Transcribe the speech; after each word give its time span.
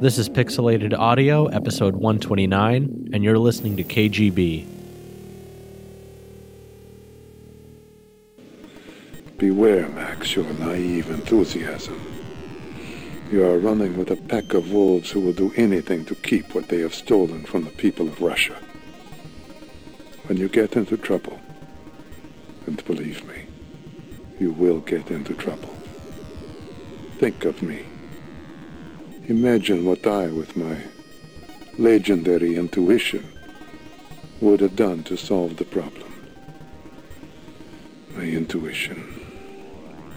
This 0.00 0.16
is 0.16 0.30
Pixelated 0.30 0.98
Audio, 0.98 1.44
episode 1.48 1.94
129, 1.94 3.10
and 3.12 3.22
you're 3.22 3.36
listening 3.36 3.76
to 3.76 3.84
KGB. 3.84 4.64
Beware, 9.36 9.90
Max, 9.90 10.34
your 10.34 10.50
naive 10.54 11.10
enthusiasm. 11.10 12.00
You 13.30 13.44
are 13.44 13.58
running 13.58 13.98
with 13.98 14.10
a 14.10 14.16
pack 14.16 14.54
of 14.54 14.72
wolves 14.72 15.10
who 15.10 15.20
will 15.20 15.34
do 15.34 15.52
anything 15.54 16.06
to 16.06 16.14
keep 16.14 16.54
what 16.54 16.70
they 16.70 16.80
have 16.80 16.94
stolen 16.94 17.44
from 17.44 17.64
the 17.64 17.70
people 17.70 18.08
of 18.08 18.22
Russia. 18.22 18.56
When 20.28 20.38
you 20.38 20.48
get 20.48 20.76
into 20.76 20.96
trouble, 20.96 21.38
and 22.66 22.82
believe 22.86 23.22
me, 23.28 23.44
you 24.38 24.52
will 24.52 24.80
get 24.80 25.10
into 25.10 25.34
trouble. 25.34 25.74
Think 27.18 27.44
of 27.44 27.60
me. 27.60 27.84
Imagine 29.30 29.84
what 29.84 30.08
I, 30.08 30.26
with 30.26 30.56
my 30.56 30.76
legendary 31.78 32.56
intuition, 32.56 33.24
would 34.40 34.58
have 34.58 34.74
done 34.74 35.04
to 35.04 35.16
solve 35.16 35.56
the 35.56 35.64
problem. 35.64 36.12
My 38.16 38.24
intuition. 38.24 39.06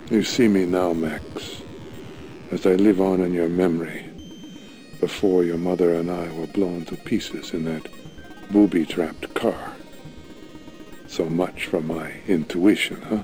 You 0.10 0.24
see 0.24 0.48
me 0.48 0.66
now, 0.66 0.94
Max, 0.94 1.62
as 2.50 2.66
I 2.66 2.74
live 2.74 3.00
on 3.00 3.22
in 3.22 3.36
your 3.36 3.50
memory, 3.50 4.10
before 5.00 5.44
your 5.44 5.60
mother 5.60 5.94
and 5.94 6.10
I 6.10 6.32
were 6.32 6.48
blown 6.48 6.84
to 6.86 6.96
pieces 6.96 7.54
in 7.54 7.66
that 7.66 7.88
booby-trapped 8.50 9.32
car. 9.36 9.74
So 11.06 11.26
much 11.26 11.68
for 11.68 11.82
my 11.82 12.14
intuition, 12.26 13.00
huh? 13.04 13.22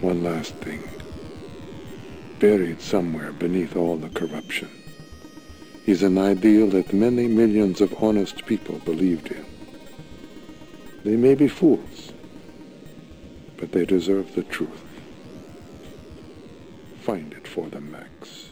One 0.00 0.24
last 0.24 0.54
thing. 0.54 0.82
Buried 2.40 2.80
somewhere 2.80 3.32
beneath 3.32 3.74
all 3.74 3.96
the 3.96 4.10
corruption 4.10 4.70
is 5.86 6.04
an 6.04 6.16
ideal 6.16 6.68
that 6.68 6.92
many 6.92 7.26
millions 7.26 7.80
of 7.80 7.92
honest 8.00 8.46
people 8.46 8.78
believed 8.84 9.32
in. 9.32 9.44
They 11.02 11.16
may 11.16 11.34
be 11.34 11.48
fools, 11.48 12.12
but 13.56 13.72
they 13.72 13.84
deserve 13.84 14.36
the 14.36 14.44
truth. 14.44 14.84
Find 17.00 17.32
it 17.32 17.48
for 17.48 17.66
them, 17.68 17.90
Max. 17.90 18.50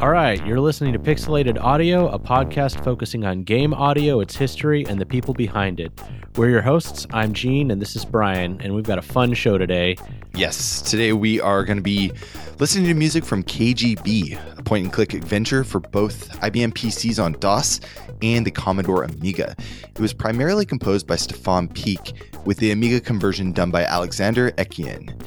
All 0.00 0.10
right, 0.10 0.44
you're 0.46 0.60
listening 0.60 0.92
to 0.92 0.98
Pixelated 1.00 1.60
Audio, 1.60 2.06
a 2.06 2.20
podcast 2.20 2.84
focusing 2.84 3.24
on 3.24 3.42
game 3.42 3.74
audio, 3.74 4.20
its 4.20 4.36
history, 4.36 4.86
and 4.86 5.00
the 5.00 5.04
people 5.04 5.34
behind 5.34 5.80
it. 5.80 5.90
We're 6.36 6.50
your 6.50 6.62
hosts. 6.62 7.04
I'm 7.12 7.32
Gene, 7.32 7.72
and 7.72 7.82
this 7.82 7.96
is 7.96 8.04
Brian, 8.04 8.60
and 8.60 8.76
we've 8.76 8.84
got 8.84 8.98
a 8.98 9.02
fun 9.02 9.34
show 9.34 9.58
today. 9.58 9.96
Yes, 10.36 10.82
today 10.82 11.12
we 11.14 11.40
are 11.40 11.64
going 11.64 11.78
to 11.78 11.82
be 11.82 12.12
listening 12.60 12.86
to 12.86 12.94
music 12.94 13.24
from 13.24 13.42
KGB, 13.42 14.38
a 14.56 14.62
point 14.62 14.84
and 14.84 14.92
click 14.92 15.14
adventure 15.14 15.64
for 15.64 15.80
both 15.80 16.30
IBM 16.42 16.74
PCs 16.74 17.20
on 17.20 17.32
DOS 17.40 17.80
and 18.22 18.46
the 18.46 18.52
Commodore 18.52 19.02
Amiga. 19.02 19.56
It 19.82 19.98
was 19.98 20.12
primarily 20.12 20.64
composed 20.64 21.08
by 21.08 21.16
Stefan 21.16 21.66
Picq, 21.66 22.14
with 22.46 22.58
the 22.58 22.70
Amiga 22.70 23.00
conversion 23.00 23.50
done 23.50 23.72
by 23.72 23.82
Alexander 23.82 24.52
Ekian. 24.52 25.20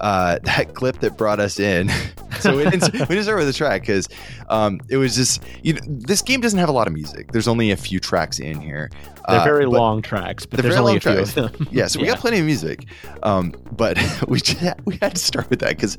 Uh, 0.00 0.38
that 0.44 0.74
clip 0.74 0.98
that 1.00 1.16
brought 1.16 1.38
us 1.40 1.60
in. 1.60 1.88
so 2.40 2.56
we 2.56 2.64
didn't, 2.64 2.92
we 2.92 2.98
didn't 3.06 3.22
start 3.24 3.38
with 3.38 3.46
the 3.46 3.52
track 3.52 3.82
because 3.82 4.08
um, 4.48 4.80
it 4.88 4.96
was 4.96 5.14
just 5.14 5.42
you 5.62 5.74
know 5.74 5.80
this 5.86 6.22
game 6.22 6.40
doesn't 6.40 6.58
have 6.58 6.68
a 6.68 6.72
lot 6.72 6.86
of 6.86 6.92
music. 6.92 7.30
There's 7.32 7.46
only 7.48 7.70
a 7.70 7.76
few 7.76 8.00
tracks 8.00 8.38
in 8.40 8.60
here. 8.60 8.90
They're 9.28 9.38
Uh, 9.40 9.44
very 9.44 9.66
long 9.66 10.02
tracks, 10.02 10.44
but 10.44 10.60
there's 10.60 10.74
only 10.74 10.92
a 10.92 10.94
long 10.94 11.00
few 11.00 11.18
of 11.18 11.34
them. 11.34 11.68
yeah, 11.70 11.86
so 11.86 12.00
we 12.00 12.06
Yeah. 12.06 12.12
got 12.14 12.20
plenty 12.20 12.40
of 12.40 12.46
music, 12.46 12.86
um, 13.22 13.52
but 13.76 13.96
we 14.28 14.40
just, 14.40 14.64
we 14.84 14.98
had 15.00 15.14
to 15.14 15.20
start 15.22 15.48
with 15.48 15.60
that 15.60 15.76
because 15.76 15.96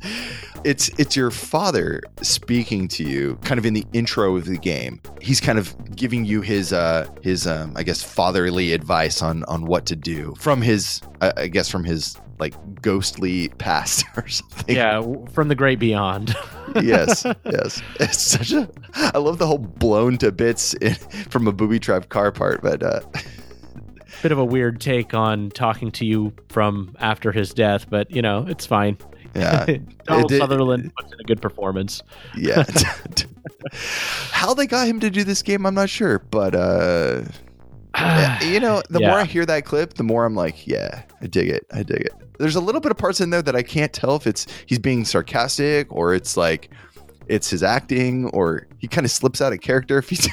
it's 0.64 0.90
it's 0.98 1.16
your 1.16 1.30
father 1.30 2.02
speaking 2.20 2.88
to 2.88 3.02
you, 3.04 3.36
kind 3.42 3.58
of 3.58 3.64
in 3.64 3.72
the 3.72 3.86
intro 3.94 4.36
of 4.36 4.44
the 4.44 4.58
game. 4.58 5.00
He's 5.22 5.40
kind 5.40 5.58
of 5.58 5.74
giving 5.96 6.26
you 6.26 6.42
his 6.42 6.72
uh, 6.74 7.06
his 7.22 7.46
um, 7.46 7.72
I 7.76 7.82
guess 7.82 8.02
fatherly 8.02 8.72
advice 8.74 9.22
on 9.22 9.44
on 9.44 9.64
what 9.64 9.86
to 9.86 9.96
do 9.96 10.34
from 10.38 10.60
his 10.60 11.00
I 11.22 11.46
guess 11.46 11.70
from 11.70 11.84
his 11.84 12.16
like 12.38 12.54
ghostly 12.82 13.48
past 13.58 14.04
or 14.16 14.26
something. 14.28 14.74
Yeah, 14.76 15.02
from 15.32 15.48
the 15.48 15.54
great 15.54 15.78
beyond. 15.78 16.34
yes, 16.82 17.24
yes. 17.44 17.82
It's 18.00 18.20
such 18.20 18.52
a. 18.52 18.68
I 18.94 19.18
love 19.18 19.38
the 19.38 19.46
whole 19.46 19.58
blown 19.58 20.18
to 20.18 20.32
bits 20.32 20.74
in, 20.74 20.94
from 21.30 21.46
a 21.48 21.52
booby 21.52 21.78
trap 21.78 22.08
car 22.08 22.32
part, 22.32 22.62
but 22.62 22.82
uh, 22.82 23.00
Bit 24.22 24.32
of 24.32 24.38
a 24.38 24.44
weird 24.44 24.80
take 24.80 25.12
on 25.12 25.50
talking 25.50 25.90
to 25.92 26.06
you 26.06 26.32
from 26.48 26.96
after 26.98 27.30
his 27.30 27.52
death, 27.52 27.90
but 27.90 28.10
you 28.10 28.22
know, 28.22 28.46
it's 28.48 28.64
fine. 28.64 28.96
yeah, 29.34 29.66
Donald 30.04 30.28
did- 30.30 30.38
Sutherland 30.40 30.92
puts 30.96 31.12
in 31.12 31.20
a 31.20 31.24
good 31.24 31.42
performance. 31.42 32.00
yeah. 32.36 32.64
How 34.30 34.54
they 34.54 34.66
got 34.66 34.86
him 34.86 35.00
to 35.00 35.10
do 35.10 35.24
this 35.24 35.42
game, 35.42 35.66
I'm 35.66 35.74
not 35.74 35.90
sure, 35.90 36.18
but 36.30 36.54
uh, 36.54 37.22
you 38.42 38.60
know, 38.60 38.82
the 38.88 39.00
Yeah. 39.00 39.08
more 39.10 39.18
I 39.18 39.24
hear 39.24 39.44
that 39.46 39.64
clip, 39.64 39.94
the 39.94 40.02
more 40.04 40.24
I'm 40.24 40.34
like, 40.34 40.66
yeah, 40.66 41.02
I 41.20 41.26
dig 41.26 41.48
it, 41.48 41.66
I 41.72 41.82
dig 41.82 42.02
it. 42.02 42.12
There's 42.38 42.56
a 42.56 42.60
little 42.60 42.80
bit 42.80 42.90
of 42.90 42.98
parts 42.98 43.20
in 43.20 43.30
there 43.30 43.42
that 43.42 43.54
I 43.54 43.62
can't 43.62 43.92
tell 43.92 44.16
if 44.16 44.26
it's 44.26 44.46
he's 44.66 44.78
being 44.78 45.04
sarcastic 45.04 45.92
or 45.92 46.14
it's 46.14 46.36
like 46.36 46.70
it's 47.28 47.50
his 47.50 47.62
acting 47.62 48.26
or 48.30 48.66
he 48.78 48.88
kind 48.88 49.04
of 49.04 49.10
slips 49.10 49.40
out 49.40 49.52
of 49.52 49.60
character 49.60 49.98
if 49.98 50.08
he's 50.08 50.28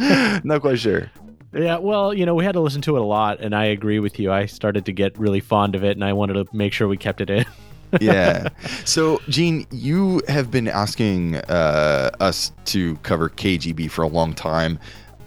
not 0.44 0.60
quite 0.60 0.78
sure. 0.78 1.10
Yeah, 1.52 1.78
well, 1.78 2.12
you 2.12 2.26
know, 2.26 2.34
we 2.34 2.44
had 2.44 2.52
to 2.52 2.60
listen 2.60 2.82
to 2.82 2.96
it 2.96 3.00
a 3.00 3.04
lot, 3.04 3.40
and 3.40 3.54
I 3.54 3.66
agree 3.66 4.00
with 4.00 4.18
you. 4.18 4.32
I 4.32 4.46
started 4.46 4.86
to 4.86 4.92
get 4.92 5.16
really 5.16 5.38
fond 5.38 5.76
of 5.76 5.84
it, 5.84 5.92
and 5.96 6.04
I 6.04 6.12
wanted 6.12 6.34
to 6.34 6.46
make 6.52 6.72
sure 6.72 6.88
we 6.88 6.96
kept 6.96 7.20
it 7.20 7.30
in. 7.30 7.44
yeah. 8.00 8.48
So, 8.84 9.22
Gene, 9.28 9.64
you 9.70 10.20
have 10.26 10.50
been 10.50 10.66
asking 10.66 11.36
uh, 11.36 12.10
us 12.18 12.50
to 12.66 12.96
cover 12.98 13.28
KGB 13.28 13.88
for 13.88 14.02
a 14.02 14.08
long 14.08 14.34
time. 14.34 14.80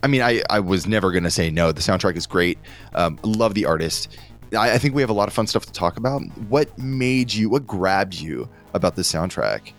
I 0.03 0.07
mean, 0.07 0.21
I, 0.21 0.44
I 0.49 0.59
was 0.59 0.85
never 0.85 1.11
going 1.11 1.23
to 1.23 1.31
say 1.31 1.49
no. 1.49 1.71
The 1.71 1.81
soundtrack 1.81 2.17
is 2.17 2.27
great. 2.27 2.59
Um, 2.94 3.19
love 3.23 3.53
the 3.53 3.65
artist. 3.65 4.17
I, 4.53 4.74
I 4.74 4.78
think 4.78 4.96
we 4.96 5.02
have 5.02 5.09
a 5.09 5.13
lot 5.13 5.28
of 5.28 5.34
fun 5.34 5.47
stuff 5.47 5.66
to 5.66 5.72
talk 5.72 5.97
about. 5.97 6.22
What 6.50 6.78
made 6.78 7.34
you, 7.34 7.50
what 7.50 7.66
grabbed 7.68 8.16
you 8.16 8.47
about 8.74 8.96
the 8.96 9.02
soundtrack? 9.02 9.74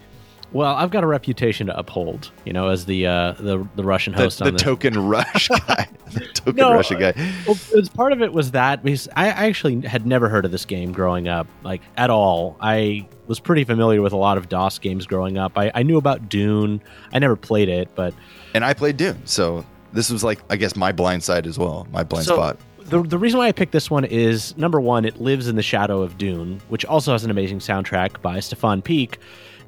Well, 0.50 0.74
I've 0.74 0.90
got 0.90 1.04
a 1.04 1.06
reputation 1.06 1.66
to 1.66 1.78
uphold, 1.78 2.30
you 2.46 2.54
know, 2.54 2.68
as 2.68 2.86
the 2.86 3.06
uh, 3.06 3.32
the 3.32 3.68
the 3.76 3.84
Russian 3.84 4.14
host 4.14 4.38
the 4.38 4.46
on 4.46 4.54
the 4.54 4.58
token 4.58 4.98
rush 5.08 5.48
guy. 5.48 5.86
the 6.12 6.20
token 6.32 6.56
No, 6.56 6.72
Russian 6.72 6.98
guy. 6.98 7.12
Well, 7.46 7.58
it's 7.74 7.90
part 7.90 8.12
of 8.12 8.22
it 8.22 8.32
was 8.32 8.52
that 8.52 8.82
because 8.82 9.08
I 9.14 9.26
I 9.26 9.46
actually 9.48 9.82
had 9.82 10.06
never 10.06 10.30
heard 10.30 10.46
of 10.46 10.50
this 10.50 10.64
game 10.64 10.92
growing 10.92 11.28
up, 11.28 11.46
like 11.64 11.82
at 11.98 12.08
all. 12.08 12.56
I 12.62 13.06
was 13.26 13.40
pretty 13.40 13.64
familiar 13.64 14.00
with 14.00 14.14
a 14.14 14.16
lot 14.16 14.38
of 14.38 14.48
DOS 14.48 14.78
games 14.78 15.06
growing 15.06 15.36
up. 15.36 15.58
I, 15.58 15.70
I 15.74 15.82
knew 15.82 15.98
about 15.98 16.30
Dune. 16.30 16.80
I 17.12 17.18
never 17.18 17.36
played 17.36 17.68
it, 17.68 17.90
but 17.94 18.14
And 18.54 18.64
I 18.64 18.72
played 18.72 18.96
Dune. 18.96 19.20
So, 19.26 19.66
this 19.92 20.08
was 20.10 20.24
like, 20.24 20.40
I 20.48 20.56
guess, 20.56 20.76
my 20.76 20.92
blind 20.92 21.22
side 21.22 21.46
as 21.46 21.58
well, 21.58 21.86
my 21.92 22.04
blind 22.04 22.24
So- 22.24 22.36
spot. 22.36 22.56
The 22.88 23.02
the 23.02 23.18
reason 23.18 23.38
why 23.38 23.48
I 23.48 23.52
picked 23.52 23.72
this 23.72 23.90
one 23.90 24.06
is 24.06 24.56
number 24.56 24.80
one, 24.80 25.04
it 25.04 25.20
lives 25.20 25.46
in 25.46 25.56
the 25.56 25.62
shadow 25.62 26.00
of 26.00 26.16
Dune, 26.16 26.60
which 26.68 26.86
also 26.86 27.12
has 27.12 27.22
an 27.22 27.30
amazing 27.30 27.58
soundtrack 27.58 28.22
by 28.22 28.40
Stefan 28.40 28.80
Picq. 28.80 29.16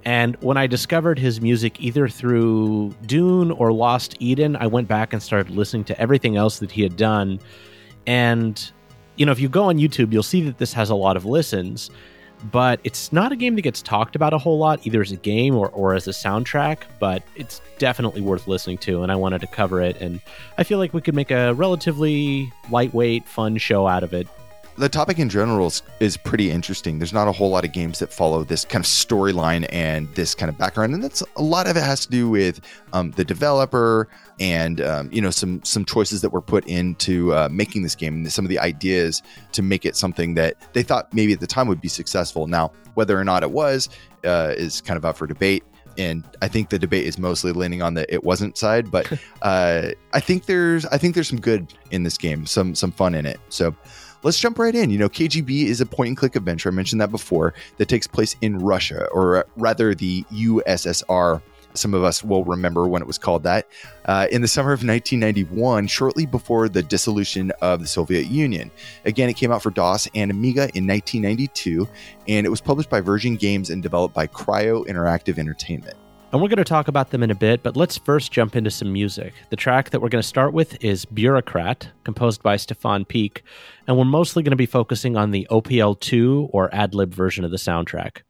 And 0.07 0.37
when 0.37 0.57
I 0.57 0.67
discovered 0.67 1.19
his 1.19 1.43
music 1.43 1.79
either 1.83 2.09
through 2.09 2.95
Dune 3.05 3.51
or 3.51 3.73
Lost 3.73 4.17
Eden, 4.21 4.57
I 4.57 4.67
went 4.67 4.89
back 4.89 5.13
and 5.13 5.23
started 5.23 5.55
listening 5.55 5.85
to 5.85 6.01
everything 6.01 6.39
else 6.39 6.61
that 6.61 6.71
he 6.71 6.83
had 6.83 6.97
done. 6.97 7.39
And 8.07 8.73
you 9.17 9.27
know, 9.27 9.33
if 9.33 9.41
you 9.41 9.51
go 9.51 9.65
on 9.65 9.77
YouTube, 9.77 10.15
you'll 10.15 10.23
see 10.23 10.41
that 10.45 10.57
this 10.57 10.73
has 10.73 10.89
a 10.89 10.95
lot 10.95 11.19
of 11.19 11.27
listens, 11.27 11.91
but 12.45 12.81
it's 12.85 13.13
not 13.13 13.33
a 13.33 13.37
game 13.37 13.55
that 13.57 13.63
gets 13.63 13.83
talked 13.83 14.17
about 14.17 14.33
a 14.33 14.39
whole 14.39 14.59
lot, 14.59 14.87
either 14.87 15.01
as 15.01 15.13
a 15.13 15.17
game 15.17 15.55
or, 15.57 15.69
or 15.71 15.95
as 15.95 16.09
a 16.09 16.13
soundtrack, 16.13 16.79
but 16.99 17.23
it's 17.37 17.61
definitely 17.79 18.21
worth 18.21 18.49
listening 18.49 18.79
to, 18.79 19.03
and 19.03 19.13
I 19.13 19.17
wanted 19.17 19.41
to 19.43 19.47
cover 19.47 19.81
it. 19.81 19.97
And 20.01 20.21
I 20.59 20.65
feel 20.65 20.79
like 20.79 20.95
we 20.95 21.01
could 21.01 21.15
make 21.15 21.31
a 21.31 21.53
relatively 21.55 22.53
lightweight, 22.71 23.27
fun 23.27 23.59
show 23.59 23.87
out 23.87 24.03
of 24.03 24.15
it. 24.15 24.27
The 24.81 24.89
topic 24.89 25.19
in 25.19 25.29
general 25.29 25.67
is, 25.67 25.83
is 26.01 26.17
pretty 26.17 26.51
interesting. 26.51 26.99
There's 26.99 27.13
not 27.13 27.29
a 27.29 27.33
whole 27.33 27.51
lot 27.51 27.65
of 27.65 27.73
games 27.73 27.99
that 27.99 28.11
follow 28.11 28.45
this 28.45 28.65
kind 28.65 28.83
of 28.83 28.89
storyline 28.89 29.67
and 29.71 30.13
this 30.15 30.35
kind 30.35 30.49
of 30.49 30.57
background, 30.57 30.95
and 30.95 31.05
that's 31.05 31.23
a 31.37 31.43
lot 31.43 31.69
of 31.69 31.77
it 31.77 31.83
has 31.83 32.07
to 32.07 32.11
do 32.11 32.31
with 32.31 32.61
um, 32.95 33.11
the 33.13 33.25
developer 33.25 34.09
and 34.41 34.81
um, 34.81 35.11
you 35.13 35.21
know 35.21 35.31
some 35.31 35.63
some 35.65 35.85
choices 35.85 36.23
that 36.23 36.31
were 36.31 36.41
put 36.41 36.67
into 36.67 37.33
uh, 37.35 37.49
making 37.53 37.83
this 37.83 37.95
game 37.95 38.15
and 38.15 38.33
some 38.33 38.45
of 38.45 38.49
the 38.49 38.59
ideas 38.59 39.23
to 39.53 39.63
make 39.63 39.85
it 39.85 39.97
something 39.97 40.35
that 40.35 40.57
they 40.73 40.83
thought 40.83 41.13
maybe 41.13 41.35
at 41.35 41.41
the 41.41 41.47
time 41.47 41.69
would 41.69 41.81
be 41.81 41.89
successful. 41.89 42.47
Now, 42.47 42.73
whether 42.95 43.19
or 43.19 43.25
not 43.25 43.43
it 43.43 43.51
was 43.51 43.91
uh, 44.25 44.55
is 44.57 44.81
kind 44.81 44.97
of 44.97 45.05
up 45.05 45.17
for 45.17 45.27
debate. 45.27 45.63
And 45.99 46.25
I 46.41 46.49
think 46.49 46.71
the 46.71 46.79
debate 46.79 47.05
is 47.05 47.19
mostly 47.19 47.53
leaning 47.53 47.83
on 47.83 47.95
the 47.95 48.13
it 48.13 48.25
wasn't 48.25 48.57
side, 48.57 48.91
but 48.91 49.13
uh, 49.43 49.91
I 50.15 50.21
think 50.21 50.47
there's 50.47 50.87
I 50.87 50.97
think 50.97 51.15
there's 51.15 51.29
some 51.29 51.41
good 51.41 51.75
in 51.91 52.05
this 52.05 52.17
game, 52.17 52.47
some 52.47 52.75
some 52.75 52.93
fun 52.93 53.15
in 53.15 53.27
it. 53.27 53.41
So 53.51 53.75
let's 54.23 54.39
jump 54.39 54.59
right 54.59 54.75
in. 54.75 54.91
You 54.91 54.99
know, 54.99 55.09
KGB 55.09 55.67
is 55.67 55.81
a 55.81 55.87
point 55.87 56.09
and 56.09 56.17
click 56.17 56.37
adventure. 56.37 56.69
I 56.69 56.73
mentioned 56.73 57.01
that 57.01 57.11
before 57.11 57.55
that 57.79 57.89
takes 57.89 58.07
place 58.07 58.37
in 58.41 58.59
Russia, 58.59 59.07
or 59.13 59.47
rather 59.57 59.95
the 59.95 60.25
USSR 60.33 61.43
Some 61.75 61.95
of 61.95 62.03
us 62.03 62.25
will 62.25 62.45
remember 62.45 62.89
when 62.89 63.01
it 63.01 63.07
was 63.07 63.17
called 63.17 63.45
that. 63.45 63.69
Uh, 64.05 64.27
in 64.33 64.43
the 64.43 64.49
summer 64.49 64.73
of 64.73 64.81
1991, 64.81 65.87
shortly 65.87 66.27
before 66.27 66.69
the 66.69 66.83
dissolution 66.83 67.53
of 67.63 67.81
the 67.81 67.87
Soviet 67.87 68.27
Union. 68.27 68.73
Again, 69.05 69.29
it 69.29 69.35
came 69.35 69.53
out 69.53 69.63
for 69.63 69.71
DOS 69.71 70.09
and 70.13 70.33
Amiga 70.33 70.63
in 70.75 70.85
1992, 70.85 71.89
and 72.27 72.45
it 72.45 72.51
was 72.51 72.61
published 72.61 72.91
by 72.91 73.01
Virgin 73.01 73.37
Games 73.37 73.71
and 73.71 73.85
developed 73.85 74.17
by 74.17 74.27
Cryo 74.27 74.85
Interactive 74.87 75.39
Entertainment 75.39 75.97
and 76.33 76.41
we're 76.41 76.49
going 76.49 76.59
to 76.59 76.65
talk 76.65 76.89
about 76.89 77.11
them 77.11 77.23
in 77.23 77.31
a 77.31 77.35
bit, 77.35 77.63
but 77.63 77.77
let's 77.77 77.99
first 77.99 78.31
jump 78.31 78.55
into 78.55 78.71
some 78.71 78.93
music. 78.93 79.35
The 79.51 79.57
track 79.57 79.91
that 79.91 80.01
we're 80.01 80.09
going 80.09 80.23
to 80.23 80.29
start 80.29 80.53
with 80.53 80.83
is 80.83 81.05
Bureaucrat, 81.05 81.89
composed 82.05 82.43
by 82.43 82.57
Stefan 82.57 83.05
Picq, 83.05 83.39
and 83.87 83.97
we're 83.99 84.05
mostly 84.05 84.43
going 84.43 84.51
to 84.51 84.57
be 84.57 84.67
focusing 84.67 85.17
on 85.17 85.33
the 85.33 85.47
OPL2 85.51 86.51
or 86.53 86.71
AdLib 86.71 87.09
version 87.09 87.45
of 87.45 87.51
the 87.51 87.57
soundtrack. 87.57 88.23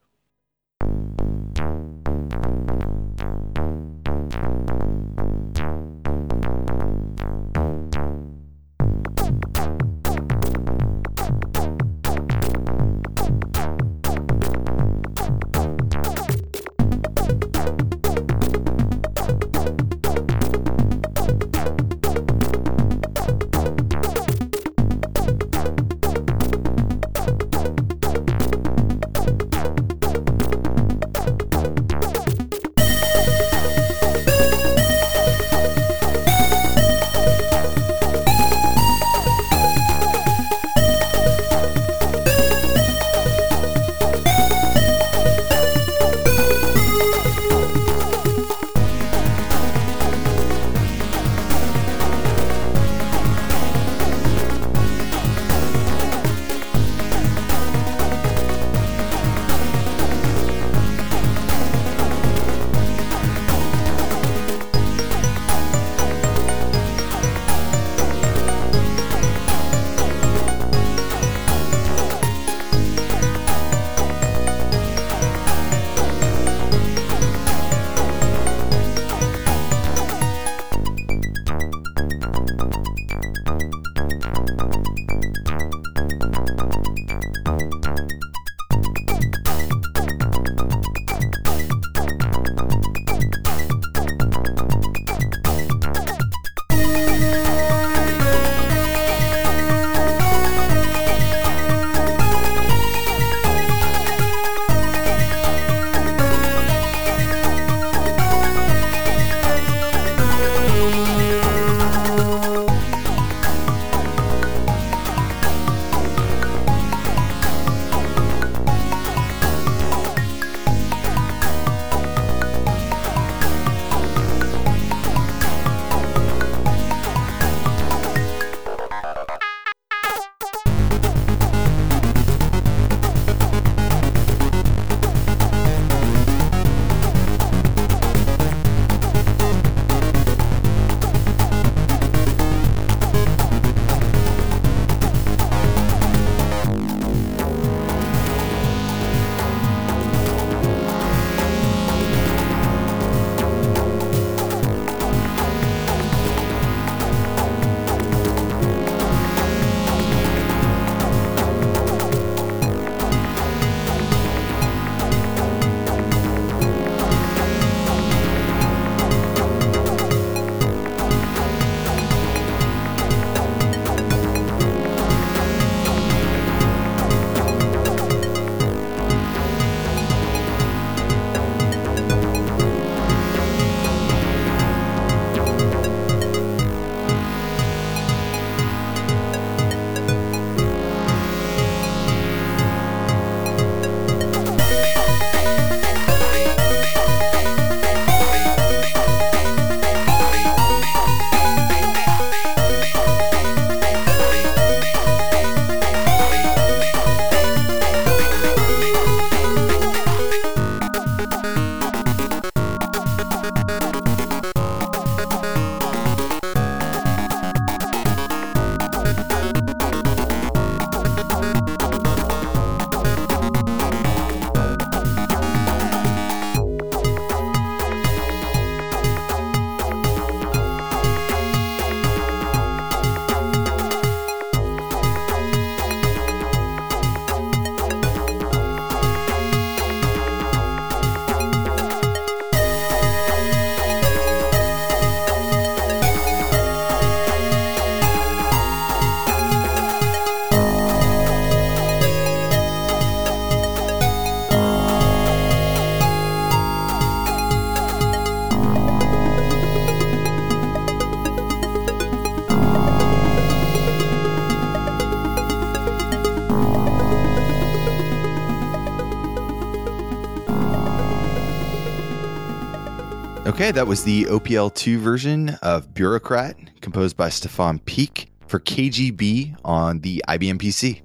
Okay, 273.71 273.77
that 273.77 273.87
was 273.87 274.03
the 274.03 274.25
OPL2 274.25 274.99
version 274.99 275.51
of 275.63 275.95
Bureaucrat, 275.95 276.57
composed 276.81 277.17
by 277.17 277.29
Stefan 277.29 277.79
Picq 277.79 278.27
for 278.49 278.59
KGB 278.59 279.57
on 279.65 280.01
the 280.01 280.25
IBM 280.27 280.59
PC. 280.59 281.03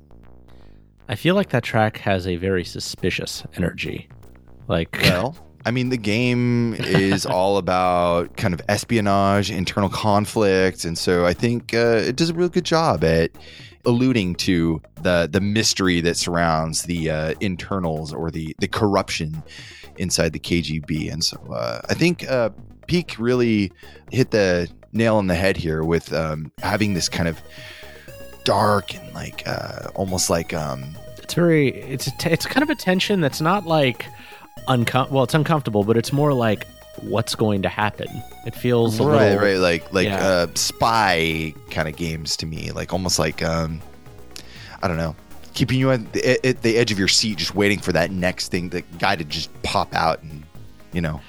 I 1.08 1.14
feel 1.14 1.36
like 1.36 1.50
that 1.50 1.62
track 1.62 1.98
has 1.98 2.26
a 2.26 2.38
very 2.38 2.64
suspicious 2.64 3.44
energy. 3.56 4.10
Like, 4.68 4.98
Well, 5.00 5.38
I 5.64 5.70
mean, 5.70 5.90
the 5.90 5.98
game 5.98 6.74
is 6.74 7.24
all 7.28 7.58
about 7.58 8.36
kind 8.36 8.56
of 8.56 8.62
espionage, 8.68 9.52
internal 9.52 9.90
conflict, 9.90 10.86
and 10.86 10.98
so 10.98 11.24
I 11.24 11.34
think 11.34 11.76
uh, 11.76 12.02
it 12.08 12.16
does 12.16 12.32
a 12.32 12.34
real 12.34 12.50
good 12.50 12.66
job 12.66 13.04
at 13.04 13.30
alluding 13.86 14.34
to 14.34 14.82
the 15.04 15.30
the 15.32 15.40
mystery 15.40 16.02
that 16.02 16.18
surrounds 16.18 16.84
the 16.84 17.12
uh, 17.12 17.34
internals 17.42 18.12
or 18.12 18.32
the 18.32 18.56
the 18.58 18.68
corruption 18.68 19.44
inside 19.98 20.34
the 20.34 20.40
KGB. 20.40 21.12
And 21.12 21.24
so 21.24 21.38
uh, 21.54 21.82
I 21.90 21.94
think 21.94 22.30
uh, 22.30 22.50
Picq 22.88 23.18
really 23.20 23.72
hit 24.12 24.32
the 24.32 24.70
nail 24.94 25.16
on 25.18 25.28
the 25.28 25.36
head 25.36 25.58
here 25.58 25.84
with 25.84 26.14
um, 26.14 26.52
having 26.62 26.94
this 26.94 27.10
kind 27.10 27.28
of 27.28 27.40
dark 28.44 28.94
and 28.96 29.14
like 29.14 29.44
uh, 29.48 29.90
almost 29.96 30.30
like 30.30 30.54
um, 30.54 30.84
it's 31.18 31.34
very 31.34 31.70
it's 31.70 32.08
a 32.08 32.12
t- 32.18 32.30
it's 32.30 32.46
kind 32.46 32.62
of 32.64 32.70
a 32.70 32.76
tension 32.76 33.20
that's 33.22 33.42
not 33.42 33.66
like 33.66 34.06
uncom 34.68 35.10
well 35.10 35.24
it's 35.24 35.34
uncomfortable 35.34 35.84
but 35.84 35.98
it's 35.98 36.14
more 36.14 36.32
like 36.34 36.66
what's 37.02 37.36
going 37.36 37.62
to 37.64 37.68
happen 37.70 38.08
it 38.46 38.56
feels 38.56 39.00
right 39.00 39.30
little 39.32 39.44
right 39.44 39.58
like 39.58 39.92
like 39.94 40.06
Yeah. 40.08 40.24
uh, 40.26 40.48
spy 40.54 41.54
kind 41.72 41.88
of 41.90 41.96
games 41.96 42.38
to 42.38 42.46
me 42.46 42.72
like 42.72 42.94
almost 42.94 43.18
like 43.20 43.44
um 43.44 43.82
I 44.84 44.88
don't 44.88 44.98
know 44.98 45.16
keeping 45.56 45.80
you 45.80 45.92
at 45.92 46.14
the, 46.14 46.46
at 46.46 46.62
the 46.62 46.78
edge 46.78 46.92
of 46.92 47.00
your 47.00 47.08
seat 47.08 47.38
just 47.38 47.56
waiting 47.56 47.80
for 47.80 47.92
that 47.92 48.12
next 48.12 48.50
thing 48.50 48.70
the 48.70 48.82
guy 49.00 49.16
to 49.16 49.24
just 49.24 49.50
pop 49.64 49.94
out 49.96 50.22
and 50.22 50.44
you 50.94 51.02
know 51.02 51.20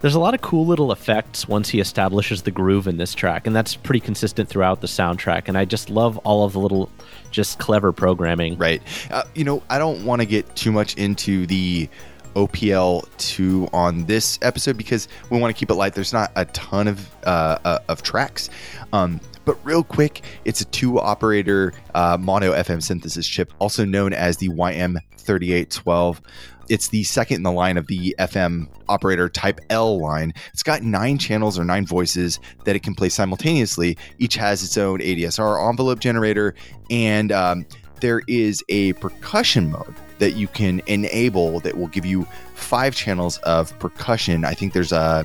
there's 0.00 0.14
a 0.14 0.20
lot 0.20 0.34
of 0.34 0.42
cool 0.42 0.66
little 0.66 0.92
effects 0.92 1.48
once 1.48 1.68
he 1.68 1.80
establishes 1.80 2.42
the 2.42 2.50
groove 2.50 2.86
in 2.86 2.96
this 2.96 3.14
track 3.14 3.46
and 3.46 3.54
that's 3.54 3.76
pretty 3.76 4.00
consistent 4.00 4.48
throughout 4.48 4.80
the 4.80 4.86
soundtrack 4.86 5.44
and 5.46 5.56
i 5.56 5.64
just 5.64 5.90
love 5.90 6.18
all 6.18 6.44
of 6.44 6.52
the 6.52 6.58
little 6.58 6.90
just 7.30 7.58
clever 7.58 7.92
programming 7.92 8.56
Right. 8.56 8.82
Uh, 9.10 9.24
you 9.34 9.44
know, 9.44 9.62
I 9.68 9.78
don't 9.78 10.04
want 10.04 10.22
to 10.22 10.26
get 10.26 10.56
too 10.56 10.72
much 10.72 10.94
into 10.96 11.46
the 11.46 11.88
OPL 12.34 13.06
two 13.18 13.68
on 13.72 14.04
this 14.06 14.38
episode 14.42 14.76
because 14.76 15.08
we 15.30 15.38
want 15.38 15.54
to 15.54 15.58
keep 15.58 15.70
it 15.70 15.74
light. 15.74 15.94
There's 15.94 16.12
not 16.12 16.32
a 16.36 16.44
ton 16.46 16.88
of 16.88 17.08
uh, 17.24 17.58
uh, 17.64 17.78
of 17.88 18.02
tracks. 18.02 18.50
Um, 18.92 19.20
but 19.46 19.64
real 19.64 19.82
quick, 19.82 20.22
it's 20.44 20.60
a 20.60 20.66
two 20.66 21.00
operator 21.00 21.72
uh, 21.94 22.18
mono 22.20 22.52
FM 22.52 22.82
synthesis 22.82 23.26
chip, 23.26 23.54
also 23.58 23.86
known 23.86 24.12
as 24.12 24.36
the 24.36 24.50
YM3812. 24.50 26.20
It's 26.68 26.88
the 26.88 27.04
second 27.04 27.36
in 27.36 27.42
the 27.44 27.52
line 27.52 27.76
of 27.76 27.86
the 27.86 28.14
FM 28.18 28.66
operator 28.88 29.28
type 29.28 29.60
L 29.70 30.00
line. 30.00 30.34
It's 30.52 30.64
got 30.64 30.82
nine 30.82 31.16
channels 31.16 31.58
or 31.58 31.64
nine 31.64 31.86
voices 31.86 32.40
that 32.64 32.74
it 32.74 32.82
can 32.82 32.94
play 32.94 33.08
simultaneously. 33.08 33.96
Each 34.18 34.34
has 34.34 34.64
its 34.64 34.76
own 34.76 34.98
ADSR 34.98 35.68
envelope 35.70 36.00
generator, 36.00 36.56
and 36.90 37.30
um, 37.30 37.66
there 38.00 38.22
is 38.26 38.64
a 38.68 38.94
percussion 38.94 39.70
mode 39.70 39.94
that 40.18 40.32
you 40.32 40.48
can 40.48 40.82
enable 40.86 41.60
that 41.60 41.76
will 41.76 41.86
give 41.86 42.04
you 42.04 42.26
five 42.54 42.96
channels 42.96 43.38
of 43.38 43.78
percussion. 43.78 44.44
I 44.44 44.54
think 44.54 44.72
there's 44.72 44.92
a, 44.92 45.24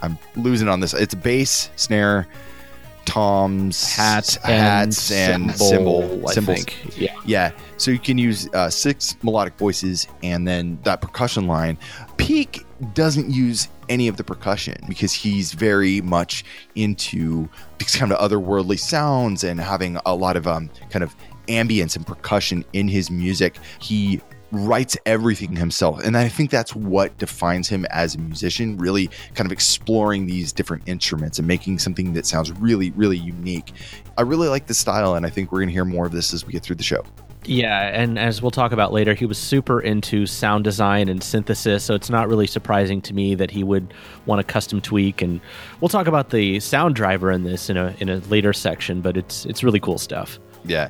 I'm 0.00 0.16
losing 0.36 0.68
on 0.68 0.80
this. 0.80 0.94
It's 0.94 1.14
bass, 1.14 1.68
snare, 1.76 2.26
toms, 3.04 3.94
hat 3.94 4.38
hats, 4.44 5.10
and 5.10 5.54
cymbal, 5.54 6.28
I 6.28 6.32
cymbals. 6.32 6.64
think. 6.64 6.98
yeah 6.98 7.14
Yeah, 7.24 7.52
so 7.76 7.90
you 7.90 7.98
can 7.98 8.18
use 8.18 8.48
uh, 8.54 8.70
six 8.70 9.16
melodic 9.22 9.56
voices 9.58 10.06
and 10.22 10.46
then 10.46 10.78
that 10.84 11.00
percussion 11.00 11.46
line. 11.46 11.78
Picq 12.16 12.64
doesn't 12.94 13.30
use 13.30 13.68
any 13.88 14.08
of 14.08 14.16
the 14.16 14.24
percussion 14.24 14.76
because 14.88 15.12
he's 15.12 15.52
very 15.52 16.00
much 16.00 16.44
into 16.74 17.48
these 17.78 17.96
kind 17.96 18.12
of 18.12 18.18
otherworldly 18.18 18.78
sounds 18.78 19.44
and 19.44 19.60
having 19.60 19.98
a 20.06 20.14
lot 20.14 20.36
of 20.36 20.46
um, 20.46 20.70
kind 20.90 21.02
of 21.02 21.14
ambience 21.48 21.96
and 21.96 22.06
percussion 22.06 22.64
in 22.72 22.88
his 22.88 23.10
music. 23.10 23.56
He 23.80 24.20
writes 24.52 24.96
everything 25.06 25.54
himself 25.56 26.02
and 26.04 26.16
i 26.16 26.28
think 26.28 26.50
that's 26.50 26.74
what 26.74 27.16
defines 27.18 27.68
him 27.68 27.84
as 27.90 28.14
a 28.14 28.18
musician 28.18 28.76
really 28.76 29.08
kind 29.34 29.46
of 29.46 29.52
exploring 29.52 30.26
these 30.26 30.52
different 30.52 30.82
instruments 30.86 31.38
and 31.38 31.46
making 31.46 31.78
something 31.78 32.12
that 32.12 32.26
sounds 32.26 32.50
really 32.52 32.90
really 32.92 33.18
unique 33.18 33.72
i 34.18 34.22
really 34.22 34.48
like 34.48 34.66
the 34.66 34.74
style 34.74 35.14
and 35.14 35.24
i 35.24 35.30
think 35.30 35.52
we're 35.52 35.58
going 35.58 35.68
to 35.68 35.72
hear 35.72 35.84
more 35.84 36.06
of 36.06 36.12
this 36.12 36.32
as 36.34 36.46
we 36.46 36.52
get 36.52 36.62
through 36.62 36.76
the 36.76 36.82
show 36.82 37.04
Yeah, 37.46 37.88
and 37.88 38.18
as 38.18 38.42
we'll 38.42 38.50
talk 38.50 38.70
about 38.70 38.92
later, 38.92 39.14
he 39.14 39.24
was 39.24 39.38
super 39.38 39.80
into 39.80 40.26
sound 40.26 40.62
design 40.62 41.08
and 41.08 41.22
synthesis, 41.22 41.82
so 41.82 41.94
it's 41.94 42.10
not 42.10 42.28
really 42.28 42.46
surprising 42.46 43.00
to 43.00 43.14
me 43.14 43.34
that 43.34 43.50
he 43.50 43.64
would 43.64 43.94
want 44.26 44.40
a 44.40 44.44
custom 44.44 44.80
tweak. 44.80 45.22
And 45.22 45.40
we'll 45.80 45.88
talk 45.88 46.06
about 46.06 46.30
the 46.30 46.60
sound 46.60 46.94
driver 46.94 47.32
in 47.32 47.44
this 47.44 47.70
in 47.70 47.78
a 47.78 47.94
in 47.98 48.10
a 48.10 48.18
later 48.28 48.52
section, 48.52 49.00
but 49.00 49.16
it's 49.16 49.46
it's 49.46 49.64
really 49.64 49.80
cool 49.80 49.96
stuff. 49.96 50.38
Yeah. 50.66 50.88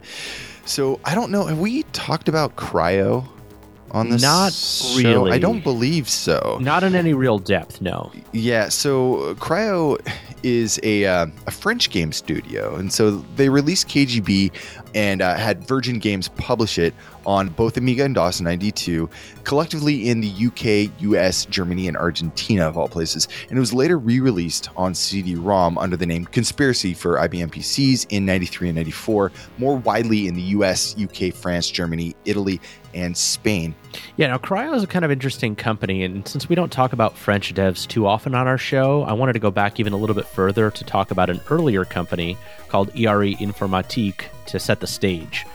So 0.64 0.98
I 1.04 1.14
don't 1.14 1.30
know. 1.30 1.46
Have 1.46 1.60
we 1.60 1.84
talked 1.92 2.28
about 2.28 2.56
cryo 2.56 3.24
on 3.92 4.10
this? 4.10 4.22
Not 4.22 4.52
show? 4.52 4.98
really. 4.98 5.32
I 5.32 5.38
don't 5.38 5.62
believe 5.62 6.08
so. 6.08 6.58
Not 6.60 6.84
in 6.84 6.94
any 6.94 7.14
real 7.14 7.38
depth, 7.38 7.80
no. 7.80 8.12
Yeah. 8.32 8.68
So 8.68 9.34
cryo 9.36 9.98
is 10.42 10.80
a 10.82 11.06
uh, 11.06 11.26
a 11.46 11.50
French 11.50 11.90
game 11.90 12.12
studio, 12.12 12.76
and 12.76 12.92
so 12.92 13.10
they 13.36 13.48
released 13.48 13.88
KGB 13.88 14.52
and 14.94 15.22
uh, 15.22 15.34
had 15.34 15.66
Virgin 15.66 15.98
Games 15.98 16.28
publish 16.28 16.78
it 16.78 16.94
on 17.26 17.48
both 17.50 17.76
Amiga 17.76 18.04
and 18.04 18.14
DOS 18.14 18.40
92, 18.40 19.08
collectively 19.44 20.08
in 20.08 20.20
the 20.20 20.30
UK, 20.46 20.90
US, 21.02 21.44
Germany, 21.46 21.88
and 21.88 21.96
Argentina 21.96 22.66
of 22.66 22.76
all 22.76 22.88
places. 22.88 23.28
And 23.48 23.56
it 23.56 23.60
was 23.60 23.72
later 23.72 23.98
re-released 23.98 24.70
on 24.76 24.94
CD-ROM 24.94 25.78
under 25.78 25.96
the 25.96 26.06
name 26.06 26.24
Conspiracy 26.26 26.94
for 26.94 27.16
IBM 27.16 27.50
PCs 27.50 28.06
in 28.10 28.24
93 28.24 28.70
and 28.70 28.76
94, 28.76 29.32
more 29.58 29.76
widely 29.76 30.26
in 30.26 30.34
the 30.34 30.42
US, 30.42 30.96
UK, 30.98 31.32
France, 31.34 31.70
Germany, 31.70 32.14
Italy, 32.24 32.60
and 32.94 33.16
Spain. 33.16 33.74
Yeah, 34.16 34.28
now 34.28 34.38
Cryo 34.38 34.74
is 34.74 34.82
a 34.82 34.86
kind 34.86 35.04
of 35.04 35.10
interesting 35.10 35.54
company, 35.54 36.02
and 36.02 36.26
since 36.26 36.48
we 36.48 36.56
don't 36.56 36.72
talk 36.72 36.92
about 36.92 37.16
French 37.16 37.54
devs 37.54 37.86
too 37.86 38.06
often 38.06 38.34
on 38.34 38.48
our 38.48 38.58
show, 38.58 39.02
I 39.02 39.12
wanted 39.12 39.34
to 39.34 39.38
go 39.38 39.50
back 39.50 39.78
even 39.78 39.92
a 39.92 39.96
little 39.96 40.16
bit 40.16 40.26
further 40.26 40.70
to 40.70 40.84
talk 40.84 41.10
about 41.10 41.30
an 41.30 41.40
earlier 41.50 41.84
company 41.84 42.36
called 42.68 42.90
ERE 42.96 43.34
Informatique 43.38 44.24
to 44.50 44.58
set 44.58 44.80
the 44.80 44.86
stage. 44.86 45.46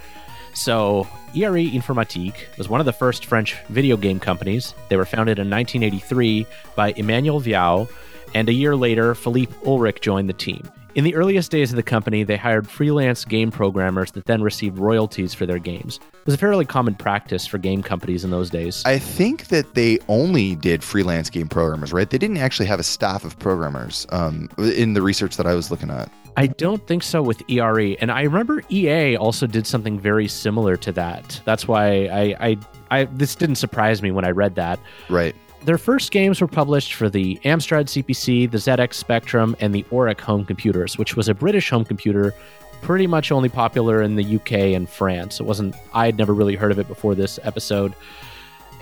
So, 0.54 1.08
ERE 1.36 1.70
Informatique 1.70 2.58
was 2.58 2.70
one 2.70 2.80
of 2.80 2.86
the 2.86 2.94
first 2.94 3.26
French 3.26 3.58
video 3.68 3.98
game 3.98 4.20
companies. 4.20 4.74
They 4.90 4.96
were 4.96 5.06
founded 5.06 5.38
in 5.38 5.50
1983 5.50 6.48
by 6.76 6.94
Emmanuel 6.94 7.42
Viau, 7.42 7.90
and 8.34 8.48
a 8.48 8.54
year 8.54 8.76
later, 8.76 9.16
Philippe 9.16 9.54
Ulrich 9.66 10.02
joined 10.02 10.30
the 10.30 10.34
team. 10.34 10.70
In 10.96 11.04
the 11.04 11.14
earliest 11.14 11.52
days 11.52 11.74
of 11.74 11.76
the 11.76 11.84
company, 11.84 12.24
they 12.24 12.38
hired 12.38 12.70
freelance 12.70 13.26
game 13.26 13.52
programmers 13.52 14.12
that 14.12 14.24
then 14.24 14.42
received 14.42 14.78
royalties 14.78 15.34
for 15.34 15.46
their 15.46 15.60
games. 15.60 16.00
It 16.14 16.26
was 16.26 16.36
a 16.36 16.38
fairly 16.38 16.64
common 16.64 16.96
practice 16.96 17.46
for 17.46 17.58
game 17.58 17.84
companies 17.84 18.24
in 18.24 18.32
those 18.32 18.50
days. 18.50 18.82
I 18.86 18.98
think 18.98 19.48
that 19.48 19.74
they 19.74 20.00
only 20.08 20.56
did 20.56 20.82
freelance 20.86 21.30
game 21.30 21.50
programmers, 21.50 21.92
right? 21.92 22.10
They 22.10 22.18
didn't 22.18 22.38
actually 22.38 22.68
have 22.68 22.80
a 22.80 22.84
staff 22.84 23.26
of 23.26 23.38
programmers 23.40 24.08
um, 24.12 24.48
in 24.58 24.94
the 24.94 25.02
research 25.02 25.36
that 25.36 25.46
I 25.46 25.54
was 25.54 25.70
looking 25.70 25.90
at. 25.90 26.10
I 26.38 26.48
don't 26.48 26.86
think 26.88 27.04
so 27.04 27.22
with 27.22 27.44
ERE, 27.50 27.98
and 28.00 28.10
I 28.10 28.22
remember 28.22 28.62
EA 28.70 29.18
also 29.18 29.48
did 29.48 29.68
something 29.68 30.00
very 30.00 30.30
similar 30.30 30.78
to 30.78 30.94
that. 30.94 31.42
That's 31.44 31.68
why 31.68 32.06
I, 32.06 32.36
I, 32.40 32.58
I 32.90 33.06
this 33.06 33.36
didn't 33.36 33.56
surprise 33.56 34.02
me 34.02 34.12
when 34.12 34.24
I 34.24 34.32
read 34.32 34.56
that. 34.56 34.80
Right. 35.10 35.36
Their 35.66 35.80
first 35.80 36.12
games 36.12 36.42
were 36.42 36.48
published 36.48 36.94
for 36.94 37.10
the 37.10 37.38
Amstrad 37.44 37.86
CPC, 37.86 38.52
the 38.52 38.60
ZX 38.60 38.94
Spectrum, 38.94 39.56
and 39.60 39.74
the 39.74 39.82
Oric 39.90 40.22
home 40.22 40.46
computers, 40.46 41.00
which 41.00 41.16
was 41.16 41.28
a 41.28 41.34
British 41.34 41.72
home 41.72 41.84
computer, 41.84 42.36
pretty 42.84 43.08
much 43.08 43.32
only 43.32 43.50
popular 43.50 44.04
in 44.04 44.16
the 44.16 44.36
UK 44.36 44.52
and 44.76 44.88
France. 44.88 45.40
It 45.40 45.44
wasn't 45.44 45.74
I 45.92 46.06
had 46.06 46.20
never 46.20 46.36
really 46.36 46.56
heard 46.56 46.72
of 46.72 46.78
it 46.78 46.88
before 46.88 47.16
this 47.16 47.40
episode. 47.42 47.96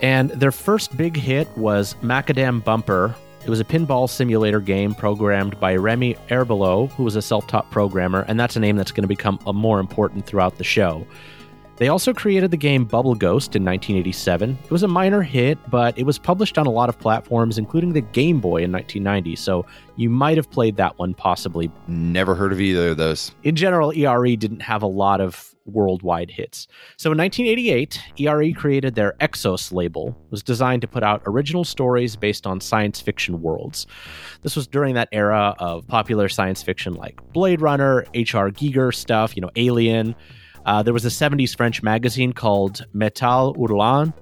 And 0.02 0.28
their 0.32 0.52
first 0.52 0.94
big 0.94 1.16
hit 1.16 1.48
was 1.56 1.94
Macadam 2.02 2.62
Bumper. 2.62 3.14
It 3.44 3.48
was 3.48 3.60
a 3.60 3.64
pinball 3.64 4.06
simulator 4.06 4.60
game 4.60 4.94
programmed 4.94 5.58
by 5.58 5.76
Remy 5.76 6.16
Herbulot, 6.28 6.90
who 6.92 7.04
was 7.04 7.16
a 7.16 7.22
self-taught 7.22 7.70
programmer, 7.70 8.26
and 8.28 8.38
that's 8.38 8.56
a 8.56 8.60
name 8.60 8.76
that's 8.76 8.92
going 8.92 9.04
to 9.04 9.08
become 9.08 9.38
a 9.46 9.54
more 9.54 9.80
important 9.80 10.26
throughout 10.26 10.58
the 10.58 10.64
show. 10.64 11.06
They 11.76 11.88
also 11.88 12.12
created 12.14 12.52
the 12.52 12.56
game 12.56 12.84
Bubble 12.84 13.16
Ghost 13.16 13.56
in 13.56 13.64
1987. 13.64 14.58
It 14.64 14.70
was 14.70 14.84
a 14.84 14.88
minor 14.88 15.22
hit, 15.22 15.58
but 15.70 15.98
it 15.98 16.04
was 16.04 16.18
published 16.18 16.56
on 16.56 16.66
a 16.66 16.70
lot 16.70 16.88
of 16.88 16.98
platforms, 16.98 17.58
including 17.58 17.92
the 17.92 18.00
Game 18.00 18.40
Boy 18.40 18.62
in 18.62 18.70
1990, 18.70 19.34
so 19.36 19.66
you 19.96 20.08
might 20.08 20.36
have 20.36 20.50
played 20.50 20.76
that 20.76 20.96
one 20.98 21.14
possibly. 21.14 21.70
Never 21.88 22.36
heard 22.36 22.52
of 22.52 22.60
either 22.60 22.90
of 22.90 22.96
those. 22.96 23.34
In 23.42 23.56
general, 23.56 23.92
ERE 23.92 24.36
didn't 24.36 24.60
have 24.60 24.82
a 24.82 24.86
lot 24.86 25.20
of 25.20 25.54
worldwide 25.66 26.30
hits. 26.30 26.68
So 26.96 27.10
in 27.10 27.18
1988, 27.18 28.00
ERE 28.20 28.52
created 28.52 28.94
their 28.94 29.14
Exos 29.20 29.72
label. 29.72 30.08
It 30.26 30.30
was 30.30 30.42
designed 30.42 30.82
to 30.82 30.88
put 30.88 31.02
out 31.02 31.22
original 31.26 31.64
stories 31.64 32.16
based 32.16 32.46
on 32.46 32.60
science 32.60 33.00
fiction 33.00 33.42
worlds. 33.42 33.86
This 34.42 34.56
was 34.56 34.66
during 34.66 34.94
that 34.94 35.08
era 35.10 35.54
of 35.58 35.88
popular 35.88 36.28
science 36.28 36.62
fiction 36.62 36.94
like 36.94 37.20
Blade 37.32 37.60
Runner, 37.60 38.04
H.R. 38.14 38.50
Giger 38.50 38.94
stuff, 38.94 39.34
you 39.36 39.42
know, 39.42 39.50
Alien. 39.56 40.14
Uh, 40.64 40.82
there 40.82 40.94
was 40.94 41.04
a 41.04 41.08
70s 41.08 41.56
French 41.56 41.82
magazine 41.82 42.32
called 42.32 42.84
Metal 42.92 43.54
Hurlant. 43.54 44.14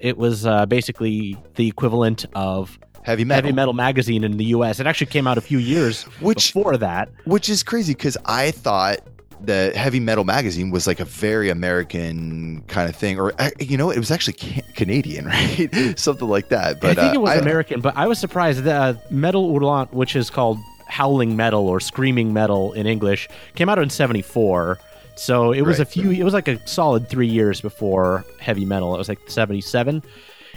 It 0.00 0.16
was 0.18 0.46
uh, 0.46 0.66
basically 0.66 1.36
the 1.56 1.68
equivalent 1.68 2.24
of 2.34 2.78
heavy 3.02 3.24
metal. 3.24 3.42
Heavy 3.44 3.54
Metal 3.54 3.74
magazine 3.74 4.24
in 4.24 4.36
the 4.36 4.46
U.S. 4.46 4.80
It 4.80 4.86
actually 4.86 5.08
came 5.08 5.26
out 5.26 5.38
a 5.38 5.42
few 5.42 5.58
years 5.58 6.04
Which- 6.20 6.52
before 6.54 6.76
that. 6.78 7.10
which 7.24 7.48
is 7.48 7.62
crazy 7.62 7.92
because 7.94 8.16
I 8.24 8.50
thought 8.52 8.98
the 9.44 9.72
heavy 9.74 9.98
metal 10.00 10.22
magazine 10.24 10.70
was 10.70 10.86
like 10.86 11.00
a 11.00 11.04
very 11.04 11.50
American 11.50 12.62
kind 12.68 12.88
of 12.88 12.94
thing, 12.96 13.18
or 13.18 13.32
uh, 13.40 13.50
you 13.60 13.76
know, 13.76 13.90
it 13.90 13.98
was 13.98 14.10
actually 14.10 14.34
ca- 14.34 14.62
Canadian, 14.74 15.26
right? 15.34 15.98
Something 15.98 16.28
like 16.28 16.48
that. 16.50 16.80
But 16.80 16.90
I 16.90 16.94
think 17.02 17.10
uh, 17.12 17.14
it 17.14 17.20
was 17.22 17.30
I- 17.30 17.34
American, 17.36 17.80
but 17.80 17.96
I 17.96 18.06
was 18.06 18.18
surprised 18.18 18.62
that 18.64 18.96
uh, 18.96 18.98
Metal 19.10 19.52
Hurlant, 19.52 19.92
which 19.92 20.14
is 20.16 20.30
called 20.30 20.58
howling 20.86 21.36
metal 21.36 21.68
or 21.68 21.80
screaming 21.80 22.32
metal 22.32 22.72
in 22.72 22.86
English, 22.86 23.28
came 23.56 23.68
out 23.68 23.78
in 23.78 23.90
'74. 23.90 24.78
So 25.14 25.52
it 25.52 25.62
was 25.62 25.80
a 25.80 25.84
few. 25.84 26.10
It 26.10 26.22
was 26.24 26.34
like 26.34 26.48
a 26.48 26.66
solid 26.66 27.08
three 27.08 27.28
years 27.28 27.60
before 27.60 28.24
heavy 28.38 28.64
metal. 28.64 28.94
It 28.94 28.98
was 28.98 29.08
like 29.08 29.20
'77. 29.28 30.02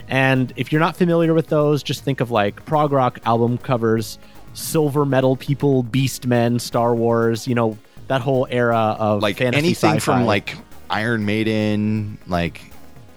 And 0.08 0.52
if 0.56 0.72
you're 0.72 0.80
not 0.80 0.96
familiar 0.96 1.34
with 1.34 1.48
those, 1.48 1.82
just 1.82 2.04
think 2.04 2.20
of 2.20 2.30
like 2.30 2.64
prog 2.64 2.92
rock 2.92 3.18
album 3.24 3.58
covers, 3.58 4.18
silver 4.54 5.04
metal 5.04 5.36
people, 5.36 5.82
beast 5.82 6.26
men, 6.26 6.58
Star 6.58 6.94
Wars. 6.94 7.46
You 7.46 7.54
know 7.54 7.78
that 8.08 8.20
whole 8.20 8.46
era 8.50 8.96
of 8.98 9.22
like 9.22 9.38
fantasy 9.38 9.58
anything 9.58 9.96
sci-fi. 9.96 9.98
from 9.98 10.26
like 10.26 10.56
Iron 10.90 11.24
Maiden, 11.24 12.18
like 12.26 12.60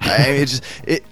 I 0.02 0.18
mean, 0.18 0.42
it's 0.42 0.60
just 0.60 0.64
it. 0.86 1.04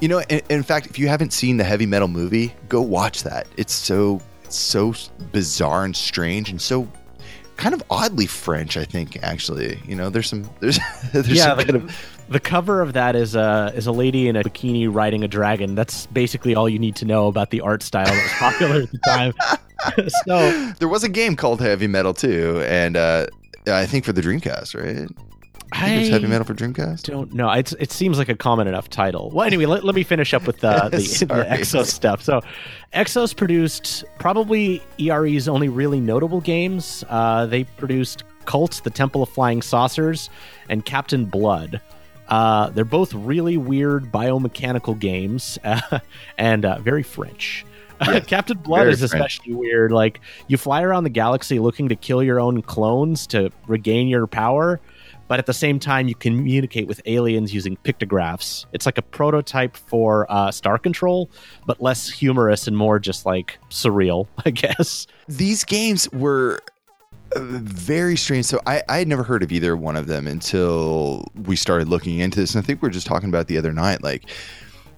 You 0.00 0.08
know, 0.08 0.22
in, 0.22 0.40
in 0.48 0.62
fact, 0.62 0.86
if 0.86 0.98
you 0.98 1.08
haven't 1.08 1.32
seen 1.32 1.58
the 1.58 1.64
heavy 1.64 1.84
metal 1.84 2.08
movie, 2.08 2.54
go 2.68 2.80
watch 2.80 3.22
that. 3.24 3.46
It's 3.56 3.72
so 3.72 4.20
it's 4.44 4.56
so 4.56 4.94
bizarre 5.32 5.84
and 5.84 5.94
strange 5.94 6.50
and 6.50 6.60
so 6.60 6.88
kind 7.60 7.74
of 7.74 7.82
oddly 7.90 8.26
French. 8.26 8.76
I 8.76 8.84
think 8.84 9.22
actually, 9.22 9.78
you 9.86 9.94
know, 9.94 10.10
there's 10.10 10.28
some 10.28 10.48
there's 10.60 10.78
there's 11.12 11.28
yeah, 11.28 11.44
some 11.44 11.58
the, 11.58 11.64
kind 11.64 11.76
of 11.76 11.96
the 12.28 12.40
cover 12.40 12.80
of 12.80 12.94
that 12.94 13.14
is 13.14 13.36
a 13.36 13.72
is 13.74 13.86
a 13.86 13.92
lady 13.92 14.28
in 14.28 14.36
a 14.36 14.42
bikini 14.42 14.92
riding 14.92 15.22
a 15.22 15.28
dragon. 15.28 15.74
That's 15.74 16.06
basically 16.06 16.54
all 16.54 16.68
you 16.68 16.78
need 16.78 16.96
to 16.96 17.04
know 17.04 17.28
about 17.28 17.50
the 17.50 17.60
art 17.60 17.82
style 17.82 18.06
that 18.06 18.22
was 18.22 18.32
popular 18.32 18.82
at 18.82 18.90
the 18.90 18.98
time. 19.06 20.08
so 20.26 20.72
there 20.78 20.88
was 20.88 21.04
a 21.04 21.08
game 21.08 21.36
called 21.36 21.60
Heavy 21.60 21.86
Metal 21.86 22.14
too, 22.14 22.62
and 22.66 22.96
uh, 22.96 23.26
I 23.66 23.86
think 23.86 24.04
for 24.04 24.12
the 24.12 24.22
Dreamcast, 24.22 24.74
right? 24.74 25.08
I 25.72 25.80
think 25.86 25.96
it 25.96 25.98
was 26.00 26.08
Heavy 26.10 26.26
Metal 26.26 26.44
for 26.44 26.54
Dreamcast. 26.54 27.02
don't 27.04 27.32
know. 27.32 27.50
It's, 27.50 27.72
it 27.78 27.92
seems 27.92 28.18
like 28.18 28.28
a 28.28 28.36
common 28.36 28.66
enough 28.66 28.90
title. 28.90 29.30
Well, 29.30 29.46
anyway, 29.46 29.66
let, 29.66 29.84
let 29.84 29.94
me 29.94 30.02
finish 30.02 30.34
up 30.34 30.46
with 30.46 30.62
uh, 30.64 30.88
the, 30.90 30.98
the 30.98 31.46
Exos 31.48 31.86
stuff. 31.86 32.22
So, 32.22 32.42
Exos 32.92 33.36
produced 33.36 34.04
probably 34.18 34.82
ERE's 34.98 35.48
only 35.48 35.68
really 35.68 36.00
notable 36.00 36.40
games. 36.40 37.04
Uh, 37.08 37.46
they 37.46 37.64
produced 37.64 38.24
Cult, 38.46 38.80
The 38.82 38.90
Temple 38.90 39.22
of 39.22 39.28
Flying 39.28 39.62
Saucers, 39.62 40.30
and 40.68 40.84
Captain 40.84 41.24
Blood. 41.24 41.80
Uh, 42.28 42.70
they're 42.70 42.84
both 42.84 43.12
really 43.12 43.56
weird 43.56 44.12
biomechanical 44.12 44.98
games 44.98 45.58
uh, 45.64 45.98
and 46.38 46.64
uh, 46.64 46.78
very 46.78 47.02
French. 47.02 47.66
Captain 48.26 48.56
Blood 48.56 48.86
is 48.86 49.00
French. 49.00 49.12
especially 49.12 49.52
weird. 49.52 49.92
Like 49.92 50.20
you 50.46 50.56
fly 50.56 50.82
around 50.82 51.04
the 51.04 51.10
galaxy 51.10 51.58
looking 51.58 51.88
to 51.90 51.96
kill 51.96 52.22
your 52.22 52.40
own 52.40 52.62
clones 52.62 53.26
to 53.28 53.50
regain 53.66 54.08
your 54.08 54.26
power, 54.26 54.80
but 55.30 55.38
at 55.38 55.46
the 55.46 55.54
same 55.54 55.78
time 55.78 56.08
you 56.08 56.14
communicate 56.16 56.88
with 56.88 57.00
aliens 57.06 57.54
using 57.54 57.76
pictographs. 57.76 58.66
It's 58.72 58.84
like 58.84 58.98
a 58.98 59.02
prototype 59.02 59.76
for 59.76 60.26
uh, 60.28 60.50
Star 60.50 60.76
Control, 60.76 61.30
but 61.66 61.80
less 61.80 62.10
humorous 62.10 62.66
and 62.66 62.76
more 62.76 62.98
just 62.98 63.24
like 63.24 63.56
surreal, 63.70 64.26
I 64.44 64.50
guess. 64.50 65.06
these 65.28 65.62
games 65.62 66.10
were 66.10 66.60
uh, 67.36 67.40
very 67.42 68.16
strange. 68.16 68.46
So 68.46 68.60
I, 68.66 68.82
I 68.88 68.98
had 68.98 69.06
never 69.06 69.22
heard 69.22 69.44
of 69.44 69.52
either 69.52 69.76
one 69.76 69.94
of 69.94 70.08
them 70.08 70.26
until 70.26 71.30
we 71.44 71.54
started 71.54 71.86
looking 71.86 72.18
into 72.18 72.40
this. 72.40 72.56
And 72.56 72.64
I 72.64 72.66
think 72.66 72.82
we 72.82 72.88
were 72.88 72.92
just 72.92 73.06
talking 73.06 73.28
about 73.28 73.46
the 73.46 73.56
other 73.56 73.72
night. 73.72 74.02
Like, 74.02 74.28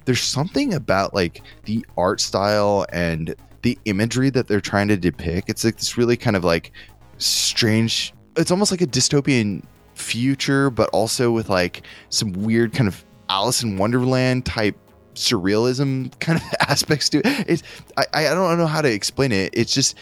there's 0.05 0.19
something 0.19 0.73
about 0.73 1.13
like 1.13 1.43
the 1.65 1.85
art 1.95 2.19
style 2.19 2.87
and 2.91 3.35
the 3.61 3.77
imagery 3.85 4.31
that 4.31 4.47
they're 4.47 4.61
trying 4.61 4.87
to 4.87 4.97
depict. 4.97 5.51
It's 5.51 5.63
like 5.63 5.77
this 5.77 5.95
really 5.95 6.17
kind 6.17 6.35
of 6.35 6.43
like 6.43 6.71
strange. 7.19 8.15
It's 8.35 8.49
almost 8.49 8.71
like 8.71 8.81
a 8.81 8.87
dystopian 8.87 9.61
future, 9.95 10.69
but 10.69 10.89
also 10.89 11.31
with 11.31 11.49
like 11.49 11.83
some 12.09 12.33
weird 12.33 12.73
kind 12.73 12.87
of 12.87 13.03
Alice 13.29 13.63
in 13.63 13.77
Wonderland 13.77 14.45
type 14.45 14.75
surrealism 15.15 16.17
kind 16.19 16.39
of 16.39 16.45
aspects 16.69 17.09
to 17.09 17.19
it. 17.19 17.45
It's 17.47 17.63
I, 17.97 18.05
I 18.13 18.23
don't 18.33 18.57
know 18.57 18.67
how 18.67 18.81
to 18.81 18.91
explain 18.91 19.31
it. 19.31 19.51
It's 19.53 19.73
just 19.73 19.97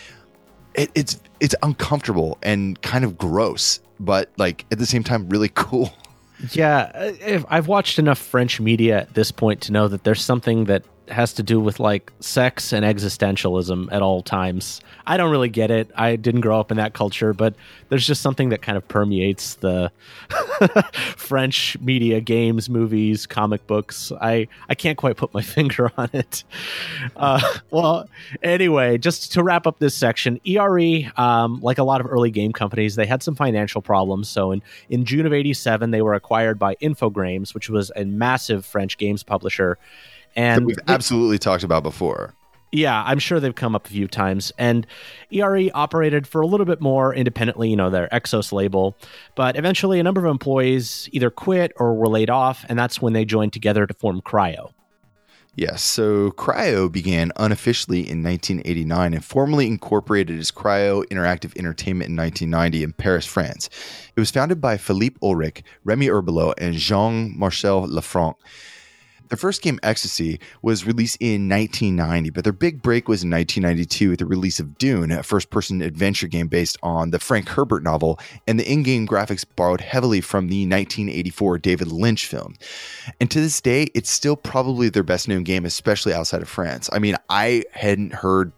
it, 0.75 0.91
it's 0.95 1.19
it's 1.39 1.55
uncomfortable 1.63 2.37
and 2.41 2.81
kind 2.81 3.03
of 3.03 3.17
gross, 3.17 3.79
but 3.99 4.29
like 4.37 4.65
at 4.71 4.79
the 4.79 4.85
same 4.85 5.03
time 5.03 5.29
really 5.29 5.49
cool. 5.53 5.93
Yeah, 6.53 7.13
I've 7.49 7.67
watched 7.67 7.99
enough 7.99 8.17
French 8.17 8.59
media 8.59 9.01
at 9.01 9.13
this 9.13 9.31
point 9.31 9.61
to 9.61 9.71
know 9.71 9.87
that 9.87 10.03
there's 10.03 10.23
something 10.23 10.65
that 10.65 10.83
has 11.07 11.33
to 11.33 11.43
do 11.43 11.59
with 11.59 11.79
like 11.79 12.11
sex 12.19 12.71
and 12.71 12.85
existentialism 12.85 13.91
at 13.91 14.01
all 14.01 14.21
times. 14.21 14.81
I 15.05 15.17
don't 15.17 15.31
really 15.31 15.49
get 15.49 15.71
it. 15.71 15.89
I 15.95 16.15
didn't 16.15 16.41
grow 16.41 16.59
up 16.59 16.71
in 16.71 16.77
that 16.77 16.93
culture, 16.93 17.33
but 17.33 17.55
there's 17.89 18.05
just 18.05 18.21
something 18.21 18.49
that 18.49 18.61
kind 18.61 18.77
of 18.77 18.87
permeates 18.87 19.55
the 19.55 19.91
French 21.17 21.77
media, 21.79 22.21
games, 22.21 22.69
movies, 22.69 23.25
comic 23.25 23.65
books. 23.67 24.11
I 24.21 24.47
I 24.69 24.75
can't 24.75 24.97
quite 24.97 25.17
put 25.17 25.33
my 25.33 25.41
finger 25.41 25.91
on 25.97 26.09
it. 26.13 26.43
Uh, 27.15 27.41
well, 27.71 28.07
anyway, 28.41 28.97
just 28.97 29.33
to 29.33 29.43
wrap 29.43 29.67
up 29.67 29.79
this 29.79 29.95
section, 29.95 30.39
ERE, 30.45 31.11
um, 31.17 31.59
like 31.61 31.77
a 31.77 31.83
lot 31.83 32.01
of 32.01 32.07
early 32.09 32.31
game 32.31 32.53
companies, 32.53 32.95
they 32.95 33.05
had 33.05 33.23
some 33.23 33.35
financial 33.35 33.81
problems. 33.81 34.29
So 34.29 34.51
in 34.51 34.61
in 34.89 35.05
June 35.05 35.25
of 35.25 35.33
'87, 35.33 35.91
they 35.91 36.01
were 36.01 36.13
acquired 36.13 36.59
by 36.59 36.75
Infogrames, 36.75 37.53
which 37.53 37.69
was 37.69 37.91
a 37.95 38.05
massive 38.05 38.65
French 38.65 38.97
games 38.97 39.23
publisher. 39.23 39.77
That 40.35 40.41
And 40.41 40.65
we've 40.65 40.79
absolutely 40.87 41.37
talked 41.37 41.63
about 41.63 41.83
before. 41.83 42.33
yeah, 42.71 43.03
I'm 43.05 43.19
sure 43.19 43.39
they've 43.39 43.53
come 43.53 43.75
up 43.75 43.85
a 43.87 43.89
few 43.89 44.07
times. 44.07 44.51
And 44.57 44.87
ERE 45.31 45.69
operated 45.73 46.25
for 46.25 46.41
a 46.41 46.47
little 46.47 46.65
bit 46.65 46.81
more 46.81 47.13
independently, 47.13 47.69
you 47.69 47.75
know, 47.75 47.89
their 47.89 48.07
Exos 48.09 48.51
label. 48.51 48.95
But 49.35 49.57
eventually, 49.57 49.99
a 49.99 50.03
number 50.03 50.25
of 50.25 50.31
employees 50.31 51.09
either 51.11 51.29
quit 51.29 51.73
or 51.75 51.93
were 51.93 52.07
laid 52.07 52.29
off, 52.29 52.65
and 52.69 52.79
that's 52.79 53.01
when 53.01 53.13
they 53.13 53.25
joined 53.25 53.53
together 53.53 53.85
to 53.85 53.93
form 53.93 54.21
Cryo. 54.21 54.71
Yes, 55.53 55.83
so 55.83 56.31
Cryo 56.31 56.89
began 56.89 57.33
unofficially 57.35 57.99
in 57.99 58.23
1989 58.23 59.13
and 59.13 59.25
formally 59.25 59.67
incorporated 59.67 60.39
as 60.39 60.49
Cryo 60.49 61.03
Interactive 61.09 61.57
Entertainment 61.57 62.09
in 62.09 62.15
1990 62.15 62.83
in 62.83 62.93
Paris, 62.93 63.25
France. 63.25 63.69
It 64.15 64.19
was 64.21 64.31
founded 64.31 64.61
by 64.61 64.77
Philippe 64.77 65.17
Ulrich, 65.21 65.61
Remy 65.83 66.07
Herbulot, 66.07 66.53
and 66.57 66.75
Jean-Martial 66.75 67.85
Lefranc. 67.89 68.35
Their 69.31 69.37
first 69.37 69.61
game, 69.61 69.79
Ecstasy, 69.81 70.41
was 70.61 70.85
released 70.85 71.15
in 71.21 71.47
1990, 71.47 72.31
but 72.31 72.43
their 72.43 72.51
big 72.51 72.81
break 72.81 73.07
was 73.07 73.23
in 73.23 73.29
1992 73.29 74.09
with 74.09 74.19
the 74.19 74.25
release 74.25 74.59
of 74.59 74.77
Dune, 74.77 75.09
a 75.09 75.23
first 75.23 75.49
person 75.49 75.81
adventure 75.81 76.27
game 76.27 76.49
based 76.49 76.77
on 76.83 77.11
the 77.11 77.19
Frank 77.19 77.47
Herbert 77.47 77.81
novel, 77.81 78.19
and 78.45 78.59
the 78.59 78.69
in 78.69 78.83
game 78.83 79.07
graphics 79.07 79.45
borrowed 79.55 79.79
heavily 79.79 80.19
from 80.19 80.49
the 80.49 80.63
1984 80.67 81.59
David 81.59 81.93
Lynch 81.93 82.25
film. 82.25 82.55
And 83.21 83.31
to 83.31 83.39
this 83.39 83.61
day, 83.61 83.87
it's 83.95 84.09
still 84.09 84.35
probably 84.35 84.89
their 84.89 85.01
best 85.01 85.29
known 85.29 85.43
game, 85.43 85.63
especially 85.63 86.13
outside 86.13 86.41
of 86.41 86.49
France. 86.49 86.89
I 86.91 86.99
mean, 86.99 87.15
I 87.29 87.63
hadn't 87.71 88.13
heard 88.13 88.51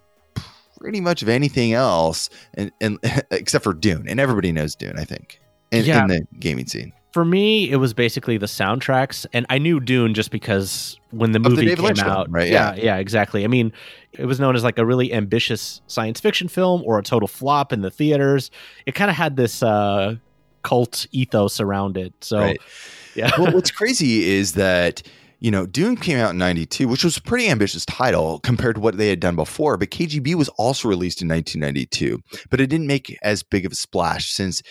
pretty 0.80 1.02
much 1.02 1.22
of 1.22 1.30
anything 1.30 1.74
else 1.74 2.32
and, 2.56 2.72
and 2.82 2.98
except 3.30 3.64
for 3.64 3.76
Dune, 3.76 4.08
and 4.08 4.20
everybody 4.20 4.52
knows 4.52 4.74
Dune, 4.74 4.98
I 4.98 5.04
think, 5.06 5.40
in, 5.72 5.86
Yeah. 5.86 6.02
in 6.02 6.08
the 6.08 6.28
gaming 6.40 6.66
scene. 6.66 6.94
For 7.14 7.24
me, 7.24 7.70
it 7.70 7.76
was 7.76 7.94
basically 7.94 8.38
the 8.38 8.48
soundtracks, 8.48 9.26
and 9.34 9.46
I 9.48 9.60
knew 9.60 9.80
Dune 9.80 10.16
just 10.16 10.32
because 10.32 11.00
when 11.12 11.32
the 11.32 11.40
the 11.40 11.50
movie 11.50 11.62
David 11.66 11.78
came 11.78 11.86
Lynch 11.86 12.00
film, 12.00 12.12
out, 12.12 12.32
right? 12.32 12.48
Yeah, 12.48 12.74
yeah, 12.74 12.98
exactly. 12.98 13.44
I 13.44 13.48
mean, 13.48 13.72
it 14.14 14.26
was 14.26 14.40
known 14.40 14.56
as 14.56 14.64
like 14.64 14.80
a 14.80 14.86
really 14.86 15.14
ambitious 15.14 15.82
science 15.86 16.20
fiction 16.20 16.48
film 16.48 16.82
or 16.84 16.98
a 16.98 17.04
total 17.04 17.28
flop 17.28 17.72
in 17.72 17.82
the 17.82 17.92
theaters. 17.92 18.50
It 18.88 18.96
kind 18.96 19.12
of 19.12 19.16
had 19.16 19.36
this 19.36 19.62
uh, 19.62 20.16
cult 20.64 21.06
ethos 21.12 21.60
around 21.60 21.98
it. 21.98 22.16
So, 22.22 22.40
Right. 22.40 22.62
yeah, 23.16 23.32
well, 23.38 23.54
what's 23.54 23.70
crazy 23.80 24.24
is 24.32 24.54
that 24.54 25.04
you 25.40 25.52
know 25.52 25.68
Dune 25.68 25.96
came 25.98 26.18
out 26.18 26.32
in 26.32 26.40
'92, 26.40 26.88
which 26.88 27.04
was 27.04 27.18
a 27.18 27.22
pretty 27.22 27.48
ambitious 27.48 27.86
title 27.86 28.40
compared 28.40 28.74
to 28.76 28.82
what 28.82 28.98
they 28.98 29.10
had 29.10 29.20
done 29.20 29.36
before. 29.36 29.78
But 29.78 29.92
KGB 29.92 30.34
was 30.34 30.50
also 30.50 30.90
released 30.90 31.22
in 31.22 31.28
1992, 31.28 32.22
but 32.50 32.60
it 32.60 32.68
didn't 32.72 32.88
make 32.88 33.16
as 33.22 33.44
big 33.44 33.68
of 33.68 33.72
a 33.72 33.76
splash 33.76 34.32
since 34.32 34.64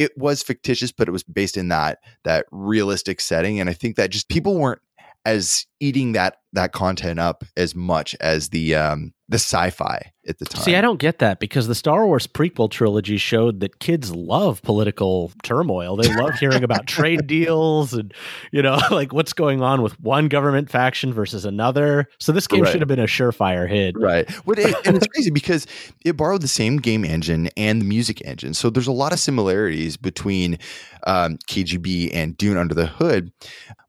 it 0.00 0.16
was 0.16 0.42
fictitious, 0.42 0.92
but 0.92 1.08
it 1.08 1.10
was 1.10 1.22
based 1.22 1.58
in 1.58 1.68
that 1.68 1.98
that 2.24 2.46
realistic 2.50 3.20
setting, 3.20 3.60
and 3.60 3.68
I 3.68 3.74
think 3.74 3.96
that 3.96 4.10
just 4.10 4.30
people 4.30 4.58
weren't 4.58 4.80
as 5.26 5.66
eating 5.80 6.12
that 6.12 6.36
that 6.54 6.72
content 6.72 7.20
up 7.20 7.44
as 7.54 7.74
much 7.74 8.16
as 8.20 8.48
the 8.48 8.74
um 8.74 9.12
the 9.28 9.36
sci-fi 9.36 10.10
at 10.30 10.38
the 10.38 10.46
time. 10.46 10.62
See, 10.62 10.76
I 10.76 10.80
don't 10.80 10.98
get 10.98 11.18
that 11.18 11.40
because 11.40 11.68
the 11.68 11.74
Star 11.74 12.06
Wars 12.06 12.26
prequel 12.26 12.70
trilogy 12.70 13.18
showed 13.18 13.60
that 13.60 13.78
kids 13.80 14.14
love 14.14 14.62
political 14.62 15.32
turmoil. 15.42 15.96
They 15.96 16.08
love 16.14 16.38
hearing 16.38 16.64
about 16.64 16.86
trade 16.86 17.26
deals 17.26 17.92
and, 17.92 18.14
you 18.52 18.62
know, 18.62 18.78
like 18.90 19.12
what's 19.12 19.32
going 19.34 19.60
on 19.62 19.82
with 19.82 20.00
one 20.00 20.28
government 20.28 20.70
faction 20.70 21.12
versus 21.12 21.44
another. 21.44 22.06
So 22.18 22.32
this 22.32 22.46
game 22.46 22.62
Right. 22.62 22.72
should 22.72 22.80
have 22.80 22.88
been 22.88 22.98
a 22.98 23.04
surefire 23.04 23.68
hit. 23.68 23.94
Right. 23.98 24.26
But 24.46 24.58
it, 24.58 24.74
and 24.86 24.96
it's 24.96 25.06
crazy 25.08 25.30
because 25.30 25.66
it 26.04 26.16
borrowed 26.16 26.40
the 26.42 26.48
same 26.48 26.78
game 26.78 27.04
engine 27.04 27.50
and 27.56 27.80
the 27.82 27.84
music 27.84 28.24
engine. 28.24 28.54
So 28.54 28.70
there's 28.70 28.86
a 28.86 28.92
lot 28.92 29.12
of 29.12 29.18
similarities 29.18 29.96
between 29.96 30.58
um, 31.06 31.36
KGB 31.48 32.10
and 32.14 32.36
Dune 32.36 32.56
Under 32.56 32.74
the 32.74 32.86
Hood, 32.86 33.32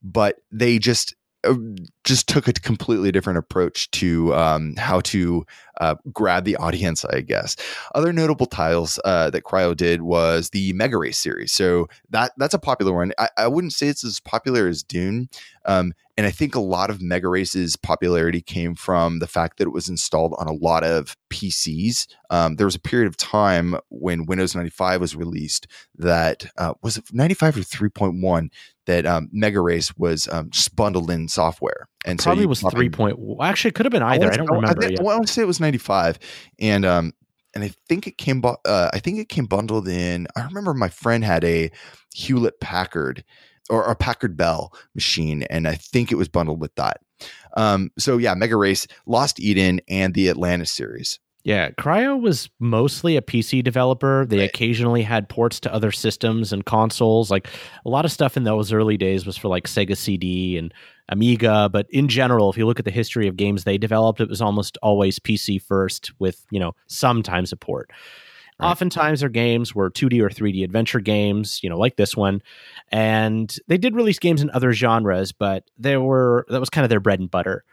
but 0.03 0.37
they 0.51 0.79
just 0.79 1.15
just 2.03 2.27
took 2.27 2.47
a 2.47 2.53
completely 2.53 3.11
different 3.11 3.39
approach 3.39 3.89
to 3.91 4.33
um, 4.35 4.75
how 4.77 4.99
to 5.01 5.45
uh, 5.79 5.95
grab 6.13 6.43
the 6.43 6.55
audience, 6.57 7.03
I 7.05 7.21
guess. 7.21 7.55
Other 7.95 8.13
notable 8.13 8.45
titles 8.45 8.99
uh, 9.05 9.29
that 9.31 9.43
Cryo 9.43 9.75
did 9.75 10.01
was 10.01 10.49
the 10.49 10.73
Mega 10.73 10.97
Race 10.97 11.17
series. 11.17 11.51
So 11.51 11.87
that 12.09 12.31
that's 12.37 12.53
a 12.53 12.59
popular 12.59 12.93
one. 12.93 13.13
I, 13.17 13.29
I 13.37 13.47
wouldn't 13.47 13.73
say 13.73 13.87
it's 13.87 14.03
as 14.03 14.19
popular 14.19 14.67
as 14.67 14.83
Dune. 14.83 15.29
Um, 15.65 15.93
and 16.21 16.27
I 16.27 16.31
think 16.31 16.53
a 16.53 16.59
lot 16.59 16.91
of 16.91 17.01
Mega 17.01 17.27
Race's 17.27 17.75
popularity 17.75 18.41
came 18.41 18.75
from 18.75 19.17
the 19.17 19.25
fact 19.25 19.57
that 19.57 19.65
it 19.65 19.73
was 19.73 19.89
installed 19.89 20.35
on 20.37 20.47
a 20.47 20.53
lot 20.53 20.83
of 20.83 21.17
PCs. 21.31 22.05
Um, 22.29 22.57
there 22.57 22.67
was 22.67 22.75
a 22.75 22.79
period 22.79 23.07
of 23.07 23.17
time 23.17 23.75
when 23.89 24.27
Windows 24.27 24.53
95 24.53 25.01
was 25.01 25.15
released 25.15 25.65
that 25.95 26.45
uh, 26.59 26.75
was 26.83 26.97
it 26.97 27.05
95 27.11 27.57
or 27.57 27.61
3.1 27.61 28.49
that 28.85 29.07
um, 29.07 29.29
Mega 29.31 29.61
Race 29.61 29.97
was 29.97 30.27
um, 30.31 30.51
just 30.51 30.75
bundled 30.75 31.09
in 31.09 31.27
software. 31.27 31.89
And 32.05 32.19
Probably 32.19 32.43
so 32.43 32.49
was 32.49 32.61
three 32.69 32.89
point. 32.89 33.17
Actually, 33.41 33.69
it 33.69 33.73
could 33.73 33.87
have 33.87 33.91
been 33.91 34.03
either. 34.03 34.29
I, 34.29 34.33
I 34.33 34.37
don't 34.37 34.45
remember. 34.45 34.67
I, 34.67 34.73
think, 34.79 34.91
yet. 34.91 34.99
I 34.99 35.03
want 35.03 35.25
to 35.25 35.33
say 35.33 35.41
it 35.41 35.47
was 35.47 35.59
95. 35.59 36.19
And 36.59 36.85
um, 36.85 37.13
and 37.55 37.63
I 37.63 37.71
think 37.89 38.05
it 38.05 38.19
came. 38.19 38.41
bu- 38.41 38.57
Uh, 38.63 38.91
I 38.93 38.99
think 38.99 39.17
it 39.17 39.27
came 39.27 39.45
bundled 39.47 39.87
in. 39.87 40.27
I 40.35 40.43
remember 40.43 40.75
my 40.75 40.89
friend 40.89 41.23
had 41.23 41.43
a 41.43 41.71
Hewlett 42.13 42.59
Packard 42.59 43.23
or 43.69 43.83
a 43.85 43.95
Packard 43.95 44.35
Bell 44.35 44.73
machine, 44.95 45.43
and 45.43 45.67
I 45.67 45.75
think 45.75 46.11
it 46.11 46.15
was 46.15 46.27
bundled 46.27 46.59
with 46.61 46.73
that. 46.75 46.97
Um, 47.55 47.91
so 47.97 48.17
yeah, 48.17 48.33
Mega 48.33 48.55
Race, 48.57 48.87
Lost 49.05 49.39
Eden, 49.39 49.79
and 49.87 50.13
the 50.13 50.29
Atlantis 50.29 50.71
series. 50.71 51.19
Yeah, 51.43 51.71
Cryo 51.71 52.21
was 52.21 52.49
mostly 52.59 53.17
a 53.17 53.21
PC 53.21 53.63
developer. 53.63 54.25
They 54.27 54.37
Right. 54.39 54.49
occasionally 54.49 55.01
had 55.01 55.27
ports 55.27 55.59
to 55.61 55.73
other 55.73 55.91
systems 55.91 56.53
and 56.53 56.63
consoles. 56.65 57.31
Like 57.31 57.47
a 57.83 57.89
lot 57.89 58.05
of 58.05 58.11
stuff 58.11 58.37
in 58.37 58.43
those 58.43 58.71
early 58.71 58.95
days 58.95 59.25
was 59.25 59.37
for 59.37 59.47
like 59.47 59.63
Sega 59.67 59.97
CD 59.97 60.55
and 60.57 60.71
Amiga, 61.09 61.67
but 61.73 61.87
in 61.89 62.07
general, 62.07 62.51
if 62.51 62.57
you 62.57 62.67
look 62.67 62.77
at 62.77 62.85
the 62.85 62.91
history 62.91 63.27
of 63.27 63.37
games 63.37 63.63
they 63.63 63.79
developed, 63.79 64.21
it 64.21 64.29
was 64.29 64.39
almost 64.41 64.77
always 64.83 65.17
PC 65.17 65.59
first 65.61 66.11
with, 66.19 66.45
you 66.51 66.59
know, 66.59 66.73
sometimes 66.87 67.51
a 67.51 67.57
port. 67.57 67.89
Right. 68.61 68.69
Oftentimes 68.69 69.21
their 69.21 69.29
games 69.29 69.73
were 69.73 69.89
2D 69.89 70.21
or 70.21 70.29
3D 70.29 70.63
adventure 70.63 70.99
games, 70.99 71.61
you 71.63 71.69
know, 71.69 71.77
like 71.77 71.95
this 71.95 72.15
one. 72.15 72.41
And 72.91 73.55
they 73.67 73.77
did 73.77 73.95
release 73.95 74.19
games 74.19 74.41
in 74.41 74.51
other 74.51 74.71
genres, 74.73 75.31
but 75.31 75.63
they 75.77 75.97
were 75.97 76.45
that 76.49 76.59
was 76.59 76.69
kind 76.69 76.83
of 76.83 76.89
their 76.89 76.99
bread 76.99 77.19
and 77.19 77.31
butter. 77.31 77.63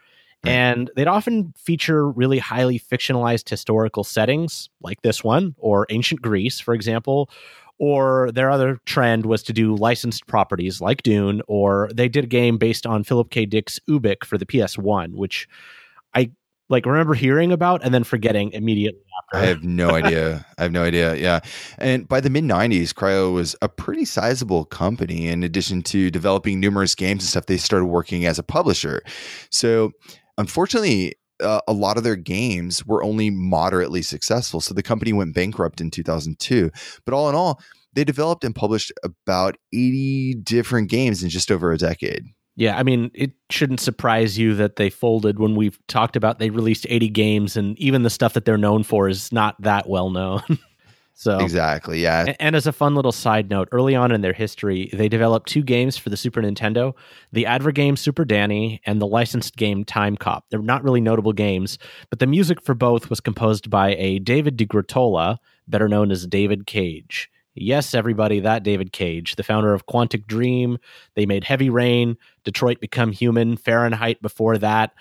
Right. 0.44 0.52
And 0.52 0.90
they'd 0.96 1.08
often 1.08 1.52
feature 1.56 2.08
really 2.08 2.38
highly 2.38 2.78
fictionalized 2.78 3.48
historical 3.48 4.04
settings, 4.04 4.70
like 4.80 5.02
this 5.02 5.24
one, 5.24 5.54
or 5.58 5.86
ancient 5.90 6.22
Greece, 6.22 6.60
for 6.60 6.74
example. 6.74 7.28
Or 7.80 8.32
their 8.32 8.50
other 8.50 8.80
trend 8.86 9.26
was 9.26 9.42
to 9.44 9.52
do 9.52 9.76
licensed 9.76 10.26
properties 10.26 10.80
like 10.80 11.02
Dune, 11.02 11.42
or 11.46 11.88
they 11.94 12.08
did 12.08 12.24
a 12.24 12.28
game 12.28 12.58
based 12.58 12.86
on 12.86 13.04
Philip 13.04 13.30
K. 13.30 13.46
Dick's 13.46 13.78
Ubik 13.88 14.24
for 14.24 14.36
the 14.36 14.46
PS1, 14.46 15.14
which 15.14 15.48
like 16.68 16.86
remember 16.86 17.14
hearing 17.14 17.52
about 17.52 17.82
and 17.84 17.94
then 17.94 18.04
forgetting 18.04 18.52
immediately 18.52 19.00
after. 19.18 19.44
I 19.44 19.46
have 19.48 19.62
no 19.62 19.90
idea. 19.90 20.46
I 20.58 20.62
have 20.62 20.72
no 20.72 20.84
idea. 20.84 21.14
Yeah. 21.14 21.40
And 21.78 22.06
by 22.06 22.20
the 22.20 22.30
mid 22.30 22.44
90s, 22.44 22.92
Cryo 22.92 23.32
was 23.32 23.56
a 23.62 23.68
pretty 23.68 24.04
sizable 24.04 24.64
company. 24.64 25.28
In 25.28 25.42
addition 25.42 25.82
to 25.84 26.10
developing 26.10 26.60
numerous 26.60 26.94
games 26.94 27.22
and 27.22 27.28
stuff, 27.28 27.46
they 27.46 27.56
started 27.56 27.86
working 27.86 28.26
as 28.26 28.38
a 28.38 28.42
publisher. 28.42 29.02
So, 29.50 29.92
unfortunately, 30.36 31.14
uh, 31.42 31.60
a 31.68 31.72
lot 31.72 31.96
of 31.96 32.04
their 32.04 32.16
games 32.16 32.84
were 32.84 33.02
only 33.02 33.30
moderately 33.30 34.02
successful. 34.02 34.60
So, 34.60 34.74
the 34.74 34.82
company 34.82 35.12
went 35.12 35.34
bankrupt 35.34 35.80
in 35.80 35.90
2002. 35.90 36.70
But 37.04 37.14
all 37.14 37.28
in 37.28 37.34
all, 37.34 37.60
they 37.94 38.04
developed 38.04 38.44
and 38.44 38.54
published 38.54 38.92
about 39.02 39.56
80 39.72 40.34
different 40.42 40.90
games 40.90 41.22
in 41.22 41.30
just 41.30 41.50
over 41.50 41.72
a 41.72 41.78
decade. 41.78 42.24
Yeah, 42.58 42.76
I 42.76 42.82
mean, 42.82 43.12
it 43.14 43.30
shouldn't 43.50 43.78
surprise 43.78 44.36
you 44.36 44.52
that 44.56 44.74
they 44.74 44.90
folded 44.90 45.38
when 45.38 45.54
we've 45.54 45.78
talked 45.86 46.16
about 46.16 46.40
they 46.40 46.50
released 46.50 46.86
80 46.88 47.08
games 47.10 47.56
and 47.56 47.78
even 47.78 48.02
the 48.02 48.10
stuff 48.10 48.32
that 48.34 48.44
they're 48.44 48.58
known 48.58 48.82
for 48.82 49.08
is 49.08 49.30
not 49.30 49.54
that 49.62 49.88
well 49.88 50.10
known. 50.10 50.42
so 51.14 51.38
Exactly. 51.38 52.02
Yeah. 52.02 52.24
A- 52.26 52.42
And 52.42 52.56
as 52.56 52.66
a 52.66 52.72
fun 52.72 52.96
little 52.96 53.12
side 53.12 53.48
note, 53.48 53.68
early 53.70 53.94
on 53.94 54.10
in 54.10 54.22
their 54.22 54.32
history, 54.32 54.90
they 54.92 55.08
developed 55.08 55.48
two 55.48 55.62
games 55.62 55.96
for 55.96 56.10
the 56.10 56.16
Super 56.16 56.42
Nintendo 56.42 56.94
the 57.30 57.46
adver 57.46 57.70
game 57.70 57.94
Super 57.96 58.24
Danny 58.24 58.80
and 58.84 59.00
the 59.00 59.06
licensed 59.06 59.56
game 59.56 59.84
Time 59.84 60.16
Cop. 60.16 60.44
They're 60.50 60.60
not 60.60 60.82
really 60.82 61.00
notable 61.00 61.32
games, 61.32 61.78
but 62.10 62.18
the 62.18 62.26
music 62.26 62.60
for 62.60 62.74
both 62.74 63.08
was 63.08 63.20
composed 63.20 63.70
by 63.70 63.94
a 63.94 64.18
David 64.18 64.56
De 64.56 64.66
Gruttola, 64.66 65.38
better 65.68 65.86
known 65.88 66.10
as 66.10 66.26
David 66.26 66.66
Cage. 66.66 67.30
Yes, 67.60 67.94
everybody, 67.94 68.40
that 68.40 68.62
David 68.62 68.92
Cage, 68.92 69.36
the 69.36 69.42
founder 69.42 69.74
of 69.74 69.86
Quantic 69.86 70.26
Dream. 70.26 70.78
They 71.14 71.26
made 71.26 71.44
Heavy 71.44 71.70
Rain, 71.70 72.16
Detroit 72.44 72.80
Become 72.80 73.12
Human, 73.12 73.56
Fahrenheit 73.56 74.20
before 74.22 74.58
that. 74.58 74.92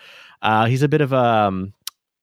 Uh, 0.41 0.65
he's 0.65 0.83
a 0.83 0.87
bit 0.87 1.01
of 1.01 1.13
a 1.13 1.17
um, 1.17 1.73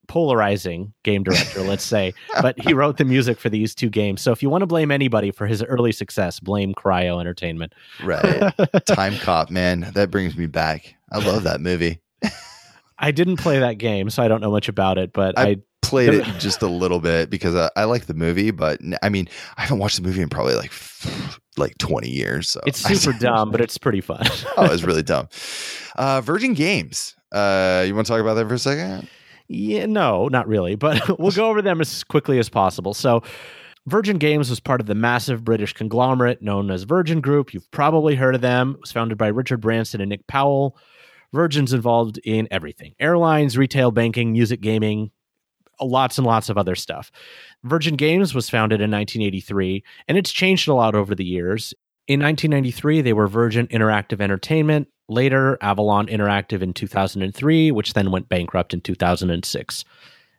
polarizing 0.07 0.93
game 1.03 1.23
director, 1.23 1.61
let's 1.63 1.85
say, 1.85 2.13
but 2.43 2.59
he 2.61 2.75
wrote 2.75 2.97
the 2.99 3.05
music 3.05 3.39
for 3.39 3.49
these 3.49 3.75
two 3.75 3.89
games. 3.91 4.21
So 4.23 4.33
if 4.33 4.43
you 4.43 4.51
want 4.51 4.63
to 4.63 4.67
blame 4.67 4.91
anybody 4.91 5.31
for 5.31 5.47
his 5.47 5.63
early 5.63 5.93
success, 5.93 6.41
blame 6.41 6.75
Cryo 6.75 7.21
Entertainment. 7.21 7.73
Right. 8.03 8.53
Time 8.87 9.17
Cop, 9.17 9.51
man. 9.51 9.91
That 9.95 10.11
brings 10.11 10.37
me 10.37 10.47
back. 10.47 10.95
I 11.11 11.19
love 11.19 11.45
that 11.45 11.61
movie. 11.61 12.01
I 12.99 13.11
didn't 13.11 13.37
play 13.39 13.59
that 13.59 13.79
game, 13.79 14.09
so 14.09 14.23
I 14.23 14.29
don't 14.29 14.41
know 14.41 14.53
much 14.53 14.69
about 14.69 14.99
it, 14.99 15.13
but 15.13 15.39
I, 15.39 15.43
I- 15.49 15.57
played 15.91 16.15
it 16.15 16.25
just 16.39 16.63
a 16.63 16.67
little 16.67 17.01
bit 17.01 17.31
because 17.31 17.55
I, 17.55 17.71
I 17.77 17.85
like 17.85 18.07
the 18.07 18.15
movie, 18.15 18.51
but 18.51 18.81
I 19.03 19.09
mean, 19.09 19.29
I 19.57 19.63
haven't 19.63 19.79
watched 19.79 19.97
the 19.97 20.03
movie 20.03 20.23
in 20.23 20.29
probably 20.29 20.55
like 20.55 20.73
like 21.57 21.77
20 21.79 22.09
years. 22.09 22.49
So 22.49 22.61
it's 22.67 22.81
super 23.03 23.17
dumb, 23.19 23.51
but 23.51 23.61
it's 23.63 23.79
pretty 23.79 24.01
fun. 24.01 24.23
oh, 24.57 24.73
it's 24.73 24.83
really 24.83 25.03
dumb. 25.03 25.29
Uh, 25.97 26.21
Virgin 26.21 26.55
Games. 26.55 27.15
Uh, 27.33 27.85
you 27.87 27.95
want 27.95 28.07
to 28.07 28.13
talk 28.13 28.21
about 28.21 28.35
that 28.35 28.49
for 28.49 28.55
a 28.55 28.59
second? 28.59 29.09
Yeah, 29.49 29.87
no, 29.87 30.29
not 30.29 30.49
really, 30.49 30.75
but 30.75 31.19
we'll 31.19 31.33
go 31.33 31.49
over 31.49 31.61
them 31.61 31.81
as 31.81 32.05
quickly 32.05 32.39
as 32.39 32.49
possible. 32.49 32.95
So, 32.95 33.23
Virgin 33.87 34.17
Games 34.17 34.49
was 34.49 34.61
part 34.61 34.81
of 34.81 34.87
the 34.87 34.95
massive 34.95 35.45
British 35.45 35.75
conglomerate 35.75 36.41
known 36.41 36.71
as 36.71 36.85
Virgin 36.85 37.21
Group. 37.21 37.53
You've 37.53 37.71
probably 37.71 38.15
heard 38.15 38.35
of 38.35 38.41
them. 38.41 38.73
It 38.77 38.81
was 38.81 38.93
founded 38.93 39.19
by 39.19 39.27
Richard 39.27 39.61
Branson 39.61 40.01
and 40.01 40.09
Nick 40.09 40.27
Powell. 40.27 40.79
Virgin's 41.35 41.75
involved 41.75 42.19
in 42.25 42.49
everything 42.51 42.95
airlines, 42.99 43.59
retail, 43.59 43.91
banking, 43.91 44.33
music, 44.33 44.61
gaming, 44.63 45.11
lots 45.81 46.19
and 46.19 46.27
lots 46.27 46.49
of 46.49 46.59
other 46.59 46.75
stuff. 46.75 47.11
Virgin 47.63 47.97
Games 47.97 48.35
was 48.35 48.51
founded 48.51 48.81
in 48.81 48.91
1983, 48.91 49.83
and 50.09 50.19
it's 50.19 50.33
changed 50.33 50.69
a 50.69 50.75
lot 50.75 50.95
over 50.95 51.15
the 51.15 51.25
years. 51.25 51.75
In 52.07 52.21
1993, 52.21 53.01
they 53.01 53.13
were 53.13 53.27
Virgin 53.27 53.67
Interactive 53.69 54.21
Entertainment, 54.21 54.89
later 55.09 55.59
Avalon 55.61 56.07
Interactive 56.07 56.63
in 56.63 56.73
2003, 56.73 57.71
which 57.71 57.95
then 57.95 58.11
went 58.11 58.29
bankrupt 58.29 58.75
in 58.75 58.81
2006. 58.81 59.85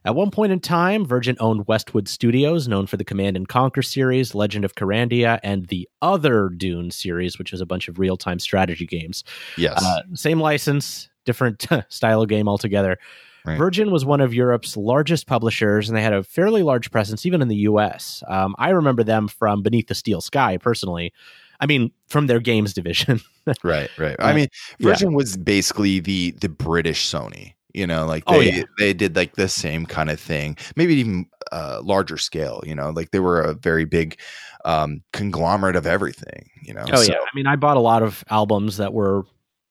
At 0.05 0.13
one 0.13 0.29
point 0.29 0.51
in 0.51 0.59
time, 0.59 1.03
Virgin 1.03 1.35
owned 1.39 1.67
Westwood 1.67 2.07
Studios, 2.07 2.67
known 2.67 2.85
for 2.85 2.95
the 2.95 3.03
Command 3.03 3.35
and 3.35 3.47
Conquer 3.47 3.81
series, 3.81 4.35
Legend 4.35 4.63
of 4.63 4.75
Kyrandia, 4.75 5.39
and 5.41 5.65
the 5.65 5.89
other 6.03 6.49
Dune 6.49 6.91
series, 6.91 7.39
which 7.39 7.51
is 7.51 7.59
a 7.59 7.65
bunch 7.65 7.87
of 7.87 7.97
real 7.97 8.15
time 8.15 8.37
strategy 8.37 8.85
games. 8.85 9.23
Yes. 9.57 9.83
Uh, 9.83 10.01
same 10.13 10.39
license, 10.39 11.09
different 11.25 11.65
style 11.89 12.21
of 12.21 12.29
game 12.29 12.47
altogether. 12.47 12.99
Right. 13.45 13.57
Virgin 13.57 13.91
was 13.91 14.05
one 14.05 14.21
of 14.21 14.33
Europe's 14.33 14.75
largest 14.75 15.27
publishers, 15.27 15.87
and 15.87 15.97
they 15.97 16.01
had 16.01 16.13
a 16.13 16.23
fairly 16.23 16.63
large 16.63 16.91
presence 16.91 17.25
even 17.25 17.41
in 17.41 17.47
the 17.47 17.55
US. 17.57 18.23
Um, 18.27 18.55
I 18.57 18.69
remember 18.69 19.03
them 19.03 19.27
from 19.27 19.61
Beneath 19.61 19.87
the 19.87 19.95
Steel 19.95 20.21
Sky 20.21 20.57
personally. 20.57 21.13
I 21.59 21.65
mean, 21.67 21.91
from 22.07 22.27
their 22.27 22.39
games 22.39 22.73
division. 22.73 23.21
right. 23.63 23.89
Right. 23.97 24.15
I 24.19 24.31
uh, 24.31 24.35
mean, 24.35 24.47
yeah. 24.79 24.89
Virgin 24.89 25.13
was 25.13 25.37
basically 25.37 25.99
the 25.99 26.31
the 26.31 26.49
British 26.49 27.09
Sony. 27.09 27.53
You 27.73 27.85
know, 27.85 28.05
like 28.05 28.23
Oh, 28.27 28.39
they 28.39 28.53
yeah. 28.53 28.63
they 28.77 28.93
did 28.93 29.15
like 29.15 29.35
the 29.35 29.49
same 29.49 29.85
kind 29.85 30.09
of 30.09 30.19
thing, 30.19 30.57
maybe 30.77 30.95
even 30.95 31.25
uh, 31.51 31.81
larger 31.83 32.17
scale. 32.17 32.63
You 32.65 32.73
know, 32.73 32.89
like 32.89 33.11
they 33.11 33.19
were 33.19 33.41
a 33.41 33.53
very 33.53 33.83
big 33.83 34.17
um, 34.63 35.03
conglomerate 35.11 35.75
of 35.75 35.85
everything. 35.85 36.49
You 36.63 36.73
know. 36.73 36.85
Oh 36.91 37.03
So- 37.03 37.11
yeah, 37.11 37.19
I 37.19 37.35
mean, 37.35 37.47
I 37.47 37.57
bought 37.57 37.77
a 37.77 37.81
lot 37.81 38.01
of 38.01 38.23
albums 38.29 38.77
that 38.77 38.93
were 38.93 39.23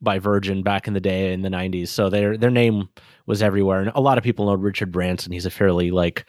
by 0.03 0.19
Virgin 0.19 0.63
back 0.63 0.87
in 0.87 0.93
the 0.93 1.01
day 1.01 1.33
in 1.33 1.41
the 1.41 1.49
'90s, 1.49 1.89
so 1.89 2.11
their 2.11 2.37
their 2.37 2.51
name 2.51 2.91
was 3.27 3.43
everywhere, 3.43 3.81
and 3.81 3.93
a 3.95 4.01
lot 4.01 4.19
of 4.19 4.25
people 4.25 4.47
know 4.47 4.55
Richard 4.55 4.93
Branson. 4.93 5.33
He's 5.33 5.47
a 5.47 5.51
fairly 5.51 5.91
like, 5.91 6.27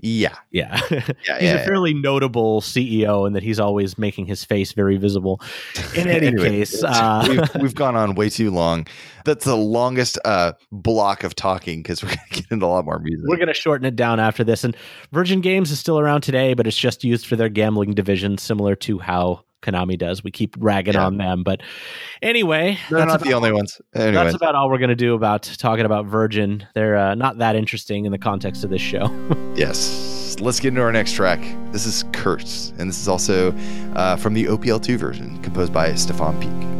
Yeah. 0.00 0.36
yeah, 0.52 0.80
Yeah. 0.90 1.00
he's 1.00 1.08
yeah, 1.26 1.36
a 1.38 1.42
yeah. 1.42 1.64
fairly 1.64 1.92
notable 1.94 2.60
CEO, 2.60 3.26
and 3.26 3.34
that 3.34 3.42
he's 3.42 3.58
always 3.58 3.98
making 3.98 4.26
his 4.26 4.44
face 4.44 4.72
very 4.72 4.96
visible. 4.96 5.40
In 5.96 6.06
any 6.08 6.28
Anyway, 6.28 6.48
case, 6.50 6.82
uh, 6.84 7.26
we've, 7.28 7.54
we've 7.62 7.74
gone 7.74 7.96
on 7.96 8.14
way 8.14 8.28
too 8.30 8.50
long. 8.52 8.86
That's 9.24 9.44
the 9.44 9.56
longest 9.56 10.18
uh, 10.24 10.52
block 10.72 11.24
of 11.24 11.34
talking 11.34 11.82
because 11.82 12.02
we're 12.02 12.10
going 12.10 12.18
to 12.30 12.34
get 12.42 12.50
into 12.52 12.64
a 12.64 12.68
lot 12.68 12.84
more 12.84 12.98
music. 13.00 13.26
we're 13.28 13.36
going 13.36 13.48
to 13.48 13.54
shorten 13.54 13.84
it 13.86 13.96
down 13.96 14.20
after 14.20 14.44
this. 14.44 14.62
And 14.64 14.76
Virgin 15.12 15.40
Games 15.40 15.70
is 15.70 15.78
still 15.80 15.98
around 15.98 16.20
today, 16.22 16.54
but 16.54 16.66
it's 16.66 16.78
just 16.78 17.02
used 17.04 17.26
for 17.26 17.34
their 17.36 17.48
gambling 17.48 17.92
division, 17.94 18.38
similar 18.38 18.74
to 18.76 18.98
how 19.00 19.42
Konami 19.62 19.98
does. 19.98 20.22
We 20.22 20.30
keep 20.30 20.54
ragging 20.58 20.94
Yeah. 20.94 21.06
on 21.06 21.16
them, 21.16 21.42
but 21.42 21.62
anyway, 22.22 22.78
They're 22.90 22.98
that's 23.00 23.08
not 23.12 23.20
the 23.22 23.34
only 23.34 23.52
ones. 23.52 23.80
Anyway, 23.94 24.12
That's 24.12 24.34
about 24.34 24.54
all 24.54 24.68
we're 24.70 24.78
going 24.78 24.88
to 24.90 24.96
do 24.96 25.14
about 25.14 25.42
talking 25.58 25.84
about 25.84 26.06
Virgin. 26.06 26.66
They're 26.74 26.96
uh, 26.96 27.14
not 27.14 27.38
that 27.38 27.56
interesting 27.56 28.04
in 28.04 28.12
the 28.12 28.18
context 28.18 28.64
of 28.64 28.70
this 28.70 28.82
show. 28.82 29.10
yes. 29.56 30.36
Let's 30.40 30.60
get 30.60 30.68
into 30.68 30.82
our 30.82 30.92
next 30.92 31.12
track. 31.14 31.40
This 31.72 31.84
is 31.86 32.04
Kursk, 32.12 32.74
and 32.78 32.88
this 32.88 33.00
is 33.00 33.08
also 33.08 33.52
uh, 33.96 34.16
from 34.16 34.34
the 34.34 34.44
OPL2 34.44 34.96
version, 34.96 35.42
composed 35.42 35.72
by 35.72 35.94
Stefan 35.94 36.40
Picq. 36.40 36.77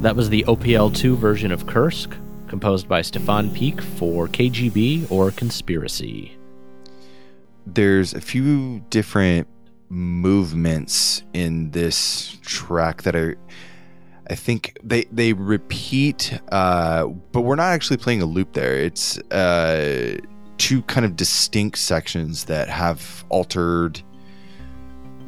That 0.00 0.16
was 0.16 0.30
the 0.30 0.44
OPL2 0.44 1.16
version 1.16 1.52
of 1.52 1.66
Kursk, 1.66 2.16
composed 2.48 2.88
by 2.88 3.02
Stefan 3.02 3.50
Picq 3.50 3.82
for 3.82 4.28
KGB 4.28 5.10
or 5.10 5.30
Conspiracy. 5.30 6.38
There's 7.66 8.14
a 8.14 8.20
few 8.22 8.80
different 8.88 9.46
movements 9.90 11.22
in 11.34 11.70
this 11.72 12.38
track 12.40 13.02
that 13.02 13.14
are 13.14 13.36
I 14.30 14.36
think 14.36 14.78
they 14.82 15.04
they 15.12 15.34
repeat, 15.34 16.40
uh, 16.50 17.06
but 17.32 17.42
we're 17.42 17.56
not 17.56 17.72
actually 17.72 17.98
playing 17.98 18.22
a 18.22 18.26
loop 18.26 18.54
there. 18.54 18.76
It's 18.76 19.18
uh, 19.30 20.16
two 20.56 20.80
kind 20.82 21.04
of 21.04 21.14
distinct 21.14 21.76
sections 21.76 22.44
that 22.44 22.68
have 22.70 23.24
altered 23.28 24.00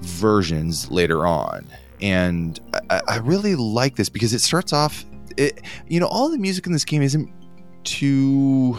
versions 0.01 0.91
later 0.91 1.27
on, 1.27 1.67
and 2.03 2.61
I, 2.91 3.01
I 3.09 3.17
really 3.19 3.55
like 3.55 3.97
this 3.97 4.09
because 4.09 4.35
it 4.35 4.41
starts 4.41 4.73
off. 4.73 5.05
It, 5.37 5.63
you 5.89 6.01
know, 6.01 6.09
all 6.09 6.29
the 6.29 6.39
music 6.39 6.67
in 6.67 6.73
this 6.73 6.85
game 6.85 7.01
isn't 7.01 7.33
too. 7.85 8.79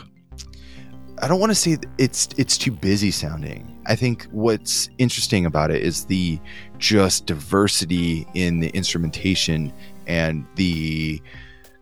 I 1.21 1.27
don't 1.27 1.39
want 1.39 1.51
to 1.51 1.55
say 1.55 1.77
it's 1.97 2.29
it's 2.37 2.57
too 2.57 2.71
busy 2.71 3.09
sounding. 3.09 3.81
I 3.85 3.95
think 3.95 4.25
what's 4.31 4.89
interesting 4.97 5.45
about 5.45 5.71
it 5.71 5.81
is 5.81 6.05
the 6.05 6.39
just 6.77 7.25
diversity 7.25 8.27
in 8.33 8.59
the 8.59 8.69
instrumentation 8.69 9.73
and 10.05 10.45
the 10.55 11.21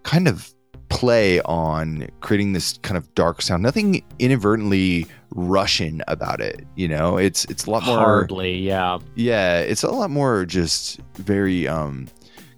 kind 0.04 0.28
of 0.28 0.54
play 0.92 1.42
on 1.42 2.08
creating 2.20 2.54
this 2.54 2.78
kind 2.80 2.98
of 2.98 3.14
dark 3.16 3.42
sound. 3.42 3.64
Nothing 3.64 4.04
inadvertently 4.20 5.08
Russian 5.32 6.04
about 6.08 6.42
it. 6.42 6.68
You 6.76 6.88
know, 6.88 7.18
it's 7.18 7.46
it's 7.46 7.66
a 7.66 7.72
lot 7.72 7.84
more 7.86 7.98
hardly, 7.98 8.58
yeah, 8.58 9.00
yeah. 9.16 9.60
It's 9.60 9.84
a 9.84 9.90
lot 9.90 10.12
more 10.12 10.46
just 10.46 11.00
very 11.16 11.68
um 11.68 12.08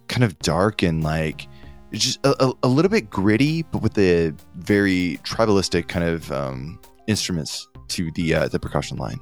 kind 0.07 0.23
of 0.23 0.37
dark 0.39 0.83
and 0.83 1.03
like 1.03 1.47
just 1.93 2.19
a, 2.25 2.43
a, 2.43 2.53
a 2.63 2.67
little 2.67 2.89
bit 2.89 3.09
gritty, 3.09 3.63
but 3.63 3.81
with 3.81 3.93
the 3.93 4.35
very 4.55 5.19
tribalistic 5.23 5.87
kind 5.87 6.05
of 6.05 6.31
um, 6.31 6.79
instruments 7.07 7.67
to 7.89 8.11
the 8.11 8.33
uh, 8.33 8.47
the 8.47 8.59
percussion 8.59 8.97
line. 8.97 9.19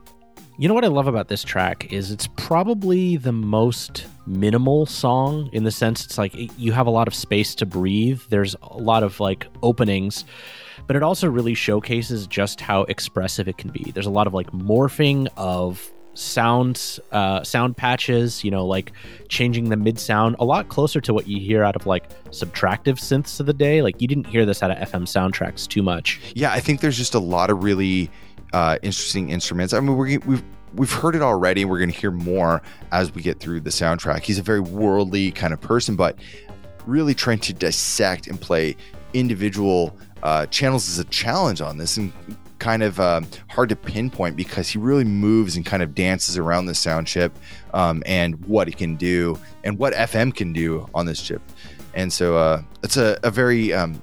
You 0.58 0.68
know 0.68 0.74
what 0.74 0.86
I 0.86 0.90
love 0.90 1.08
about 1.08 1.28
this 1.28 1.44
track 1.44 1.92
is 1.92 2.12
it's 2.12 2.28
probably 2.38 3.18
the 3.18 3.32
most 3.32 4.06
minimal 4.32 4.86
song 4.86 5.50
in 5.52 5.64
the 5.64 5.72
sense 5.72 6.06
it's 6.06 6.18
like 6.18 6.34
you 6.58 6.72
have 6.72 6.88
a 6.88 6.92
lot 6.92 7.08
of 7.08 7.16
space 7.16 7.56
to 7.56 7.66
breathe. 7.66 8.22
There's 8.30 8.56
a 8.62 8.78
lot 8.78 9.04
of 9.04 9.20
like 9.20 9.48
openings, 9.62 10.26
but 10.88 10.96
it 10.96 11.04
also 11.04 11.30
really 11.30 11.54
showcases 11.54 12.28
just 12.28 12.62
how 12.62 12.84
expressive 12.84 13.48
it 13.48 13.58
can 13.58 13.70
be. 13.72 13.92
There's 13.92 14.06
a 14.06 14.12
lot 14.12 14.28
of 14.28 14.34
like 14.34 14.52
morphing 14.52 15.28
of 15.38 15.92
sounds 16.14 17.00
uh 17.14 17.42
sound 17.42 17.78
patches 17.78 18.44
you 18.44 18.52
know 18.52 18.66
like 18.66 18.92
changing 19.30 19.70
the 19.70 19.78
mid 19.78 19.98
sound 19.98 20.36
a 20.40 20.44
lot 20.44 20.68
closer 20.68 21.00
to 21.00 21.14
what 21.14 21.26
you 21.26 21.40
hear 21.40 21.64
out 21.64 21.74
of 21.74 21.86
like 21.86 22.10
subtractive 22.32 23.00
synths 23.00 23.40
of 23.40 23.46
the 23.46 23.54
day 23.54 23.82
like 23.82 24.02
you 24.02 24.10
didn't 24.10 24.28
hear 24.28 24.46
this 24.46 24.62
out 24.62 24.70
of 24.70 24.90
fm 24.90 25.04
soundtracks 25.04 25.66
too 25.66 25.82
much 25.82 26.20
yeah 26.36 26.52
i 26.52 26.60
think 26.60 26.82
there's 26.82 26.98
just 26.98 27.14
a 27.14 27.20
lot 27.20 27.50
of 27.50 27.64
really 27.64 28.12
uh, 28.54 28.78
interesting 28.82 29.30
instruments. 29.30 29.74
I 29.74 29.80
mean, 29.80 29.96
we're, 29.96 30.20
we've 30.20 30.44
we've 30.74 30.92
heard 30.92 31.16
it 31.16 31.22
already. 31.22 31.66
We're 31.66 31.80
going 31.80 31.92
to 31.92 31.98
hear 31.98 32.12
more 32.12 32.62
as 32.92 33.14
we 33.14 33.22
get 33.22 33.40
through 33.40 33.62
the 33.62 33.70
soundtrack. 33.70 34.22
He's 34.22 34.40
a 34.40 34.44
very 34.44 34.60
worldly 34.60 35.32
kind 35.32 35.54
of 35.54 35.62
person, 35.62 35.96
but 35.96 36.18
really 36.86 37.14
trying 37.14 37.40
to 37.40 37.54
dissect 37.54 38.28
and 38.28 38.40
play 38.40 38.76
individual 39.14 39.96
uh, 40.24 40.46
channels 40.48 40.88
is 40.88 41.00
a 41.00 41.04
challenge 41.06 41.62
on 41.62 41.78
this 41.78 41.98
and 41.98 42.12
kind 42.60 42.84
of 42.84 43.00
uh, 43.00 43.22
hard 43.50 43.70
to 43.70 43.76
pinpoint 43.76 44.36
because 44.36 44.70
he 44.70 44.78
really 44.78 45.04
moves 45.04 45.56
and 45.56 45.66
kind 45.66 45.82
of 45.82 45.96
dances 45.96 46.38
around 46.38 46.68
the 46.68 46.76
sound 46.76 47.08
chip 47.08 47.36
um, 47.74 48.04
and 48.06 48.44
what 48.46 48.68
it 48.68 48.78
can 48.78 48.96
do 48.96 49.38
and 49.64 49.78
what 49.80 49.94
FM 49.94 50.34
can 50.34 50.54
do 50.54 50.88
on 50.94 51.06
this 51.06 51.22
chip. 51.22 51.42
And 51.96 52.14
so 52.14 52.38
uh, 52.38 52.62
it's 52.84 52.98
a, 52.98 53.20
a 53.24 53.32
very 53.32 53.74
um, 53.74 54.02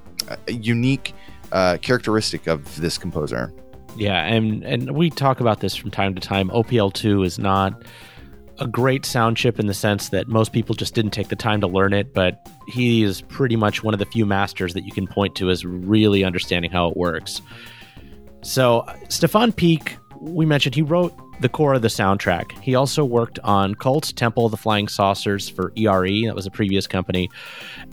a 0.48 0.52
unique 0.52 1.14
uh, 1.52 1.78
characteristic 1.80 2.46
of 2.48 2.80
this 2.80 2.98
composer. 2.98 3.52
Yeah, 3.98 4.24
and 4.24 4.62
and 4.64 4.92
we 4.92 5.10
talk 5.10 5.40
about 5.40 5.60
this 5.60 5.74
from 5.74 5.90
time 5.90 6.14
to 6.14 6.20
time. 6.20 6.50
OPL2 6.50 7.26
is 7.26 7.38
not 7.38 7.82
a 8.60 8.66
great 8.66 9.04
sound 9.04 9.36
chip 9.36 9.58
in 9.58 9.66
the 9.66 9.74
sense 9.74 10.08
that 10.10 10.28
most 10.28 10.52
people 10.52 10.74
just 10.74 10.94
didn't 10.94 11.10
take 11.10 11.28
the 11.28 11.36
time 11.36 11.60
to 11.60 11.66
learn 11.66 11.92
it, 11.92 12.14
but 12.14 12.48
he 12.68 13.02
is 13.02 13.22
pretty 13.22 13.56
much 13.56 13.82
one 13.82 13.94
of 13.94 14.00
the 14.00 14.06
few 14.06 14.24
masters 14.24 14.74
that 14.74 14.84
you 14.84 14.92
can 14.92 15.06
point 15.06 15.34
to 15.36 15.50
as 15.50 15.64
really 15.64 16.24
understanding 16.24 16.70
how 16.70 16.88
it 16.88 16.96
works. 16.96 17.40
So, 18.42 18.86
Stefan 19.08 19.52
Picq, 19.52 19.96
we 20.20 20.46
mentioned 20.46 20.74
he 20.74 20.82
wrote 20.82 21.12
the 21.40 21.48
core 21.48 21.74
of 21.74 21.82
the 21.82 21.88
soundtrack. 21.88 22.58
He 22.60 22.74
also 22.74 23.04
worked 23.04 23.38
on 23.40 23.74
Cult, 23.74 24.12
Temple 24.16 24.46
of 24.46 24.50
the 24.50 24.56
Flying 24.56 24.88
Saucers 24.88 25.48
for 25.48 25.72
ERE, 25.76 26.26
that 26.26 26.34
was 26.34 26.46
a 26.46 26.50
previous 26.50 26.86
company, 26.86 27.30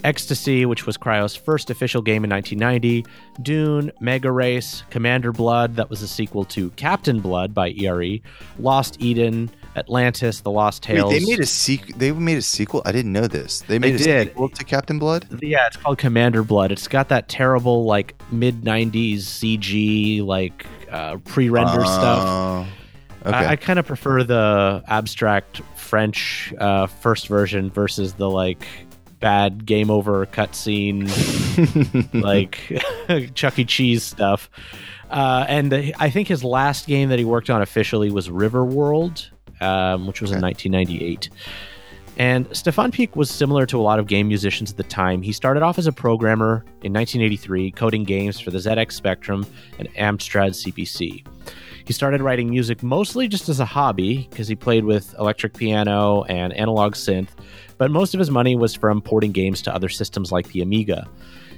Ecstasy, 0.03 0.65
which 0.65 0.85
was 0.85 0.97
Cryo's 0.97 1.35
first 1.35 1.69
official 1.69 2.01
game 2.01 2.23
in 2.23 2.29
1990, 2.29 3.05
Dune, 3.41 3.91
Mega 3.99 4.31
Race, 4.31 4.83
Commander 4.89 5.31
Blood, 5.31 5.75
that 5.75 5.89
was 5.89 6.01
a 6.01 6.07
sequel 6.07 6.45
to 6.45 6.69
Captain 6.71 7.19
Blood 7.19 7.53
by 7.53 7.71
ERE, 7.71 8.19
Lost 8.59 8.99
Eden, 8.99 9.49
Atlantis, 9.75 10.41
The 10.41 10.51
Lost 10.51 10.83
Tales. 10.83 11.11
Wait, 11.11 11.19
they 11.19 11.25
made 11.25 11.39
a 11.39 11.45
sequel. 11.45 11.97
They 11.97 12.11
made 12.11 12.37
a 12.37 12.41
sequel. 12.41 12.81
I 12.85 12.91
didn't 12.91 13.11
know 13.11 13.27
this. 13.27 13.61
They 13.61 13.77
made 13.77 13.97
they 13.97 14.03
a 14.03 14.23
did. 14.23 14.27
sequel 14.29 14.49
to 14.49 14.63
Captain 14.63 14.99
Blood. 14.99 15.27
Yeah, 15.41 15.67
it's 15.67 15.77
called 15.77 15.97
Commander 15.97 16.43
Blood. 16.43 16.71
It's 16.71 16.87
got 16.87 17.09
that 17.09 17.27
terrible 17.27 17.85
like 17.85 18.15
mid 18.31 18.61
'90s 18.61 19.17
CG 19.17 20.25
like 20.25 20.65
uh, 20.89 21.17
pre-render 21.17 21.81
uh, 21.81 21.85
stuff. 21.85 22.67
Okay. 23.25 23.35
I, 23.35 23.51
I 23.51 23.55
kind 23.55 23.79
of 23.79 23.87
prefer 23.87 24.23
the 24.23 24.83
abstract 24.87 25.61
French 25.75 26.53
uh, 26.59 26.87
first 26.87 27.27
version 27.27 27.71
versus 27.71 28.13
the 28.13 28.29
like 28.29 28.67
bad 29.19 29.65
game 29.65 29.89
over 29.89 30.25
cutscene, 30.27 31.09
like 32.23 33.33
Chuck 33.33 33.57
E. 33.57 33.65
Cheese 33.65 34.03
stuff. 34.03 34.49
Uh, 35.09 35.45
and 35.47 35.73
I 35.73 36.09
think 36.09 36.27
his 36.27 36.43
last 36.43 36.87
game 36.87 37.09
that 37.09 37.19
he 37.19 37.25
worked 37.25 37.49
on 37.49 37.61
officially 37.61 38.11
was 38.11 38.29
Riverworld, 38.29 39.29
um, 39.61 40.07
which 40.07 40.21
was 40.21 40.31
okay. 40.31 40.37
in 40.37 40.43
1998. 40.43 41.29
And 42.17 42.47
Stefan 42.55 42.91
Picq 42.91 43.15
was 43.15 43.29
similar 43.29 43.65
to 43.65 43.79
a 43.79 43.83
lot 43.83 43.99
of 43.99 44.07
game 44.07 44.27
musicians 44.27 44.71
at 44.71 44.77
the 44.77 44.83
time. 44.83 45.21
He 45.21 45.33
started 45.33 45.63
off 45.63 45.77
as 45.77 45.85
a 45.85 45.91
programmer 45.91 46.63
in 46.81 46.93
1983, 46.93 47.71
coding 47.71 48.03
games 48.03 48.39
for 48.39 48.51
the 48.51 48.57
ZX 48.57 48.93
Spectrum 48.93 49.45
and 49.79 49.93
Amstrad 49.95 50.51
CPC. 50.51 51.25
He 51.85 51.93
started 51.93 52.21
writing 52.21 52.49
music 52.49 52.81
mostly 52.81 53.27
just 53.27 53.47
as 53.47 53.59
a 53.59 53.65
hobby 53.65 54.27
because 54.29 54.47
he 54.47 54.55
played 54.55 54.85
with 54.85 55.13
electric 55.19 55.53
piano 55.53 56.23
and 56.23 56.51
analog 56.53 56.95
synth, 56.95 57.29
but 57.77 57.91
most 57.91 58.15
of 58.15 58.19
his 58.19 58.31
money 58.31 58.55
was 58.55 58.73
from 58.73 59.01
porting 59.01 59.31
games 59.31 59.61
to 59.63 59.73
other 59.73 59.89
systems 59.89 60.31
like 60.31 60.47
the 60.47 60.61
Amiga. 60.61 61.07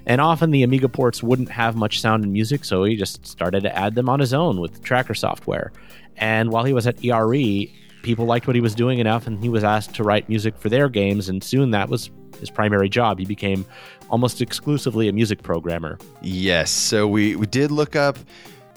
And 0.05 0.19
often 0.19 0.51
the 0.51 0.63
Amiga 0.63 0.89
ports 0.89 1.23
wouldn't 1.23 1.49
have 1.49 1.75
much 1.75 2.01
sound 2.01 2.25
and 2.25 2.33
music, 2.33 2.65
so 2.65 2.83
he 2.83 2.97
just 2.97 3.25
started 3.25 3.63
to 3.63 3.77
add 3.77 3.95
them 3.95 4.09
on 4.09 4.19
his 4.19 4.33
own 4.33 4.59
with 4.59 4.83
tracker 4.83 5.13
software. 5.13 5.71
And 6.17 6.51
while 6.51 6.65
he 6.65 6.73
was 6.73 6.87
at 6.87 7.03
ERE, 7.03 7.67
people 8.03 8.25
liked 8.25 8.47
what 8.47 8.55
he 8.55 8.61
was 8.61 8.75
doing 8.75 8.99
enough, 8.99 9.27
and 9.27 9.41
he 9.41 9.49
was 9.49 9.63
asked 9.63 9.95
to 9.95 10.03
write 10.03 10.27
music 10.27 10.57
for 10.57 10.67
their 10.67 10.89
games, 10.89 11.29
and 11.29 11.41
soon 11.41 11.71
that 11.71 11.87
was 11.87 12.09
his 12.39 12.49
primary 12.49 12.89
job. 12.89 13.19
He 13.19 13.25
became 13.25 13.65
almost 14.09 14.41
exclusively 14.41 15.07
a 15.07 15.13
music 15.13 15.41
programmer. 15.41 15.97
Yes, 16.21 16.69
so 16.71 17.07
we, 17.07 17.35
we 17.35 17.45
did 17.45 17.71
look 17.71 17.95
up 17.95 18.17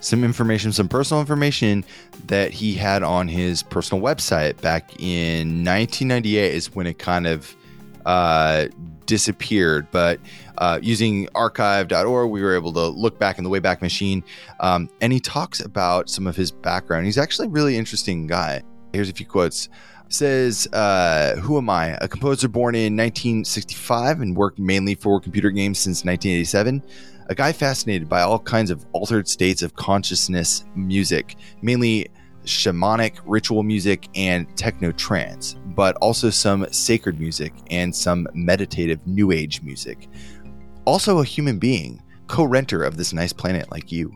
some 0.01 0.25
information, 0.25 0.73
some 0.73 0.89
personal 0.89 1.21
information 1.21 1.85
that 2.27 2.53
he 2.53 2.75
had 2.75 3.03
on 3.03 3.29
his 3.29 3.63
personal 3.63 4.03
website 4.03 4.61
back 4.61 4.91
in 4.99 5.65
1998 5.65 6.55
is 6.55 6.75
when 6.75 6.87
it 6.87 6.99
kind 6.99 7.27
of 7.27 7.55
uh, 8.07 8.67
disappeared. 9.07 9.87
But 9.91 10.21
uh, 10.59 10.79
using 10.83 11.29
archive.org, 11.35 12.31
we 12.31 12.43
were 12.43 12.55
able 12.55 12.73
to 12.73 12.87
look 12.89 13.19
back 13.19 13.39
in 13.39 13.45
the 13.45 13.51
Wayback 13.51 13.83
Machine. 13.83 14.25
Um, 14.61 14.89
and 15.01 15.13
he 15.13 15.21
talks 15.21 15.61
about 15.61 16.09
some 16.09 16.27
of 16.27 16.37
his 16.37 16.51
background. 16.51 17.07
He's 17.07 17.19
actually 17.19 17.49
a 17.49 17.51
really 17.51 17.77
interesting 17.77 18.27
guy. 18.27 18.63
Here's 18.93 19.09
a 19.09 19.13
few 19.13 19.27
quotes. 19.27 19.69
says, 20.09 20.67
uh, 20.73 21.37
Who 21.37 21.59
am 21.59 21.69
I? 21.69 21.99
A 22.01 22.09
composer 22.09 22.49
born 22.49 22.75
in 22.75 22.97
1965 22.97 24.21
and 24.21 24.37
worked 24.37 24.59
mainly 24.59 24.95
for 24.95 25.21
computer 25.21 25.51
games 25.51 25.79
since 25.79 26.05
1987 26.05 26.83
a 27.31 27.35
guy 27.35 27.53
fascinated 27.53 28.09
by 28.09 28.23
all 28.23 28.41
kinds 28.41 28.71
of 28.71 28.85
altered 28.93 29.29
states 29.29 29.63
of 29.63 29.77
consciousness 29.77 30.65
music, 30.75 31.37
mainly 31.63 32.09
shamanic 32.45 33.21
ritual 33.25 33.63
music 33.63 34.09
and 34.17 34.55
techno 34.57 34.91
trance, 34.91 35.55
but 35.65 35.97
also 35.97 36.29
some 36.29 36.67
sacred 36.73 37.21
music 37.21 37.53
and 37.71 37.95
some 37.95 38.27
meditative 38.35 38.99
new 39.07 39.31
age 39.31 39.63
music. 39.63 40.09
Also, 40.87 41.21
a 41.21 41.25
human 41.25 41.59
being, 41.61 42.03
co 42.27 42.43
renter 42.43 42.83
of 42.83 42.97
this 42.97 43.13
nice 43.13 43.33
planet 43.33 43.71
like 43.71 43.93
you. 43.93 44.13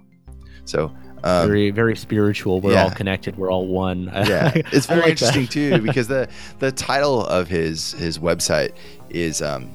So, 0.64 0.92
um, 1.22 1.46
very 1.46 1.70
very 1.70 1.94
spiritual. 1.94 2.61
We're 2.61 2.72
yeah. 2.72 2.85
all 2.85 2.90
connected. 2.90 3.38
We're 3.38 3.53
all 3.53 3.68
one. 3.68 4.07
yeah, 4.12 4.50
it's 4.55 4.87
very 4.87 5.03
like 5.03 5.11
interesting 5.11 5.46
too 5.46 5.79
because 5.83 6.09
the 6.09 6.29
the 6.59 6.72
title 6.72 7.24
of 7.27 7.46
his 7.46 7.92
his 7.92 8.18
website 8.18 8.72
is 9.11 9.40
um, 9.40 9.70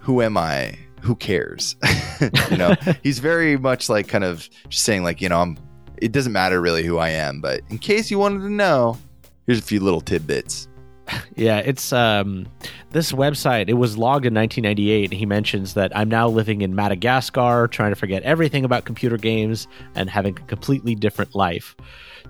"Who 0.00 0.20
Am 0.20 0.36
I? 0.36 0.76
Who 1.02 1.16
cares? 1.16 1.76
you 2.50 2.56
know, 2.56 2.74
he's 3.02 3.18
very 3.18 3.56
much 3.56 3.88
like 3.88 4.08
kind 4.08 4.24
of 4.24 4.48
just 4.68 4.84
saying 4.84 5.02
like, 5.02 5.20
you 5.20 5.28
know, 5.28 5.40
I'm 5.40 5.58
it 5.98 6.10
doesn't 6.10 6.32
matter 6.32 6.60
really 6.60 6.82
who 6.82 6.98
I 6.98 7.10
am, 7.10 7.40
but 7.40 7.60
in 7.70 7.78
case 7.78 8.10
you 8.10 8.18
wanted 8.18 8.40
to 8.40 8.50
know, 8.50 8.98
here's 9.46 9.58
a 9.58 9.62
few 9.62 9.80
little 9.80 10.00
tidbits. 10.00 10.68
Yeah, 11.34 11.58
it's 11.58 11.92
um 11.92 12.46
this 12.90 13.12
website. 13.12 13.68
It 13.68 13.74
was 13.74 13.98
logged 13.98 14.24
in 14.24 14.34
1998 14.34 15.10
and 15.10 15.18
he 15.18 15.26
mentions 15.26 15.74
that 15.74 15.94
I'm 15.96 16.08
now 16.08 16.28
living 16.28 16.62
in 16.62 16.74
Madagascar 16.74 17.68
trying 17.68 17.90
to 17.90 17.96
forget 17.96 18.22
everything 18.22 18.64
about 18.64 18.84
computer 18.84 19.16
games 19.16 19.66
and 19.94 20.08
having 20.08 20.38
a 20.38 20.42
completely 20.42 20.94
different 20.94 21.34
life. 21.34 21.74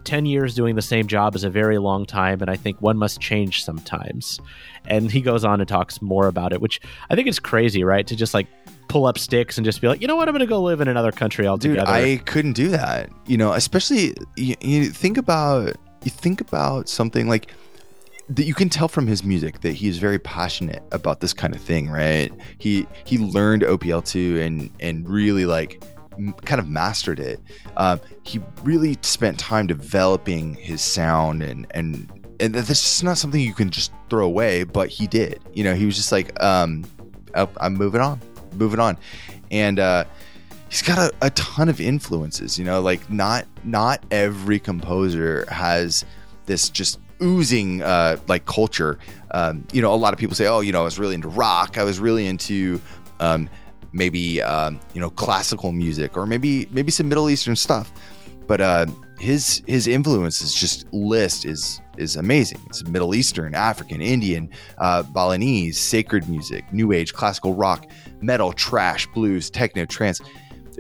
10 0.05 0.27
years 0.27 0.55
doing 0.55 0.75
the 0.75 0.83
same 0.83 1.07
job 1.07 1.37
is 1.37 1.45
a 1.45 1.51
very 1.51 1.79
long 1.79 2.07
time 2.07 2.41
and 2.41 2.51
I 2.51 2.57
think 2.57 2.81
one 2.81 2.97
must 2.97 3.21
change 3.21 3.65
sometimes. 3.65 4.41
And 4.87 5.11
he 5.11 5.21
goes 5.21 5.45
on 5.45 5.61
and 5.61 5.69
talks 5.69 6.01
more 6.03 6.27
about 6.27 6.53
it, 6.53 6.61
which 6.61 6.81
I 7.11 7.15
think 7.15 7.29
is 7.29 7.39
crazy, 7.39 7.85
right? 7.85 8.07
To 8.07 8.17
just 8.17 8.35
like 8.35 8.47
pull 8.93 9.07
up 9.07 9.19
sticks 9.19 9.57
and 9.57 9.65
just 9.65 9.81
be 9.81 9.89
like, 9.89 10.03
you 10.03 10.07
know 10.07 10.17
what, 10.17 10.29
I'm 10.29 10.35
going 10.35 10.41
to 10.41 10.47
go 10.47 10.61
live 10.61 10.83
in 10.83 10.87
another 10.87 11.13
country 11.13 11.47
altogether. 11.47 11.81
Dude, 11.81 11.89
I 11.89 12.19
couldn't 12.27 12.53
do 12.53 12.69
that. 12.69 13.09
You 13.27 13.39
know, 13.39 13.55
especially 13.55 14.15
you, 14.37 14.55
you 14.61 14.85
think 14.91 15.17
about 15.17 15.77
you 16.05 16.11
think 16.11 16.43
about 16.43 16.91
something 16.91 17.27
like 17.27 17.51
that 18.29 18.45
you 18.45 18.53
can 18.53 18.69
tell 18.69 18.89
from 18.89 19.07
his 19.07 19.25
music 19.25 19.63
that 19.63 19.73
he 19.73 19.89
is 19.89 19.97
very 19.97 20.19
passionate 20.19 20.83
about 20.93 21.21
this 21.21 21.33
kind 21.33 21.55
of 21.55 21.61
thing, 21.63 21.89
right? 21.89 22.31
He 22.59 22.87
he 23.05 23.17
learned 23.17 23.63
OPL2 23.63 24.45
and 24.45 24.71
and 24.81 25.09
really 25.09 25.47
like 25.47 25.83
m- 26.19 26.35
kind 26.45 26.61
of 26.61 26.69
mastered 26.69 27.19
it. 27.19 27.41
Um, 27.79 27.99
he 28.25 28.41
really 28.63 28.99
spent 29.01 29.39
time 29.39 29.67
developing 29.67 30.55
his 30.55 30.83
sound 30.83 31.43
and 31.43 31.67
and 31.71 32.13
and 32.41 32.55
this 32.55 32.97
is 32.97 33.03
not 33.03 33.17
something 33.17 33.41
you 33.41 33.55
can 33.55 33.71
just 33.71 33.91
throw 34.11 34.27
away, 34.27 34.65
but 34.65 34.89
he 34.91 35.07
did. 35.07 35.41
You 35.55 35.65
know, 35.65 35.75
he 35.75 35.87
was 35.87 35.97
just 35.97 36.13
like, 36.13 36.43
um, 36.43 36.85
oh, 37.37 37.49
I'm 37.59 37.75
moving 37.75 38.01
on, 38.01 38.21
moving 38.55 38.81
on, 38.81 38.99
and 39.51 39.79
uh, 39.79 40.05
he's 40.69 40.83
got 40.83 40.99
a, 40.99 41.13
a 41.21 41.31
ton 41.31 41.69
of 41.69 41.81
influences. 41.81 42.59
You 42.59 42.65
know, 42.65 42.81
like 42.81 43.11
not 43.11 43.47
not 43.65 44.05
every 44.11 44.59
composer 44.59 45.47
has 45.51 46.05
this 46.47 46.69
just 46.69 46.99
oozing 47.23 47.83
uh, 47.83 48.17
like 48.29 48.45
culture. 48.47 48.99
Um, 49.31 49.67
you 49.73 49.81
know, 49.81 49.95
a 49.95 49.97
lot 49.97 50.13
of 50.13 50.19
people 50.19 50.35
say, 50.35 50.47
"Oh, 50.47 50.61
you 50.61 50.73
know, 50.73 50.81
I 50.81 50.85
was 50.85 50.99
really 50.99 51.15
into 51.15 51.29
rock. 51.29 51.79
I 51.79 51.85
was 51.85 52.01
really 52.01 52.27
into 52.27 52.81
um, 53.21 53.49
maybe 53.93 54.43
um, 54.43 54.81
you 54.95 55.01
know 55.01 55.11
classical 55.11 55.73
music, 55.73 56.17
or 56.17 56.27
maybe 56.27 56.67
maybe 56.71 56.91
some 56.91 57.09
Middle 57.09 57.31
Eastern 57.31 57.57
stuff." 57.57 57.93
But 58.47 58.61
uh, 58.61 58.87
his 59.23 59.63
his 59.69 59.87
influences 59.87 60.53
just 60.53 60.93
list 60.93 61.45
is 61.45 61.81
is 61.97 62.17
amazing. 62.17 62.61
It's 62.67 62.85
Middle 62.85 63.15
Eastern, 63.15 63.55
African, 63.55 64.03
Indian, 64.03 64.51
uh, 64.79 65.05
Balinese, 65.05 65.79
sacred 65.79 66.29
music, 66.29 66.71
New 66.73 66.91
Age, 66.91 67.15
classical 67.15 67.55
rock, 67.55 67.87
metal, 68.21 68.53
trash, 68.53 69.07
blues, 69.09 69.49
techno, 69.49 69.87
trance 69.87 70.21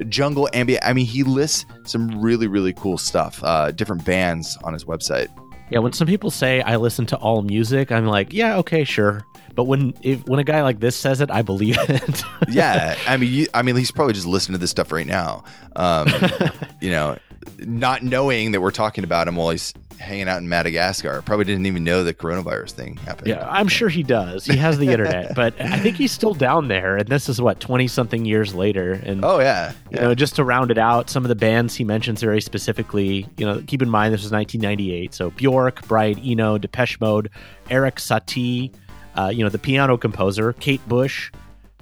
jungle 0.08 0.48
ambient. 0.54 0.84
I 0.84 0.92
mean, 0.92 1.06
he 1.06 1.22
lists 1.22 1.66
some 1.84 2.20
really, 2.20 2.48
really 2.48 2.72
cool 2.72 2.98
stuff, 2.98 3.40
uh, 3.44 3.70
different 3.70 4.04
bands 4.04 4.58
on 4.64 4.72
his 4.72 4.86
website. 4.86 5.28
Yeah, 5.70 5.78
when 5.78 5.92
some 5.92 6.08
people 6.08 6.30
say 6.30 6.62
I 6.62 6.76
listen 6.76 7.06
to 7.06 7.16
all 7.18 7.42
music, 7.42 7.92
I'm 7.92 8.06
like, 8.06 8.32
yeah, 8.32 8.56
okay, 8.58 8.82
sure. 8.82 9.22
But 9.54 9.64
when 9.64 9.94
if, 10.02 10.26
when 10.26 10.40
a 10.40 10.44
guy 10.44 10.62
like 10.62 10.80
this 10.80 10.96
says 10.96 11.20
it, 11.20 11.30
I 11.30 11.42
believe 11.42 11.76
it. 11.88 12.24
yeah, 12.48 12.96
I 13.06 13.16
mean, 13.16 13.32
you, 13.32 13.46
I 13.54 13.62
mean, 13.62 13.76
he's 13.76 13.92
probably 13.92 14.14
just 14.14 14.26
listening 14.26 14.54
to 14.54 14.58
this 14.58 14.70
stuff 14.70 14.90
right 14.90 15.06
now. 15.06 15.44
Um, 15.76 16.08
you 16.80 16.90
know, 16.90 17.16
not 17.58 18.02
knowing 18.02 18.52
that 18.52 18.60
we're 18.60 18.70
talking 18.70 19.04
about 19.04 19.28
him 19.28 19.36
while 19.36 19.50
he's 19.50 19.74
hanging 19.98 20.28
out 20.28 20.38
in 20.38 20.48
Madagascar. 20.48 21.22
Probably 21.22 21.44
didn't 21.44 21.66
even 21.66 21.84
know 21.84 22.04
the 22.04 22.12
coronavirus 22.12 22.72
thing 22.72 22.96
happened. 22.98 23.28
Yeah, 23.28 23.48
I'm 23.48 23.68
sure 23.68 23.88
he 23.88 24.02
does. 24.02 24.44
He 24.44 24.56
has 24.56 24.78
the 24.78 24.88
internet, 24.88 25.34
but 25.36 25.58
I 25.60 25.78
think 25.78 25.96
he's 25.96 26.12
still 26.12 26.34
down 26.34 26.68
there. 26.68 26.96
And 26.96 27.08
this 27.08 27.28
is 27.28 27.40
what 27.40 27.60
20 27.60 27.86
something 27.88 28.24
years 28.24 28.54
later. 28.54 28.92
And 28.92 29.24
oh 29.24 29.38
yeah, 29.38 29.72
yeah, 29.90 30.00
you 30.00 30.08
know, 30.08 30.14
just 30.14 30.36
to 30.36 30.44
round 30.44 30.70
it 30.70 30.78
out, 30.78 31.08
some 31.08 31.24
of 31.24 31.28
the 31.28 31.34
bands 31.34 31.74
he 31.74 31.84
mentions 31.84 32.20
very 32.20 32.40
specifically. 32.40 33.26
You 33.36 33.46
know, 33.46 33.62
keep 33.66 33.80
in 33.80 33.88
mind 33.88 34.12
this 34.12 34.22
was 34.22 34.32
1998, 34.32 35.14
so 35.14 35.30
Bjork, 35.30 35.86
Brian 35.86 36.18
Eno, 36.18 36.58
Depeche 36.58 37.00
Mode, 37.00 37.30
Eric 37.70 37.96
Satie, 37.96 38.72
uh, 39.16 39.28
you 39.28 39.44
know, 39.44 39.50
the 39.50 39.58
piano 39.58 39.96
composer, 39.96 40.52
Kate 40.54 40.86
Bush. 40.88 41.30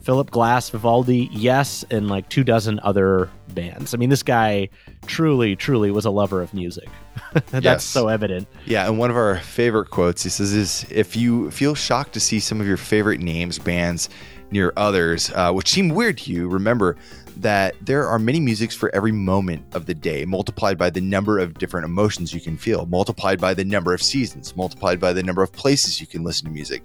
Philip 0.02 0.30
Glass, 0.30 0.70
Vivaldi, 0.70 1.28
yes, 1.30 1.84
and 1.90 2.08
like 2.08 2.28
two 2.28 2.42
dozen 2.42 2.80
other 2.82 3.28
bands. 3.48 3.94
I 3.94 3.98
mean, 3.98 4.10
this 4.10 4.22
guy 4.22 4.68
truly, 5.06 5.56
truly 5.56 5.90
was 5.90 6.04
a 6.04 6.10
lover 6.10 6.40
of 6.40 6.54
music. 6.54 6.88
That's 7.50 7.64
yes. 7.64 7.84
so 7.84 8.08
evident. 8.08 8.48
Yeah, 8.64 8.86
and 8.86 8.98
one 8.98 9.10
of 9.10 9.16
our 9.16 9.36
favorite 9.38 9.90
quotes 9.90 10.22
he 10.22 10.30
says 10.30 10.52
is, 10.52 10.86
"If 10.90 11.16
you 11.16 11.50
feel 11.50 11.74
shocked 11.74 12.14
to 12.14 12.20
see 12.20 12.40
some 12.40 12.60
of 12.60 12.66
your 12.66 12.76
favorite 12.76 13.20
names, 13.20 13.58
bands 13.58 14.08
near 14.50 14.72
others, 14.76 15.30
uh, 15.34 15.52
which 15.52 15.68
seem 15.68 15.90
weird 15.90 16.18
to 16.18 16.32
you, 16.32 16.48
remember." 16.48 16.96
That 17.36 17.74
there 17.80 18.06
are 18.06 18.18
many 18.18 18.38
musics 18.38 18.74
for 18.74 18.94
every 18.94 19.12
moment 19.12 19.64
of 19.72 19.86
the 19.86 19.94
day, 19.94 20.26
multiplied 20.26 20.76
by 20.76 20.90
the 20.90 21.00
number 21.00 21.38
of 21.38 21.54
different 21.54 21.86
emotions 21.86 22.34
you 22.34 22.40
can 22.40 22.58
feel, 22.58 22.84
multiplied 22.86 23.40
by 23.40 23.54
the 23.54 23.64
number 23.64 23.94
of 23.94 24.02
seasons, 24.02 24.54
multiplied 24.56 25.00
by 25.00 25.14
the 25.14 25.22
number 25.22 25.42
of 25.42 25.50
places 25.50 26.02
you 26.02 26.06
can 26.06 26.22
listen 26.22 26.48
to 26.48 26.52
music 26.52 26.82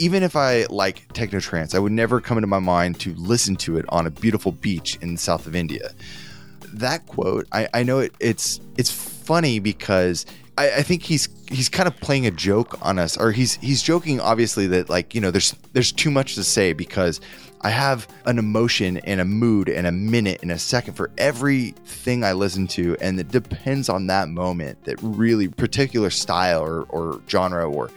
even 0.00 0.22
if 0.22 0.34
I 0.34 0.64
like 0.70 1.12
techno 1.12 1.40
trance, 1.40 1.74
I 1.74 1.78
would 1.78 1.92
never 1.92 2.22
come 2.22 2.38
into 2.38 2.46
my 2.46 2.58
mind 2.58 2.98
to 3.00 3.14
listen 3.16 3.54
to 3.56 3.76
it 3.76 3.84
on 3.90 4.06
a 4.06 4.10
beautiful 4.10 4.50
beach 4.50 4.96
in 5.02 5.12
the 5.12 5.20
south 5.20 5.46
of 5.46 5.54
India. 5.54 5.90
That 6.72 7.06
quote, 7.06 7.46
I, 7.52 7.68
I 7.74 7.82
know 7.82 7.98
it, 7.98 8.14
it's 8.18 8.60
it's 8.78 8.90
funny 8.90 9.58
because 9.58 10.24
I, 10.56 10.76
I, 10.76 10.82
think 10.82 11.02
he's 11.02 11.28
he's 11.50 11.68
kind 11.68 11.86
of 11.86 11.96
playing 12.00 12.26
a 12.26 12.30
joke 12.30 12.78
on 12.80 12.98
us, 12.98 13.18
or 13.18 13.30
he's 13.30 13.56
he's 13.56 13.82
joking 13.82 14.20
obviously 14.20 14.66
that 14.68 14.88
like 14.88 15.14
you 15.14 15.20
know 15.20 15.30
there's 15.30 15.54
there's 15.74 15.92
too 15.92 16.10
much 16.10 16.34
to 16.36 16.44
say 16.44 16.72
because 16.72 17.20
I 17.60 17.68
have 17.68 18.08
an 18.24 18.38
emotion 18.38 18.98
and 18.98 19.20
a 19.20 19.24
mood 19.26 19.68
and 19.68 19.86
a 19.86 19.92
minute 19.92 20.38
and 20.40 20.50
a 20.50 20.58
second 20.58 20.94
for 20.94 21.10
everything 21.18 22.24
I 22.24 22.32
listen 22.32 22.66
to, 22.68 22.96
and 23.02 23.20
it 23.20 23.28
depends 23.28 23.90
on 23.90 24.06
that 24.06 24.28
moment 24.30 24.82
that 24.84 24.96
really 25.02 25.48
particular 25.48 26.08
style 26.08 26.62
or, 26.62 26.84
or 26.84 27.20
genre 27.28 27.68
or 27.68 27.90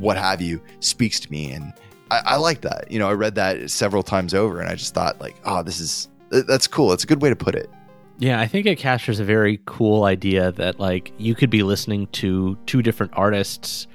what 0.00 0.16
have 0.16 0.40
you 0.40 0.60
speaks 0.80 1.20
to 1.20 1.30
me. 1.30 1.50
And 1.52 1.72
I, 2.10 2.22
I, 2.24 2.36
like 2.36 2.62
that. 2.62 2.90
You 2.90 2.98
know 2.98 3.08
i 3.08 3.12
read 3.12 3.34
that 3.34 3.70
several 3.70 4.02
times 4.02 4.34
over 4.34 4.60
and 4.60 4.68
i 4.68 4.74
just 4.74 4.94
thought 4.94 5.20
like 5.20 5.36
oh 5.44 5.62
this 5.62 5.80
is 5.80 6.08
that's 6.30 6.66
cool. 6.66 6.92
It's 6.92 7.04
a 7.04 7.06
good 7.06 7.22
way 7.22 7.30
to 7.30 7.36
put 7.36 7.54
it. 7.54 7.70
Yeah 8.18 8.40
i 8.40 8.46
think 8.46 8.66
it 8.66 8.78
captures 8.78 9.20
a 9.20 9.24
very 9.24 9.60
cool 9.66 10.04
idea 10.04 10.52
that 10.52 10.80
like 10.80 11.12
you 11.18 11.34
could 11.34 11.50
be 11.50 11.62
listening 11.62 12.06
to 12.08 12.56
two 12.66 12.82
different 12.82 13.12
artists 13.14 13.86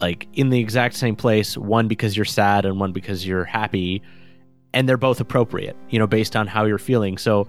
like 0.00 0.28
in 0.34 0.50
the 0.50 0.60
exact 0.60 0.94
same 0.94 1.16
place 1.16 1.56
one 1.56 1.88
because 1.88 2.16
you're 2.16 2.24
sad 2.24 2.64
and 2.64 2.78
one 2.78 2.92
because 2.92 3.26
you're 3.26 3.44
happy 3.44 4.02
and 4.72 4.88
they're 4.88 4.96
both 4.96 5.20
appropriate 5.20 5.76
you 5.88 5.98
know 5.98 6.06
based 6.06 6.36
on 6.36 6.46
how 6.46 6.64
you're 6.64 6.78
feeling. 6.78 7.18
So 7.18 7.48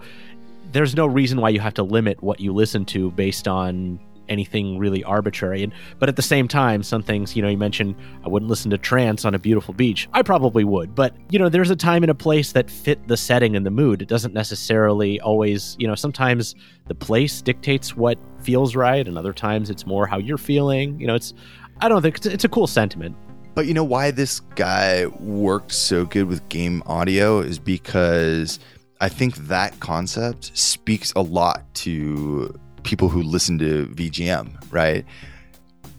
there's 0.72 0.94
no 0.94 1.06
reason 1.06 1.40
why 1.40 1.50
you 1.50 1.60
have 1.60 1.74
to 1.74 1.82
limit 1.82 2.22
what 2.22 2.40
you 2.40 2.52
listen 2.52 2.84
to 2.86 3.10
based 3.12 3.48
on 3.48 3.98
anything 4.28 4.78
really 4.78 5.04
arbitrary. 5.04 5.62
And 5.62 5.72
but 5.98 6.08
at 6.08 6.16
the 6.16 6.22
same 6.22 6.48
time, 6.48 6.82
some 6.82 7.02
things, 7.02 7.36
you 7.36 7.42
know, 7.42 7.48
you 7.48 7.58
mentioned 7.58 7.96
I 8.24 8.28
wouldn't 8.28 8.50
listen 8.50 8.70
to 8.70 8.78
trance 8.78 9.24
on 9.24 9.34
a 9.34 9.38
beautiful 9.38 9.74
beach. 9.74 10.08
I 10.12 10.22
probably 10.22 10.64
would, 10.64 10.94
but 10.94 11.14
you 11.30 11.38
know, 11.38 11.48
there's 11.48 11.70
a 11.70 11.76
time 11.76 12.02
and 12.02 12.10
a 12.10 12.14
place 12.14 12.52
that 12.52 12.70
fit 12.70 13.06
the 13.08 13.16
setting 13.16 13.56
and 13.56 13.64
the 13.64 13.70
mood. 13.70 14.02
It 14.02 14.08
doesn't 14.08 14.34
necessarily 14.34 15.20
always, 15.20 15.76
you 15.78 15.86
know, 15.86 15.94
sometimes 15.94 16.54
the 16.86 16.94
place 16.94 17.42
dictates 17.42 17.96
what 17.96 18.18
feels 18.40 18.74
right, 18.74 19.06
and 19.06 19.18
other 19.18 19.32
times 19.32 19.70
it's 19.70 19.86
more 19.86 20.06
how 20.06 20.18
you're 20.18 20.38
feeling. 20.38 20.98
You 21.00 21.06
know, 21.06 21.14
it's 21.14 21.34
I 21.80 21.88
don't 21.88 22.02
think 22.02 22.16
it's, 22.16 22.26
it's 22.26 22.44
a 22.44 22.48
cool 22.48 22.66
sentiment. 22.66 23.16
But 23.54 23.66
you 23.66 23.74
know 23.74 23.84
why 23.84 24.12
this 24.12 24.40
guy 24.54 25.06
worked 25.06 25.72
so 25.72 26.04
good 26.04 26.28
with 26.28 26.48
game 26.48 26.82
audio 26.86 27.40
is 27.40 27.58
because 27.58 28.60
I 29.00 29.08
think 29.08 29.36
that 29.48 29.78
concept 29.80 30.56
speaks 30.56 31.12
a 31.14 31.22
lot 31.22 31.62
to 31.74 32.54
people 32.82 33.08
who 33.08 33.22
listen 33.22 33.58
to 33.58 33.86
VGM, 33.88 34.72
right? 34.72 35.04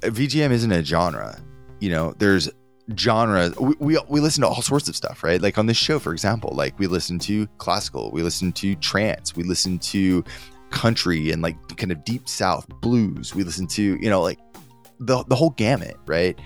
VGM 0.02 0.52
isn't 0.52 0.72
a 0.72 0.84
genre. 0.84 1.40
You 1.80 1.90
know, 1.90 2.14
there's 2.18 2.50
genre. 2.98 3.52
We, 3.60 3.76
we, 3.80 4.00
we 4.08 4.20
listen 4.20 4.42
to 4.42 4.48
all 4.48 4.62
sorts 4.62 4.88
of 4.90 4.96
stuff, 4.96 5.24
right? 5.24 5.42
Like 5.42 5.58
on 5.58 5.66
this 5.66 5.78
show, 5.78 6.00
for 6.00 6.12
example, 6.12 6.52
like 6.56 6.78
we 6.80 6.88
listen 6.88 7.20
to 7.20 7.48
classical, 7.58 8.12
we 8.12 8.24
listen 8.24 8.52
to 8.54 8.76
trance, 8.76 9.36
we 9.36 9.44
listen 9.44 9.80
to 9.80 10.24
country 10.70 11.32
and 11.32 11.42
like 11.42 11.56
kind 11.78 11.92
of 11.92 12.04
deep 12.04 12.28
south 12.28 12.68
blues. 12.82 13.34
We 13.36 13.44
listen 13.44 13.68
to, 13.68 13.84
you 13.84 14.10
know, 14.10 14.22
like 14.22 14.40
the 15.00 15.24
the 15.26 15.36
whole 15.36 15.52
gamut, 15.52 15.98
right? 16.06 16.40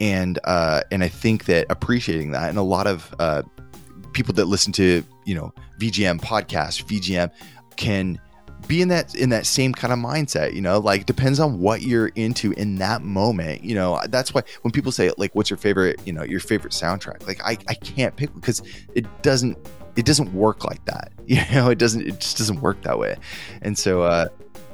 And 0.00 0.38
uh 0.44 0.82
and 0.90 1.02
I 1.02 1.08
think 1.08 1.44
that 1.46 1.66
appreciating 1.70 2.32
that 2.32 2.48
and 2.48 2.58
a 2.58 2.62
lot 2.62 2.86
of 2.86 3.14
uh 3.18 3.42
people 4.12 4.34
that 4.34 4.46
listen 4.46 4.72
to, 4.72 5.04
you 5.24 5.34
know, 5.34 5.52
VGM 5.78 6.20
podcasts, 6.20 6.82
VGM 6.84 7.30
can 7.76 8.18
be 8.68 8.82
in 8.82 8.88
that 8.88 9.14
in 9.14 9.30
that 9.30 9.46
same 9.46 9.72
kind 9.72 9.92
of 9.92 9.98
mindset 9.98 10.52
you 10.52 10.60
know 10.60 10.78
like 10.78 11.06
depends 11.06 11.38
on 11.38 11.58
what 11.60 11.82
you're 11.82 12.08
into 12.08 12.52
in 12.52 12.76
that 12.76 13.02
moment 13.02 13.62
you 13.62 13.74
know 13.74 14.00
that's 14.08 14.34
why 14.34 14.42
when 14.62 14.72
people 14.72 14.90
say 14.90 15.10
like 15.18 15.34
what's 15.34 15.50
your 15.50 15.56
favorite 15.56 16.00
you 16.04 16.12
know 16.12 16.22
your 16.22 16.40
favorite 16.40 16.72
soundtrack 16.72 17.26
like 17.26 17.40
i, 17.44 17.56
I 17.68 17.74
can't 17.74 18.14
pick 18.16 18.34
because 18.34 18.62
it 18.94 19.06
doesn't 19.22 19.56
it 19.96 20.04
doesn't 20.04 20.32
work 20.32 20.64
like 20.64 20.84
that 20.84 21.10
you 21.26 21.40
know 21.52 21.70
it 21.70 21.78
doesn't 21.78 22.02
it 22.02 22.20
just 22.20 22.38
doesn't 22.38 22.60
work 22.60 22.80
that 22.82 22.98
way. 22.98 23.16
And 23.62 23.76
so 23.76 24.02
uh 24.02 24.28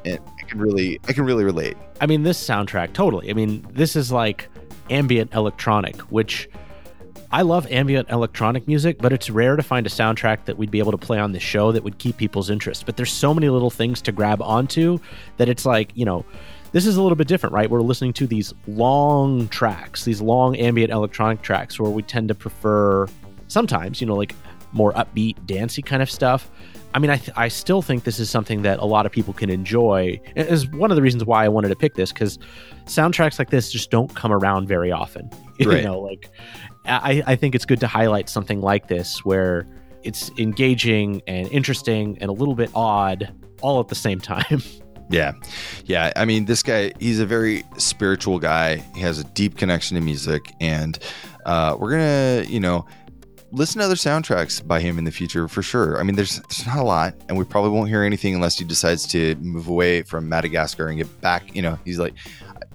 i 0.04 0.18
can 0.48 0.58
really 0.58 1.00
i 1.08 1.12
can 1.12 1.24
really 1.24 1.44
relate. 1.44 1.76
I 2.00 2.06
mean 2.06 2.24
this 2.24 2.42
soundtrack 2.44 2.92
totally. 2.92 3.30
I 3.30 3.32
mean 3.32 3.66
this 3.70 3.96
is 3.96 4.12
like 4.12 4.48
ambient 4.90 5.32
electronic 5.32 5.96
which 6.02 6.48
I 7.32 7.42
love 7.42 7.66
ambient 7.70 8.10
electronic 8.10 8.68
music, 8.68 8.98
but 8.98 9.10
it's 9.10 9.30
rare 9.30 9.56
to 9.56 9.62
find 9.62 9.86
a 9.86 9.90
soundtrack 9.90 10.44
that 10.44 10.58
we'd 10.58 10.70
be 10.70 10.80
able 10.80 10.92
to 10.92 10.98
play 10.98 11.18
on 11.18 11.32
the 11.32 11.40
show 11.40 11.72
that 11.72 11.82
would 11.82 11.96
keep 11.98 12.18
people's 12.18 12.50
interest. 12.50 12.84
But 12.84 12.98
there's 12.98 13.12
so 13.12 13.32
many 13.32 13.48
little 13.48 13.70
things 13.70 14.02
to 14.02 14.12
grab 14.12 14.42
onto 14.42 14.98
that 15.38 15.48
it's 15.48 15.64
like, 15.64 15.92
you 15.94 16.04
know, 16.04 16.26
this 16.72 16.84
is 16.84 16.96
a 16.96 17.02
little 17.02 17.16
bit 17.16 17.28
different, 17.28 17.54
right? 17.54 17.70
We're 17.70 17.80
listening 17.80 18.12
to 18.14 18.26
these 18.26 18.52
long 18.66 19.48
tracks, 19.48 20.04
these 20.04 20.20
long 20.20 20.56
ambient 20.56 20.92
electronic 20.92 21.40
tracks 21.40 21.80
where 21.80 21.90
we 21.90 22.02
tend 22.02 22.28
to 22.28 22.34
prefer 22.34 23.06
sometimes, 23.48 24.02
you 24.02 24.06
know, 24.06 24.14
like 24.14 24.34
more 24.72 24.92
upbeat, 24.92 25.46
dancey 25.46 25.80
kind 25.80 26.02
of 26.02 26.10
stuff. 26.10 26.50
I 26.94 26.98
mean, 26.98 27.10
I, 27.10 27.16
th- 27.16 27.36
I 27.36 27.48
still 27.48 27.80
think 27.80 28.04
this 28.04 28.18
is 28.18 28.28
something 28.28 28.60
that 28.62 28.78
a 28.78 28.84
lot 28.84 29.06
of 29.06 29.12
people 29.12 29.32
can 29.32 29.48
enjoy. 29.48 30.20
It 30.36 30.48
is 30.48 30.66
one 30.68 30.90
of 30.90 30.96
the 30.96 31.02
reasons 31.02 31.24
why 31.24 31.44
I 31.44 31.48
wanted 31.48 31.68
to 31.68 31.76
pick 31.76 31.94
this 31.94 32.12
because 32.12 32.38
soundtracks 32.84 33.38
like 33.38 33.48
this 33.48 33.72
just 33.72 33.90
don't 33.90 34.14
come 34.14 34.32
around 34.32 34.68
very 34.68 34.92
often. 34.92 35.30
Right. 35.62 35.76
You 35.76 35.84
know, 35.84 36.00
like 36.00 36.28
I, 36.84 37.22
I 37.26 37.36
think 37.36 37.54
it's 37.54 37.64
good 37.64 37.80
to 37.80 37.86
highlight 37.86 38.28
something 38.28 38.60
like 38.60 38.88
this 38.88 39.24
where 39.24 39.66
it's 40.02 40.30
engaging 40.38 41.22
and 41.26 41.48
interesting 41.48 42.18
and 42.20 42.28
a 42.28 42.32
little 42.32 42.54
bit 42.54 42.70
odd 42.74 43.32
all 43.60 43.80
at 43.80 43.88
the 43.88 43.94
same 43.94 44.20
time. 44.20 44.62
Yeah. 45.10 45.32
Yeah. 45.84 46.10
I 46.16 46.24
mean, 46.24 46.46
this 46.46 46.62
guy, 46.62 46.92
he's 46.98 47.20
a 47.20 47.26
very 47.26 47.64
spiritual 47.76 48.38
guy. 48.38 48.76
He 48.94 49.00
has 49.02 49.18
a 49.18 49.24
deep 49.24 49.58
connection 49.58 49.96
to 49.96 50.00
music. 50.00 50.50
And 50.58 50.98
uh, 51.44 51.76
we're 51.78 51.90
going 51.90 52.46
to, 52.46 52.50
you 52.50 52.60
know, 52.60 52.86
listen 53.52 53.80
to 53.80 53.84
other 53.84 53.94
soundtracks 53.94 54.66
by 54.66 54.80
him 54.80 54.98
in 54.98 55.04
the 55.04 55.10
future 55.10 55.48
for 55.48 55.62
sure. 55.62 56.00
I 56.00 56.02
mean, 56.02 56.16
there's 56.16 56.40
there's 56.40 56.66
not 56.66 56.78
a 56.78 56.82
lot, 56.82 57.14
and 57.28 57.36
we 57.36 57.44
probably 57.44 57.70
won't 57.70 57.90
hear 57.90 58.02
anything 58.02 58.34
unless 58.34 58.58
he 58.58 58.64
decides 58.64 59.06
to 59.08 59.34
move 59.36 59.68
away 59.68 60.02
from 60.02 60.28
Madagascar 60.28 60.88
and 60.88 60.96
get 60.96 61.20
back. 61.20 61.54
You 61.54 61.62
know, 61.62 61.78
he's 61.84 61.98
like. 61.98 62.14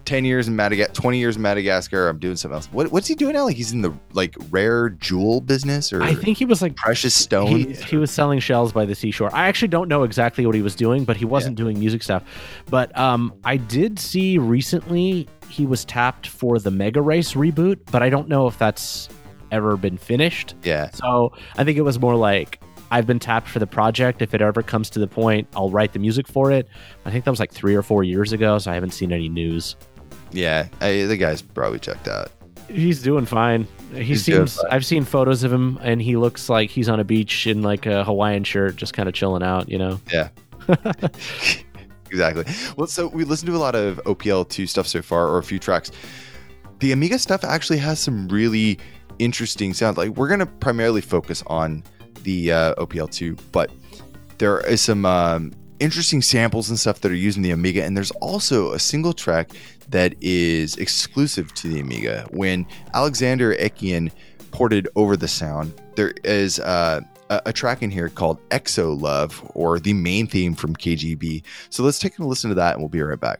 10 0.08 0.24
years 0.24 0.48
in 0.48 0.56
Madagascar, 0.56 0.94
20 0.94 1.20
years 1.20 1.36
in 1.36 1.42
Madagascar. 1.42 2.08
I'm 2.08 2.18
doing 2.18 2.38
something 2.38 2.56
else. 2.56 2.68
What, 2.72 2.92
what's 2.92 3.08
he 3.08 3.14
doing 3.14 3.34
now? 3.34 3.44
Like 3.44 3.58
he's 3.58 3.74
in 3.74 3.82
the 3.82 3.94
like 4.14 4.36
rare 4.50 4.90
jewel 4.90 5.42
business 5.42 5.92
or 5.92 6.02
I 6.02 6.16
think 6.16 6.38
he 6.38 6.46
was 6.46 6.62
like 6.62 6.76
precious 6.78 7.16
he, 7.16 7.24
stones. 7.24 7.84
he 7.84 7.98
was 7.98 8.10
selling 8.10 8.40
shells 8.40 8.72
by 8.72 8.86
the 8.86 8.96
seashore. 8.96 9.30
I 9.36 9.48
actually 9.48 9.68
don't 9.68 9.90
know 9.90 10.04
exactly 10.04 10.46
what 10.46 10.56
he 10.56 10.62
was 10.62 10.76
doing, 10.76 11.04
but 11.04 11.18
he 11.18 11.26
wasn't 11.26 11.58
doing 11.58 11.78
music 11.78 12.02
stuff. 12.02 12.24
But 12.70 12.98
um, 12.98 13.34
I 13.44 13.58
did 13.58 14.00
see 14.00 14.38
recently 14.38 15.28
he 15.50 15.66
was 15.66 15.84
tapped 15.84 16.28
for 16.28 16.58
the 16.58 16.72
Mega 16.72 17.02
Race 17.02 17.34
reboot, 17.34 17.80
but 17.92 18.02
I 18.02 18.10
don't 18.10 18.30
know 18.30 18.48
if 18.48 18.58
that's 18.58 19.10
ever 19.52 19.76
been 19.78 19.98
finished. 19.98 20.56
yeah. 20.64 20.90
So 20.92 21.34
I 21.58 21.64
think 21.66 21.78
it 21.78 21.84
was 21.84 22.00
more 22.00 22.16
like 22.16 22.62
I've 22.92 23.06
been 23.06 23.20
tapped 23.20 23.50
for 23.50 23.60
the 23.60 23.68
project. 23.68 24.22
If 24.22 24.34
it 24.34 24.42
ever 24.42 24.64
comes 24.64 24.90
to 24.92 25.00
the 25.00 25.08
point, 25.08 25.48
I'll 25.56 25.70
write 25.70 25.94
the 25.94 26.00
music 26.00 26.28
for 26.28 26.52
it. 26.52 26.68
I 27.06 27.12
think 27.12 27.26
that 27.26 27.32
was 27.32 27.40
like 27.40 27.52
three 27.52 27.76
or 27.76 27.82
four 27.82 28.04
years 28.04 28.32
ago, 28.32 28.58
so 28.60 28.72
I 28.72 28.74
haven't 28.74 28.92
seen 28.94 29.12
any 29.12 29.30
news. 29.30 29.76
Yeah. 30.32 30.68
I, 30.82 31.04
the 31.04 31.18
guy's 31.18 31.42
probably 31.42 31.80
checked 31.80 32.08
out. 32.08 32.32
He's 32.70 33.02
doing 33.02 33.26
fine. 33.26 33.68
He 33.94 34.04
He's 34.04 34.26
seems. 34.26 34.58
fine. 34.58 34.72
I've 34.72 34.86
seen 34.86 35.06
photos 35.06 35.44
of 35.44 35.54
him, 35.54 35.80
and 35.82 36.02
he 36.02 36.18
looks 36.18 36.50
like 36.50 36.70
he's 36.70 36.90
on 36.90 37.00
a 37.00 37.06
beach 37.06 37.48
in 37.48 37.62
like 37.62 37.86
a 37.86 38.04
Hawaiian 38.04 38.44
shirt, 38.44 38.76
just 38.76 38.94
kind 38.94 39.08
of 39.08 39.16
chilling 39.16 39.44
out. 39.44 39.70
You 39.70 39.78
know. 39.78 40.02
Yeah. 40.12 40.30
exactly. 42.12 42.44
Well, 42.76 42.88
so 42.88 43.08
we 43.08 43.24
listened 43.24 43.48
to 43.48 43.56
a 43.56 43.58
lot 43.58 43.76
of 43.76 44.02
OPL2 44.06 44.68
stuff 44.68 44.88
so 44.88 45.02
far, 45.02 45.28
or 45.30 45.38
a 45.38 45.44
few 45.44 45.60
tracks. 45.60 45.92
The 46.80 46.92
Amiga 46.92 47.18
stuff 47.20 47.44
actually 47.46 47.78
has 47.78 48.00
some 48.00 48.28
really 48.28 48.78
interesting 49.20 49.74
sounds. 49.74 49.98
Like 49.98 50.10
we're 50.12 50.28
going 50.28 50.42
to 50.42 50.46
primarily 50.46 51.02
focus 51.02 51.44
on 51.48 51.84
the 52.24 52.52
uh, 52.52 52.76
OPL2, 52.76 53.40
but 53.52 53.72
there 54.38 54.60
is 54.68 54.82
some 54.82 55.06
um, 55.06 55.54
interesting 55.80 56.22
samples 56.22 56.70
and 56.70 56.80
stuff 56.80 57.02
that 57.02 57.12
are 57.12 57.16
using 57.16 57.44
the 57.44 57.52
Amiga, 57.52 57.84
and 57.84 57.96
there's 57.96 58.12
also 58.12 58.74
a 58.74 58.80
single 58.80 59.14
track 59.14 59.52
that 59.90 60.16
is 60.22 60.76
exclusive 60.78 61.54
to 61.56 61.68
the 61.68 61.80
Amiga. 61.80 62.28
When 62.32 62.66
Alexander 62.94 63.56
Ekian 63.56 64.12
ported 64.52 64.88
over 64.96 65.16
the 65.16 65.28
sound, 65.28 65.74
there 65.96 66.14
is 66.24 66.60
uh, 66.60 67.02
a, 67.30 67.42
a 67.48 67.54
track 67.54 67.82
in 67.82 67.92
here 67.92 68.10
called 68.10 68.40
Exo 68.50 69.00
Love, 69.00 69.42
or 69.54 69.80
the 69.80 69.94
main 69.94 70.28
theme 70.28 70.56
from 70.56 70.76
KGB. 70.76 71.44
So 71.70 71.84
let's 71.84 72.00
take 72.00 72.18
a 72.20 72.24
listen 72.24 72.50
to 72.50 72.56
that, 72.56 72.74
and 72.74 72.82
we'll 72.82 72.90
be 72.90 73.02
right 73.02 73.20
back. 73.20 73.40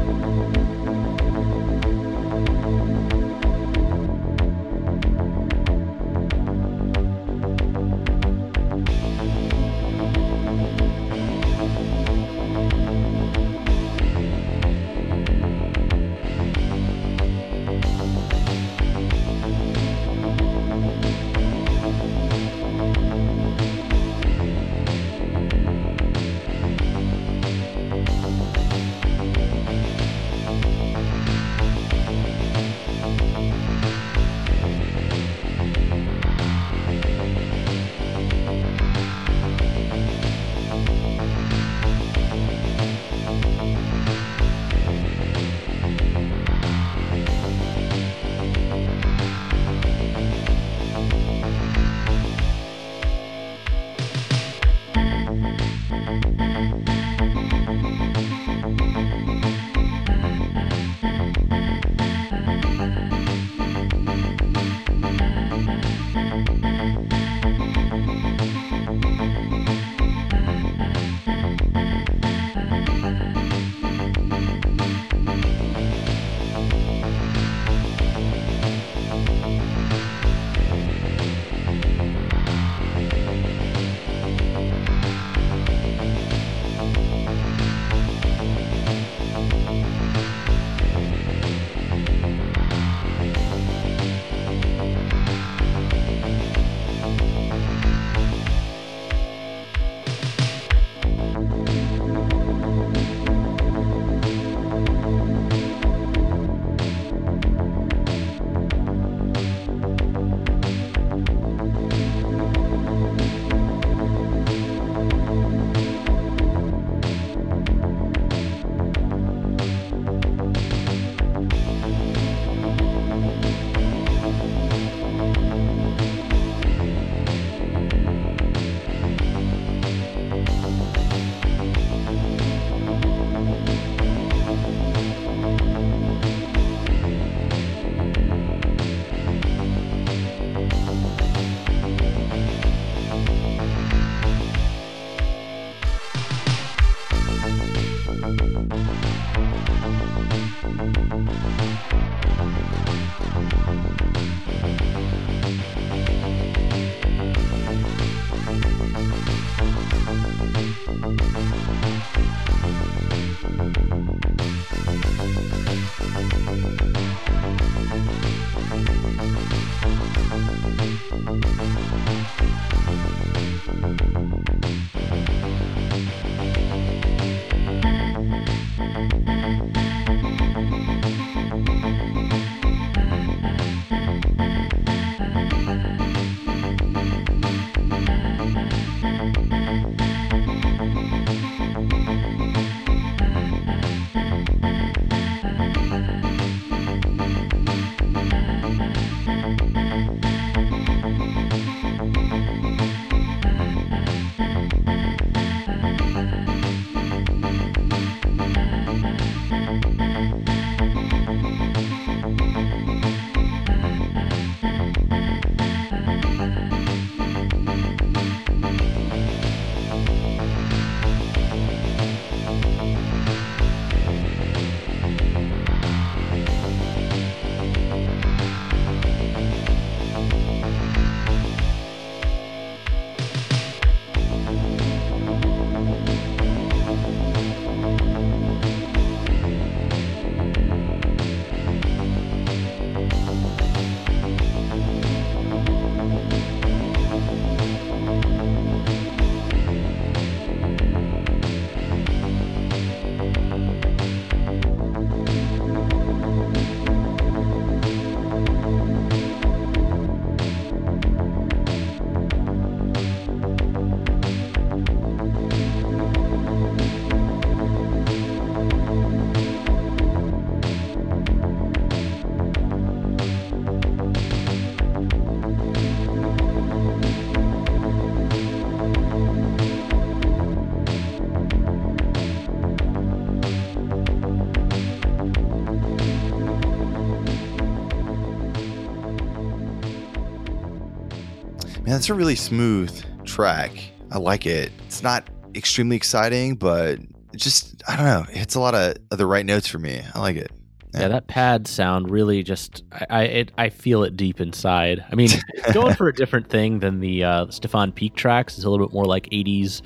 Man, 291.91 291.97
it's 291.97 292.07
a 292.07 292.13
really 292.13 292.37
smooth 292.37 293.25
track. 293.25 293.71
I 294.11 294.17
like 294.17 294.45
it. 294.45 294.71
It's 294.85 295.03
not 295.03 295.27
extremely 295.53 295.97
exciting, 295.97 296.55
but 296.55 296.99
just 297.35 297.83
I 297.85 297.97
don't 297.97 298.05
know. 298.05 298.25
It 298.31 298.37
hits 298.37 298.55
a 298.55 298.61
lot 298.61 298.73
of, 298.73 298.95
of 299.11 299.17
the 299.17 299.25
right 299.25 299.45
notes 299.45 299.67
for 299.67 299.77
me. 299.77 300.01
I 300.15 300.19
like 300.21 300.37
it. 300.37 300.51
Yeah, 300.93 301.09
that 301.09 301.27
pad 301.27 301.67
sound 301.67 302.09
really 302.09 302.43
just 302.43 302.85
I 302.93 303.05
I, 303.09 303.23
it, 303.23 303.51
I 303.57 303.67
feel 303.67 304.05
it 304.05 304.15
deep 304.15 304.39
inside. 304.39 305.03
I 305.11 305.15
mean, 305.15 305.31
going 305.73 305.93
for 305.95 306.07
a 306.07 306.13
different 306.13 306.47
thing 306.47 306.79
than 306.79 307.01
the 307.01 307.25
uh, 307.25 307.47
Stefan 307.49 307.91
Picq 307.91 308.15
tracks. 308.15 308.55
It's 308.55 308.63
a 308.63 308.69
little 308.69 308.87
bit 308.87 308.93
more 308.93 309.03
like 309.03 309.25
'80s 309.29 309.81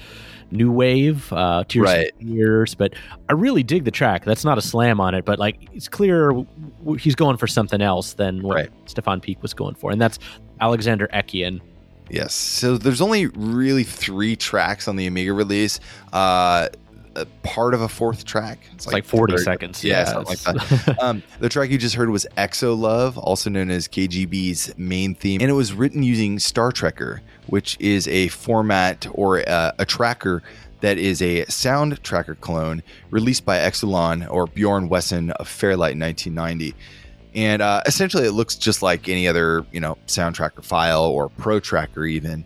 new 0.51 0.71
wave, 0.71 1.33
uh, 1.33 1.63
Tears 1.67 1.85
Right. 1.85 2.13
for 2.19 2.23
Fears. 2.23 2.75
But 2.75 2.93
I 3.29 3.33
really 3.33 3.63
dig 3.63 3.83
the 3.83 3.89
track. 3.89 4.25
That's 4.25 4.45
not 4.45 4.59
a 4.59 4.61
slam 4.61 5.01
on 5.01 5.15
it, 5.15 5.25
but 5.25 5.39
like 5.39 5.69
it's 5.73 5.87
clear 5.87 6.33
he's 6.99 7.15
going 7.15 7.37
for 7.37 7.47
something 7.47 7.81
else 7.81 8.13
than 8.13 8.43
what 8.43 8.57
Right. 8.57 8.69
Stefan 8.85 9.21
Picq 9.21 9.41
was 9.41 9.55
going 9.55 9.73
for, 9.73 9.89
and 9.89 9.99
that's 9.99 10.19
Alexander 10.61 11.07
Ekian. 11.11 11.61
Yes. 12.09 12.33
So 12.33 12.77
there's 12.77 13.01
only 13.01 13.27
really 13.27 13.83
three 13.83 14.35
tracks 14.35 14.87
on 14.87 14.95
the 14.95 15.07
Amiga 15.07 15.33
release. 15.33 15.79
Uh, 16.13 16.69
a 17.15 17.25
part 17.43 17.73
of 17.73 17.81
a 17.81 17.87
fourth 17.87 18.25
track. 18.25 18.59
It's 18.73 18.87
like 18.87 19.05
40 19.05 19.33
third- 19.33 19.43
seconds. 19.43 19.83
Yeah, 19.83 20.23
like 20.27 20.39
that. 20.39 20.97
um, 21.01 21.23
the 21.39 21.49
track 21.49 21.69
you 21.69 21.77
just 21.77 21.95
heard 21.95 22.09
was 22.09 22.27
Exo 22.37 22.77
Love, 22.77 23.17
also 23.17 23.49
known 23.49 23.69
as 23.69 23.87
KGB's 23.87 24.77
main 24.77 25.15
theme, 25.15 25.41
and 25.41 25.49
it 25.49 25.53
was 25.53 25.73
written 25.73 26.03
using 26.03 26.39
Star 26.39 26.71
Trekker, 26.71 27.21
which 27.47 27.77
is 27.79 28.07
a 28.07 28.27
format 28.29 29.07
or 29.13 29.47
uh, 29.47 29.71
a 29.79 29.85
tracker 29.85 30.43
that 30.81 30.97
is 30.97 31.21
a 31.21 31.45
sound 31.45 32.03
tracker 32.03 32.35
clone 32.35 32.83
released 33.09 33.45
by 33.45 33.57
Exolon 33.57 34.29
or 34.29 34.45
Bjorn 34.45 34.89
Wesen 34.89 35.31
of 35.31 35.47
Fairlight 35.47 35.93
in 35.93 35.99
1990. 35.99 36.75
And 37.35 37.61
uh, 37.61 37.81
essentially, 37.85 38.25
it 38.25 38.31
looks 38.31 38.55
just 38.55 38.81
like 38.81 39.09
any 39.09 39.27
other, 39.27 39.65
you 39.73 39.79
know, 39.79 39.97
sound 40.07 40.35
tracker 40.35 40.61
file 40.61 41.03
or 41.03 41.29
pro 41.29 41.59
tracker 41.59 42.05
even. 42.05 42.45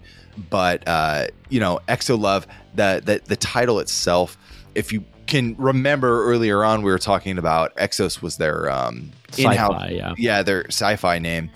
But 0.49 0.87
uh, 0.87 1.27
you 1.49 1.59
know, 1.59 1.79
Exo 1.87 2.19
Love, 2.19 2.47
the, 2.73 3.01
the 3.03 3.21
the 3.25 3.35
title 3.35 3.79
itself, 3.79 4.37
if 4.73 4.91
you 4.91 5.05
can 5.27 5.55
remember 5.57 6.25
earlier 6.25 6.63
on, 6.63 6.81
we 6.81 6.91
were 6.91 6.97
talking 6.97 7.37
about 7.37 7.75
Exxos 7.75 8.21
was 8.21 8.37
their 8.37 8.69
um, 8.71 9.11
Sci-fi, 9.31 9.89
yeah. 9.89 10.13
yeah, 10.17 10.41
their 10.41 10.65
sci-fi 10.67 11.19
name, 11.19 11.51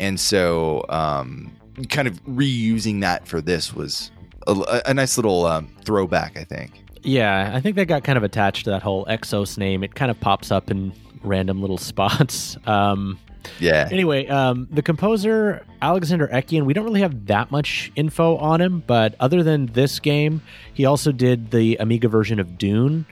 and 0.00 0.18
so 0.18 0.86
um, 0.88 1.54
kind 1.90 2.08
of 2.08 2.22
reusing 2.24 3.02
that 3.02 3.28
for 3.28 3.42
this 3.42 3.74
was 3.74 4.10
a, 4.46 4.82
a 4.86 4.94
nice 4.94 5.18
little 5.18 5.44
um, 5.44 5.68
throwback, 5.84 6.38
I 6.38 6.44
think. 6.44 6.84
Yeah, 7.02 7.52
I 7.54 7.60
think 7.60 7.76
they 7.76 7.84
got 7.84 8.02
kind 8.02 8.16
of 8.16 8.24
attached 8.24 8.64
to 8.64 8.70
that 8.70 8.82
whole 8.82 9.04
Exxos 9.06 9.58
name. 9.58 9.84
It 9.84 9.94
kind 9.94 10.10
of 10.10 10.18
pops 10.20 10.50
up 10.50 10.70
in 10.70 10.92
random 11.22 11.60
little 11.60 11.78
spots. 11.92 12.56
Um, 12.66 13.18
Yeah, 13.60 13.88
anyway, 13.90 14.26
um, 14.26 14.68
the 14.70 14.82
composer 14.82 15.64
Alexander 15.80 16.28
Ekian, 16.28 16.64
we 16.64 16.74
don't 16.74 16.84
really 16.84 17.00
have 17.00 17.26
that 17.26 17.50
much 17.50 17.90
info 17.96 18.36
on 18.36 18.60
him, 18.60 18.82
but 18.86 19.14
other 19.20 19.42
than 19.42 19.66
this 19.66 20.00
game, 20.00 20.42
he 20.74 20.84
also 20.84 21.12
did 21.12 21.50
the 21.50 21.76
Amiga 21.76 22.08
version 22.08 22.40
of 22.40 22.58
Dune 22.58 23.06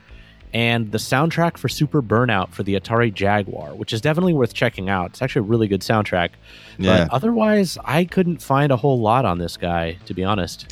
and 0.53 0.91
the 0.91 0.97
soundtrack 0.97 1.57
for 1.57 1.67
Super 1.69 2.01
Burnout 2.01 2.49
for 2.51 2.63
the 2.63 2.79
Atari 2.79 3.13
Jaguar, 3.13 3.75
which 3.75 3.91
is 3.93 3.99
definitely 4.01 4.33
worth 4.33 4.53
checking 4.53 4.89
out. 4.89 5.07
It's 5.11 5.21
actually 5.21 5.41
a 5.41 5.49
really 5.49 5.67
good 5.67 5.81
soundtrack. 5.81 6.29
yeah, 6.77 7.05
But 7.05 7.13
otherwise, 7.13 7.77
I 7.83 8.05
couldn't 8.05 8.41
find 8.41 8.71
a 8.71 8.77
whole 8.77 8.99
lot 8.99 9.25
on 9.25 9.39
this 9.39 9.57
guy, 9.57 9.97
to 10.05 10.13
be 10.13 10.23
honest. 10.23 10.71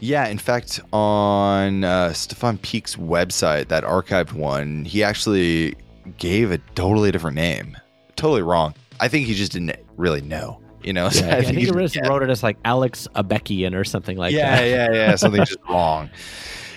yeah. 0.00 0.26
In 0.28 0.38
fact, 0.38 0.80
on 0.92 1.84
uh, 1.84 2.12
Stefan 2.12 2.58
Picq's 2.58 2.96
website, 2.96 3.68
that 3.68 3.84
archived 3.84 4.32
one, 4.32 4.84
he 4.84 5.04
actually 5.04 5.76
gave 6.18 6.50
a 6.50 6.58
totally 6.74 7.10
different 7.10 7.36
name. 7.36 7.76
Totally 8.16 8.42
wrong. 8.42 8.74
I 9.00 9.08
think 9.08 9.26
he 9.26 9.34
just 9.34 9.52
didn't 9.52 9.76
really 9.96 10.20
know. 10.20 10.60
You 10.82 10.92
know, 10.92 11.08
So 11.10 11.26
Yeah, 11.26 11.36
I 11.36 11.42
think 11.42 11.58
he 11.58 11.64
he 11.64 11.70
just 11.70 11.96
yeah. 11.96 12.06
wrote 12.06 12.22
it 12.22 12.30
as 12.30 12.42
like 12.42 12.58
Alex 12.64 13.08
Abekian 13.14 13.74
or 13.74 13.84
something 13.84 14.16
like 14.16 14.32
yeah, 14.32 14.56
that. 14.56 14.64
Yeah, 14.64 14.88
yeah, 14.90 14.92
yeah. 14.92 15.16
Something 15.16 15.44
just 15.46 15.58
wrong. 15.68 16.10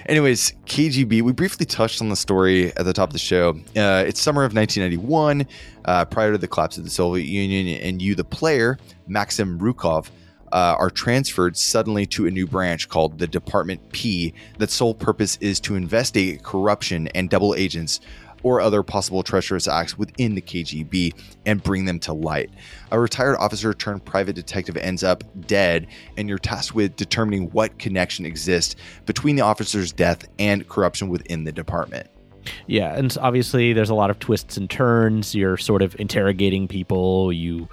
Anyways, 0.08 0.54
KGB, 0.66 1.22
we 1.22 1.34
briefly 1.34 1.66
touched 1.66 2.02
on 2.02 2.08
the 2.08 2.16
story 2.16 2.68
at 2.78 2.86
the 2.86 2.94
top 2.94 3.10
of 3.10 3.14
the 3.14 3.20
show. 3.20 3.60
Uh, 3.76 4.06
it's 4.08 4.22
summer 4.22 4.46
of 4.46 4.56
1991, 4.56 5.46
uh, 5.84 6.06
prior 6.06 6.32
to 6.32 6.38
the 6.38 6.48
collapse 6.48 6.78
of 6.78 6.86
the 6.86 6.90
Soviet 6.90 7.26
Union, 7.26 7.68
and 7.82 8.02
you, 8.02 8.16
the 8.16 8.24
player, 8.24 8.78
Maxim 9.08 9.60
Rukov, 9.60 10.10
uh, 10.54 10.76
are 10.80 10.90
transferred 10.90 11.58
suddenly 11.58 12.06
to 12.06 12.26
a 12.26 12.32
new 12.32 12.48
branch 12.48 12.88
called 12.88 13.20
the 13.20 13.28
Department 13.28 13.92
P, 13.92 14.34
that 14.60 14.72
sole 14.72 14.94
purpose 14.94 15.38
is 15.42 15.60
to 15.60 15.76
investigate 15.76 16.44
corruption 16.44 17.08
and 17.10 17.30
double 17.30 17.54
agents 17.56 18.00
or 18.44 18.62
other 18.62 18.84
possible 18.84 19.24
treacherous 19.24 19.68
acts 19.68 19.98
within 19.98 20.36
the 20.36 20.42
KGB 20.42 21.14
and 21.46 21.62
bring 21.62 21.86
them 21.86 22.00
to 22.00 22.14
light. 22.14 22.50
A 22.92 23.00
retired 23.00 23.38
officer 23.38 23.74
turned 23.74 24.06
private 24.06 24.36
detective 24.36 24.78
ends 24.78 25.04
up 25.04 25.24
dead, 25.48 25.88
and 26.18 26.30
you're 26.30 26.38
tasked 26.38 26.76
with 26.76 26.96
determining 26.96 27.50
what 27.52 27.78
connection 27.80 28.26
exists 28.26 28.76
between 29.06 29.36
the 29.36 29.44
officer's 29.44 29.92
death 29.92 30.28
and 30.40 30.68
corruption 30.68 31.10
within 31.10 31.44
the 31.44 31.52
department. 31.52 32.08
Yeah, 32.68 32.96
and 32.96 33.16
obviously 33.22 33.74
there's 33.74 33.90
a 33.90 33.96
lot 33.96 34.10
of 34.10 34.20
twists 34.20 34.58
and 34.58 34.70
turns. 34.70 35.36
You're 35.36 35.58
sort 35.58 35.82
of 35.82 36.00
interrogating 36.00 36.68
people. 36.68 37.32
You, 37.34 37.68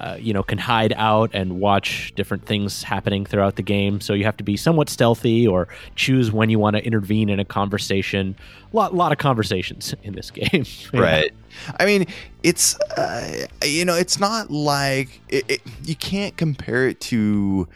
uh, 0.00 0.16
you 0.18 0.32
know, 0.32 0.42
can 0.42 0.56
hide 0.56 0.94
out 0.96 1.30
and 1.34 1.60
watch 1.60 2.10
different 2.16 2.46
things 2.46 2.82
happening 2.82 3.26
throughout 3.26 3.56
the 3.56 3.62
game. 3.62 4.00
So 4.00 4.14
you 4.14 4.24
have 4.24 4.36
to 4.38 4.44
be 4.44 4.56
somewhat 4.56 4.88
stealthy 4.88 5.46
or 5.46 5.68
choose 5.94 6.32
when 6.32 6.48
you 6.48 6.58
want 6.58 6.76
to 6.76 6.82
intervene 6.82 7.28
in 7.28 7.38
a 7.38 7.44
conversation. 7.44 8.34
A 8.72 8.76
lot, 8.76 8.94
lot 8.94 9.12
of 9.12 9.18
conversations 9.18 9.94
in 10.02 10.14
this 10.14 10.30
game. 10.30 10.64
Right. 10.92 11.32
I 11.78 11.84
mean, 11.86 12.06
it's 12.42 12.78
uh, 12.80 13.46
you 13.64 13.84
know, 13.84 13.94
it's 13.94 14.18
not 14.18 14.50
like 14.50 15.20
it, 15.28 15.44
it, 15.48 15.60
you 15.84 15.94
can't 15.96 16.36
compare 16.36 16.88
it 16.88 17.00
to 17.02 17.68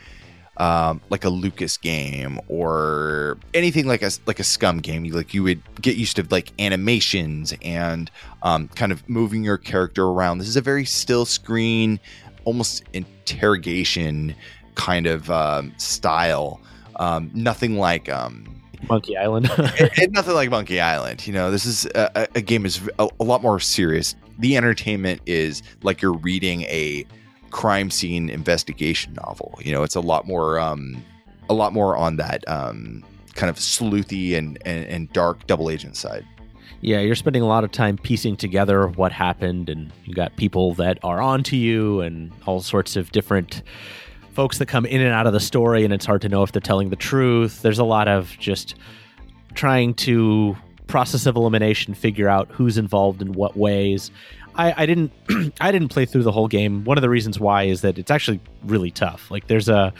um, 0.59 1.01
like 1.11 1.25
a 1.25 1.29
Lucas 1.29 1.77
game 1.77 2.39
or 2.49 3.37
anything 3.55 3.87
like 3.87 4.03
a 4.03 4.11
like 4.27 4.39
a 4.39 4.43
SCUMM 4.45 4.83
game. 4.83 5.05
You 5.05 5.13
like 5.15 5.35
you 5.35 5.43
would 5.43 5.61
get 5.83 5.97
used 5.97 6.17
to 6.17 6.27
like 6.31 6.53
animations 6.61 7.53
and 7.63 8.11
um, 8.43 8.69
kind 8.69 8.93
of 8.93 9.09
moving 9.09 9.43
your 9.45 9.59
character 9.59 10.05
around. 10.05 10.39
This 10.39 10.49
is 10.49 10.57
a 10.57 10.61
very 10.61 10.85
still 10.85 11.25
screen, 11.25 11.99
almost 12.45 12.85
interrogation 12.93 14.35
kind 14.75 15.07
of 15.07 15.31
um, 15.31 15.73
style. 15.77 16.61
Um, 16.97 17.31
nothing 17.35 17.77
like 17.79 18.09
um, 18.09 18.45
Monkey 18.89 19.17
Island. 19.17 19.49
it- 19.59 20.13
nothing 20.13 20.35
like 20.35 20.51
Monkey 20.51 20.81
Island. 20.81 21.27
You 21.27 21.33
know, 21.33 21.51
this 21.51 21.67
is 21.67 21.87
a, 21.95 22.11
a- 22.15 22.29
a 22.37 22.41
game 22.41 22.65
is 22.65 22.81
a, 22.99 23.09
a 23.19 23.25
lot 23.25 23.43
more 23.43 23.59
serious. 23.61 24.15
The 24.39 24.57
entertainment 24.57 25.21
is 25.27 25.63
like 25.83 26.03
you're 26.03 26.13
reading 26.13 26.63
a 26.63 27.05
crime 27.55 27.89
scene 27.89 28.29
investigation 28.29 29.15
novel. 29.15 29.57
You 29.63 29.71
know, 29.71 29.85
it's 29.85 29.95
a 29.95 30.01
lot 30.01 30.27
more, 30.27 30.59
um, 30.59 31.03
a 31.49 31.55
lot 31.55 31.73
more 31.73 31.97
on 31.97 32.17
that 32.17 32.43
um, 32.49 33.05
kind 33.35 33.49
of 33.49 33.57
sleuthy 33.57 34.37
and, 34.37 34.59
and 34.67 34.85
and 34.87 35.13
dark 35.13 35.47
double 35.47 35.71
agent 35.71 35.97
side. 35.97 36.27
Yeah, 36.81 36.99
you're 36.99 37.15
spending 37.15 37.43
a 37.43 37.47
lot 37.47 37.63
of 37.63 37.71
time 37.71 37.97
piecing 37.97 38.37
together 38.37 38.89
what 38.89 39.13
happened, 39.13 39.69
and 39.69 39.93
you 40.05 40.15
got 40.15 40.37
people 40.37 40.75
that 40.75 40.99
are 41.05 41.23
onto 41.23 41.55
you, 41.55 42.01
and 42.01 42.33
all 42.45 42.61
sorts 42.61 42.97
of 42.97 43.13
different 43.13 43.63
folks 44.33 44.59
that 44.59 44.67
come 44.67 44.85
in 44.85 45.01
and 45.01 45.13
out 45.13 45.29
of 45.29 45.33
the 45.33 45.41
story, 45.41 45.85
and 45.85 45.95
it's 45.95 46.05
hard 46.05 46.23
to 46.23 46.29
know 46.29 46.43
if 46.43 46.51
they're 46.51 46.61
telling 46.61 46.91
the 46.91 46.97
truth. 46.97 47.63
There's 47.63 47.79
a 47.79 47.85
lot 47.85 48.09
of 48.09 48.37
just 48.41 48.75
trying 49.55 49.95
to 49.95 50.57
process 50.89 51.25
of 51.25 51.37
elimination, 51.37 51.95
figure 51.95 52.29
out 52.29 52.49
who's 52.51 52.77
involved 52.79 53.23
in 53.23 53.33
what 53.33 53.57
ways. 53.57 54.11
I, 54.57 54.83
I 54.83 54.87
didn't 54.87 55.13
I 55.61 55.73
didn't 55.73 55.89
play 55.89 56.05
through 56.07 56.23
the 56.23 56.33
whole 56.33 56.49
game. 56.49 56.85
One 56.85 56.99
of 56.99 57.03
the 57.03 57.11
reasons 57.11 57.39
why 57.41 57.65
is 57.65 57.81
that 57.83 57.99
it's 57.99 58.11
actually 58.11 58.41
really 58.65 58.91
tough. 58.91 59.31
Like 59.31 59.47
there's 59.47 59.69
a 59.69 59.93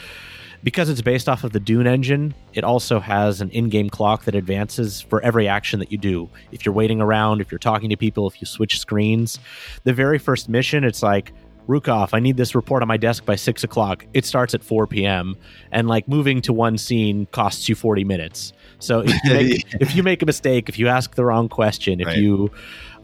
because 0.63 0.89
it's 0.89 1.01
based 1.01 1.29
off 1.29 1.43
of 1.43 1.51
the 1.51 1.59
Dune 1.59 1.85
engine, 1.85 2.33
it 2.55 2.63
also 2.63 2.99
has 2.99 3.39
an 3.39 3.51
in-game 3.51 3.87
clock 3.89 4.25
that 4.25 4.33
advances 4.33 4.99
for 4.99 5.21
every 5.21 5.47
action 5.47 5.79
that 5.79 5.91
you 5.91 5.97
do. 5.99 6.27
If 6.51 6.65
you're 6.65 6.73
waiting 6.73 7.01
around, 7.01 7.39
if 7.41 7.51
you're 7.51 7.59
talking 7.59 7.89
to 7.91 7.97
people, 7.97 8.27
if 8.27 8.41
you 8.41 8.47
switch 8.47 8.79
screens, 8.79 9.37
the 9.83 9.93
very 9.93 10.17
first 10.17 10.49
mission, 10.49 10.83
it's 10.83 11.03
like 11.03 11.33
Rukov, 11.67 12.09
I 12.13 12.19
need 12.19 12.37
this 12.37 12.55
report 12.55 12.81
on 12.81 12.87
my 12.87 12.97
desk 12.97 13.25
by 13.25 13.35
six 13.35 13.63
o'clock. 13.63 14.05
It 14.13 14.25
starts 14.25 14.55
at 14.55 14.63
4 14.63 14.87
p.m. 14.87 15.35
and 15.71 15.87
like 15.87 16.07
moving 16.07 16.41
to 16.43 16.53
one 16.53 16.77
scene 16.79 17.27
costs 17.31 17.69
you 17.69 17.75
40 17.75 18.03
minutes. 18.03 18.51
So 18.79 19.01
if 19.05 19.13
you 19.23 19.33
make, 19.33 19.65
if 19.81 19.95
you 19.95 20.01
make 20.03 20.21
a 20.23 20.25
mistake, 20.25 20.67
if 20.69 20.79
you 20.79 20.87
ask 20.87 21.13
the 21.15 21.25
wrong 21.25 21.47
question, 21.47 21.99
if 21.99 22.07
Right. 22.07 22.17
you 22.17 22.49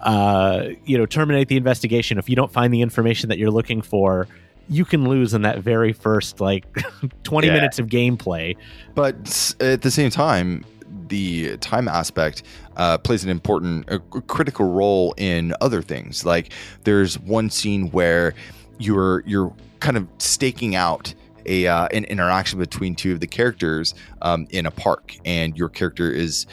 uh, 0.02 0.68
you 0.86 0.98
know 0.98 1.06
terminate 1.06 1.48
the 1.48 1.58
investigation, 1.58 2.18
if 2.18 2.30
you 2.30 2.36
don't 2.36 2.52
find 2.52 2.74
the 2.74 2.82
information 2.82 3.30
that 3.30 3.38
you're 3.38 3.52
looking 3.52 3.82
for, 3.82 4.28
you 4.70 4.86
can 4.86 5.08
lose 5.08 5.34
in 5.34 5.42
that 5.44 5.60
very 5.60 5.94
first 5.94 6.40
like 6.40 6.66
20 7.24 7.48
Yeah. 7.48 7.54
minutes 7.54 7.80
of 7.80 7.88
gameplay. 7.88 8.56
But 8.96 9.54
at 9.60 9.82
the 9.82 9.92
same 9.92 10.10
time, 10.10 10.66
the 11.08 11.58
time 11.58 11.88
aspect 11.88 12.44
uh, 12.78 12.98
plays 12.98 13.24
an 13.24 13.30
important, 13.30 13.86
a 13.90 14.00
critical 14.00 14.72
role 14.72 15.14
in 15.18 15.54
other 15.62 15.82
things. 15.82 16.26
Like 16.26 16.52
there's 16.84 17.20
one 17.20 17.50
scene 17.50 17.90
where 17.92 18.34
you're 18.80 19.24
you're 19.26 19.54
kind 19.80 19.98
of 19.98 20.08
staking 20.20 20.76
out 20.76 21.14
a 21.46 21.68
uh, 21.68 21.88
an 21.92 22.06
interaction 22.06 22.60
between 22.60 22.96
two 22.96 23.12
of 23.14 23.20
the 23.20 23.28
characters 23.28 23.94
um, 24.22 24.48
in 24.52 24.66
a 24.66 24.72
park, 24.72 25.16
and 25.26 25.58
your 25.58 25.70
character 25.70 26.10
is 26.12 26.46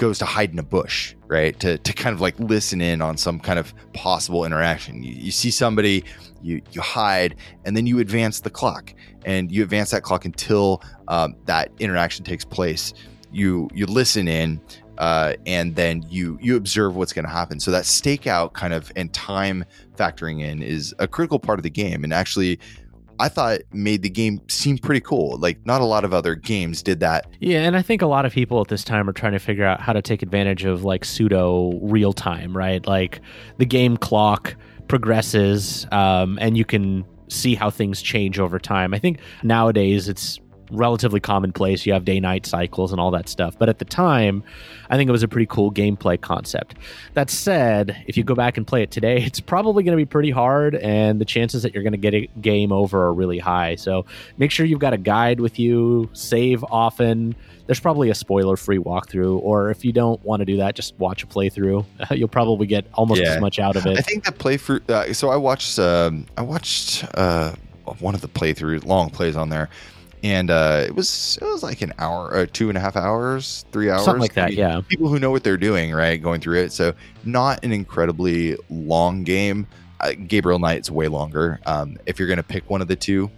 goes 0.00 0.18
to 0.18 0.24
hide 0.24 0.50
in 0.50 0.58
a 0.58 0.62
bush, 0.62 1.14
right? 1.26 1.60
To, 1.60 1.76
to 1.76 1.92
kind 1.92 2.14
of 2.14 2.22
like 2.22 2.40
listen 2.40 2.80
in 2.80 3.02
on 3.02 3.18
some 3.18 3.38
kind 3.38 3.58
of 3.58 3.74
possible 3.92 4.46
interaction. 4.46 5.02
You, 5.02 5.12
you 5.12 5.30
see 5.30 5.50
somebody, 5.50 6.04
you, 6.42 6.62
you 6.72 6.80
hide, 6.80 7.36
and 7.66 7.76
then 7.76 7.86
you 7.86 7.98
advance 8.00 8.40
the 8.40 8.48
clock 8.48 8.94
and 9.26 9.52
you 9.52 9.62
advance 9.62 9.90
that 9.90 10.02
clock 10.02 10.24
until 10.24 10.82
um, 11.08 11.36
that 11.44 11.70
interaction 11.78 12.24
takes 12.24 12.46
place. 12.46 12.94
You, 13.30 13.68
you 13.74 13.84
listen 13.84 14.26
in, 14.26 14.60
uh, 14.96 15.34
and 15.46 15.76
then 15.76 16.04
you 16.10 16.38
you 16.42 16.56
observe 16.56 16.96
what's 16.96 17.12
going 17.12 17.24
to 17.24 17.30
happen. 17.30 17.60
So 17.60 17.70
that 17.70 17.84
stakeout 17.84 18.52
kind 18.54 18.74
of 18.74 18.92
and 18.96 19.12
time 19.14 19.64
factoring 19.96 20.42
in 20.42 20.62
is 20.62 20.94
a 20.98 21.06
critical 21.06 21.38
part 21.38 21.58
of 21.58 21.62
the 21.62 21.70
game. 21.70 22.04
And 22.04 22.12
actually, 22.12 22.58
I 23.20 23.28
thought 23.28 23.60
made 23.72 24.02
the 24.02 24.10
game 24.10 24.40
seem 24.48 24.78
pretty 24.78 25.00
cool. 25.00 25.36
Like 25.38 25.64
not 25.66 25.80
a 25.80 25.84
lot 25.84 26.04
of 26.04 26.14
other 26.14 26.34
games 26.34 26.82
did 26.82 27.00
that. 27.00 27.26
Yeah, 27.38 27.60
and 27.60 27.76
I 27.76 27.82
think 27.82 28.02
a 28.02 28.06
lot 28.06 28.24
of 28.24 28.32
people 28.32 28.60
at 28.60 28.68
this 28.68 28.82
time 28.82 29.08
are 29.08 29.12
trying 29.12 29.32
to 29.32 29.38
figure 29.38 29.64
out 29.64 29.80
how 29.80 29.92
to 29.92 30.02
take 30.02 30.22
advantage 30.22 30.64
of 30.64 30.84
like 30.84 31.04
pseudo 31.04 31.78
real 31.82 32.12
time, 32.12 32.56
right? 32.56 32.84
Like 32.86 33.20
the 33.58 33.66
game 33.66 33.96
clock 33.96 34.56
progresses, 34.88 35.86
um, 35.92 36.38
and 36.40 36.56
you 36.56 36.64
can 36.64 37.04
see 37.28 37.54
how 37.54 37.70
things 37.70 38.02
change 38.02 38.38
over 38.38 38.58
time. 38.58 38.92
I 38.94 38.98
think 38.98 39.18
nowadays 39.42 40.08
it's 40.08 40.40
relatively 40.70 41.20
commonplace. 41.20 41.86
You 41.86 41.92
have 41.92 42.04
day 42.04 42.20
night 42.20 42.46
cycles 42.46 42.92
and 42.92 43.00
all 43.00 43.10
that 43.12 43.28
stuff. 43.28 43.56
But 43.58 43.68
at 43.68 43.78
the 43.78 43.84
time, 43.84 44.42
I 44.88 44.96
think 44.96 45.08
it 45.08 45.12
was 45.12 45.22
a 45.22 45.28
pretty 45.28 45.46
cool 45.46 45.70
gameplay 45.70 46.20
concept. 46.20 46.74
That 47.14 47.30
said, 47.30 48.04
if 48.06 48.16
you 48.16 48.24
go 48.24 48.34
back 48.34 48.56
and 48.56 48.66
play 48.66 48.82
it 48.82 48.90
today, 48.90 49.22
it's 49.22 49.40
probably 49.40 49.82
going 49.82 49.96
to 49.96 50.00
be 50.00 50.06
pretty 50.06 50.30
hard, 50.30 50.74
and 50.76 51.20
the 51.20 51.24
chances 51.24 51.62
that 51.62 51.74
you're 51.74 51.82
going 51.82 51.92
to 51.92 51.98
get 51.98 52.14
a 52.14 52.26
game 52.40 52.72
over 52.72 53.06
are 53.06 53.14
really 53.14 53.38
high. 53.38 53.76
So 53.76 54.06
make 54.38 54.50
sure 54.50 54.66
you've 54.66 54.80
got 54.80 54.92
a 54.92 54.98
guide 54.98 55.40
with 55.40 55.58
you, 55.58 56.10
save 56.12 56.64
often. 56.64 57.34
There's 57.66 57.80
probably 57.80 58.10
a 58.10 58.16
spoiler 58.16 58.56
free 58.56 58.78
walkthrough, 58.78 59.40
or 59.42 59.70
if 59.70 59.84
you 59.84 59.92
don't 59.92 60.22
want 60.24 60.40
to 60.40 60.44
do 60.44 60.56
that, 60.56 60.74
just 60.74 60.98
watch 60.98 61.22
a 61.22 61.26
playthrough. 61.26 61.84
You'll 62.10 62.26
probably 62.26 62.66
get 62.66 62.84
almost 62.94 63.22
yeah. 63.22 63.34
as 63.34 63.40
much 63.40 63.60
out 63.60 63.76
of 63.76 63.86
it. 63.86 63.96
I 63.96 64.02
think 64.02 64.24
the 64.24 64.32
playthrough. 64.32 64.90
Uh, 64.90 65.14
so 65.14 65.30
I 65.30 65.36
watched. 65.36 65.78
Um, 65.78 66.26
I 66.36 66.42
watched 66.42 67.04
uh, 67.14 67.54
one 68.00 68.16
of 68.16 68.22
the 68.22 68.28
playthroughs, 68.28 68.84
long 68.84 69.10
plays 69.10 69.36
on 69.36 69.50
there 69.50 69.68
and 70.22 70.50
uh, 70.50 70.84
it 70.86 70.94
was 70.94 71.38
it 71.40 71.44
was 71.44 71.62
like 71.62 71.82
an 71.82 71.92
hour 71.98 72.26
or 72.28 72.36
uh, 72.38 72.46
two 72.52 72.68
and 72.68 72.76
a 72.76 72.80
half 72.80 72.96
hours, 72.96 73.64
three 73.72 73.90
hours, 73.90 74.04
something 74.04 74.20
like 74.20 74.34
that. 74.34 74.52
yeah, 74.54 74.80
people 74.88 75.08
who 75.08 75.18
know 75.18 75.30
what 75.30 75.44
they're 75.44 75.56
doing, 75.56 75.92
right, 75.92 76.20
going 76.22 76.40
through 76.40 76.58
it. 76.58 76.72
So 76.72 76.92
not 77.24 77.64
an 77.64 77.72
incredibly 77.72 78.56
long 78.68 79.22
game. 79.24 79.66
Uh, 80.00 80.12
Gabriel 80.26 80.58
Knight's 80.58 80.90
way 80.90 81.08
longer. 81.08 81.60
Um, 81.66 81.98
if 82.06 82.18
you're 82.18 82.28
gonna 82.28 82.42
pick 82.42 82.68
one 82.70 82.80
of 82.82 82.88
the 82.88 82.96
two, 82.96 83.30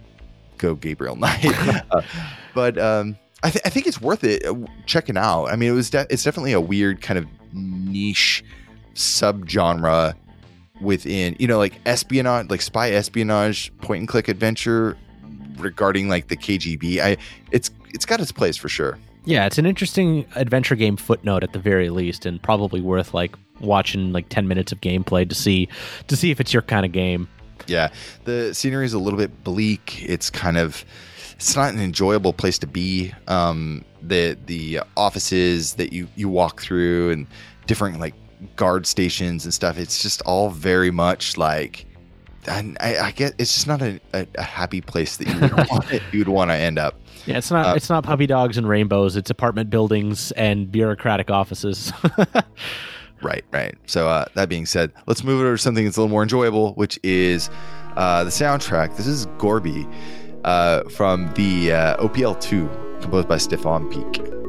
go 0.57 0.75
Gabriel 0.75 1.15
Knight. 1.17 1.45
uh, 1.91 2.01
but 2.53 2.77
um, 2.77 3.17
I, 3.43 3.49
th- 3.49 3.61
I 3.65 3.69
think 3.69 3.87
it's 3.87 3.99
worth 3.99 4.23
it 4.23 4.45
uh, 4.45 4.55
checking 4.85 5.17
out. 5.17 5.45
I 5.47 5.55
mean, 5.55 5.69
it 5.69 5.73
was 5.73 5.89
de- 5.89 6.07
it's 6.09 6.23
definitely 6.23 6.53
a 6.53 6.61
weird 6.61 7.01
kind 7.01 7.17
of 7.19 7.25
niche 7.53 8.43
subgenre 8.95 10.13
within 10.81 11.35
you 11.39 11.47
know 11.47 11.57
like 11.57 11.79
espionage 11.85 12.49
like 12.49 12.61
spy 12.61 12.91
espionage 12.91 13.71
point 13.79 13.99
and 13.99 14.07
click 14.07 14.27
adventure 14.27 14.97
regarding 15.57 16.09
like 16.09 16.27
the 16.27 16.37
KGB. 16.37 16.99
I 16.99 17.17
it's 17.51 17.71
it's 17.93 18.05
got 18.05 18.19
its 18.19 18.31
place 18.31 18.57
for 18.57 18.69
sure. 18.69 18.97
Yeah, 19.25 19.45
it's 19.45 19.57
an 19.57 19.65
interesting 19.65 20.25
adventure 20.35 20.75
game 20.75 20.97
footnote 20.97 21.43
at 21.43 21.53
the 21.53 21.59
very 21.59 21.89
least, 21.89 22.25
and 22.25 22.41
probably 22.41 22.81
worth 22.81 23.13
like 23.13 23.35
watching 23.59 24.11
like 24.11 24.29
ten 24.29 24.47
minutes 24.47 24.71
of 24.71 24.81
gameplay 24.81 25.27
to 25.27 25.35
see 25.35 25.69
to 26.07 26.15
see 26.15 26.31
if 26.31 26.39
it's 26.39 26.53
your 26.53 26.63
kind 26.63 26.85
of 26.85 26.91
game. 26.91 27.27
Yeah, 27.67 27.89
the 28.25 28.53
scenery 28.53 28.85
is 28.85 28.93
a 28.93 28.99
little 28.99 29.19
bit 29.19 29.43
bleak. 29.43 30.03
It's 30.03 30.29
kind 30.29 30.57
of 30.57 30.83
it's 31.35 31.55
not 31.55 31.73
an 31.73 31.79
enjoyable 31.79 32.33
place 32.33 32.57
to 32.59 32.67
be. 32.67 33.13
Um, 33.27 33.85
the 34.01 34.37
the 34.45 34.81
offices 34.97 35.75
that 35.75 35.93
you 35.93 36.07
you 36.15 36.27
walk 36.29 36.61
through 36.61 37.11
and 37.11 37.27
different 37.65 37.99
like 37.99 38.13
guard 38.55 38.85
stations 38.85 39.45
and 39.45 39.53
stuff. 39.53 39.77
It's 39.77 40.01
just 40.01 40.21
all 40.23 40.49
very 40.49 40.91
much 40.91 41.37
like 41.37 41.85
I, 42.47 42.97
I 42.97 43.11
get 43.11 43.35
it's 43.37 43.53
just 43.53 43.67
not 43.67 43.81
a, 43.81 43.99
a, 44.13 44.27
a 44.35 44.43
happy 44.43 44.81
place 44.81 45.17
that 45.17 45.27
you 45.27 45.39
would 45.39 45.53
want 45.69 45.85
you 46.13 46.19
would 46.19 46.27
want 46.27 46.51
to 46.51 46.55
end 46.55 46.79
up. 46.79 46.99
Yeah, 47.25 47.37
it's 47.37 47.51
not 47.51 47.65
uh, 47.65 47.73
it's 47.75 47.89
not 47.89 48.03
puppy 48.03 48.27
dogs 48.27 48.57
and 48.57 48.67
rainbows. 48.67 49.15
It's 49.15 49.29
apartment 49.29 49.69
buildings 49.69 50.31
and 50.33 50.71
bureaucratic 50.71 51.31
offices. 51.31 51.93
right, 53.21 53.45
right. 53.51 53.75
So 53.85 54.09
uh, 54.09 54.25
that 54.33 54.49
being 54.49 54.65
said, 54.65 54.91
let's 55.07 55.23
move 55.23 55.39
over 55.39 55.55
to 55.55 55.57
something 55.57 55.85
that's 55.85 55.97
a 55.97 56.01
little 56.01 56.11
more 56.11 56.23
enjoyable, 56.23 56.73
which 56.73 56.99
is 57.03 57.49
uh, 57.95 58.23
the 58.23 58.29
soundtrack. 58.29 58.97
This 58.97 59.07
is 59.07 59.25
Gorby 59.37 59.87
uh, 60.43 60.83
from 60.89 61.33
the 61.35 61.71
uh, 61.71 61.97
OPL 61.97 62.39
two, 62.41 62.69
composed 63.01 63.27
by 63.27 63.37
Stefan 63.37 63.89
Picq. 63.89 64.42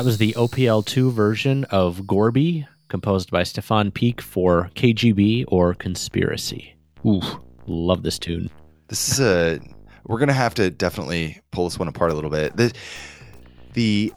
That 0.00 0.06
was 0.06 0.16
the 0.16 0.32
OPL2 0.32 1.12
version 1.12 1.64
of 1.64 2.06
Gorby, 2.06 2.66
composed 2.88 3.30
by 3.30 3.42
Stefan 3.42 3.90
Picq 3.90 4.22
for 4.22 4.70
KGB 4.74 5.44
or 5.48 5.74
Conspiracy. 5.74 6.74
Ooh, 7.04 7.20
love 7.66 8.02
this 8.02 8.18
tune. 8.18 8.48
This 8.88 9.10
is 9.10 9.20
a. 9.20 9.60
We're 10.06 10.18
gonna 10.18 10.32
have 10.32 10.54
to 10.54 10.70
definitely 10.70 11.42
pull 11.50 11.64
this 11.64 11.78
one 11.78 11.86
apart 11.86 12.12
a 12.12 12.14
little 12.14 12.30
bit. 12.30 12.56
The, 12.56 12.72
the 13.74 14.10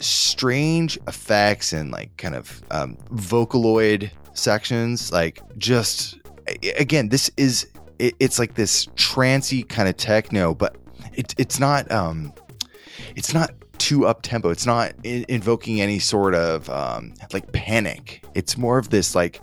strange 0.00 0.98
effects 1.06 1.72
and 1.72 1.92
like 1.92 2.16
kind 2.16 2.34
of 2.34 2.60
um, 2.72 2.96
vocaloid 3.12 4.10
sections, 4.32 5.12
like 5.12 5.40
just 5.58 6.18
again, 6.76 7.08
this 7.08 7.30
is 7.36 7.68
it, 8.00 8.16
it's 8.18 8.40
like 8.40 8.54
this 8.54 8.88
trancy 8.96 9.62
kind 9.62 9.88
of 9.88 9.96
techno, 9.96 10.56
but 10.56 10.76
it, 11.12 11.36
it's 11.38 11.60
not 11.60 11.88
um, 11.92 12.32
it's 13.14 13.32
not 13.32 13.52
too 13.80 14.06
up 14.06 14.22
tempo. 14.22 14.50
It's 14.50 14.66
not 14.66 14.92
in- 15.02 15.24
invoking 15.28 15.80
any 15.80 15.98
sort 15.98 16.34
of 16.34 16.70
um, 16.70 17.14
like 17.32 17.50
panic. 17.52 18.22
It's 18.34 18.56
more 18.56 18.78
of 18.78 18.90
this 18.90 19.14
like 19.14 19.40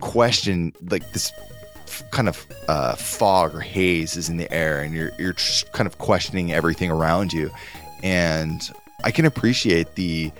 question, 0.00 0.72
like 0.88 1.12
this 1.12 1.32
f- 1.86 2.08
kind 2.12 2.28
of 2.28 2.46
uh, 2.68 2.94
fog 2.94 3.54
or 3.54 3.60
haze 3.60 4.16
is 4.16 4.30
in 4.30 4.38
the 4.38 4.50
air, 4.50 4.80
and 4.80 4.94
you're 4.94 5.10
you're 5.18 5.34
kind 5.72 5.86
of 5.86 5.98
questioning 5.98 6.52
everything 6.52 6.90
around 6.90 7.32
you. 7.32 7.50
And 8.02 8.62
I 9.04 9.10
can 9.10 9.24
appreciate 9.26 9.96
the 9.96 10.30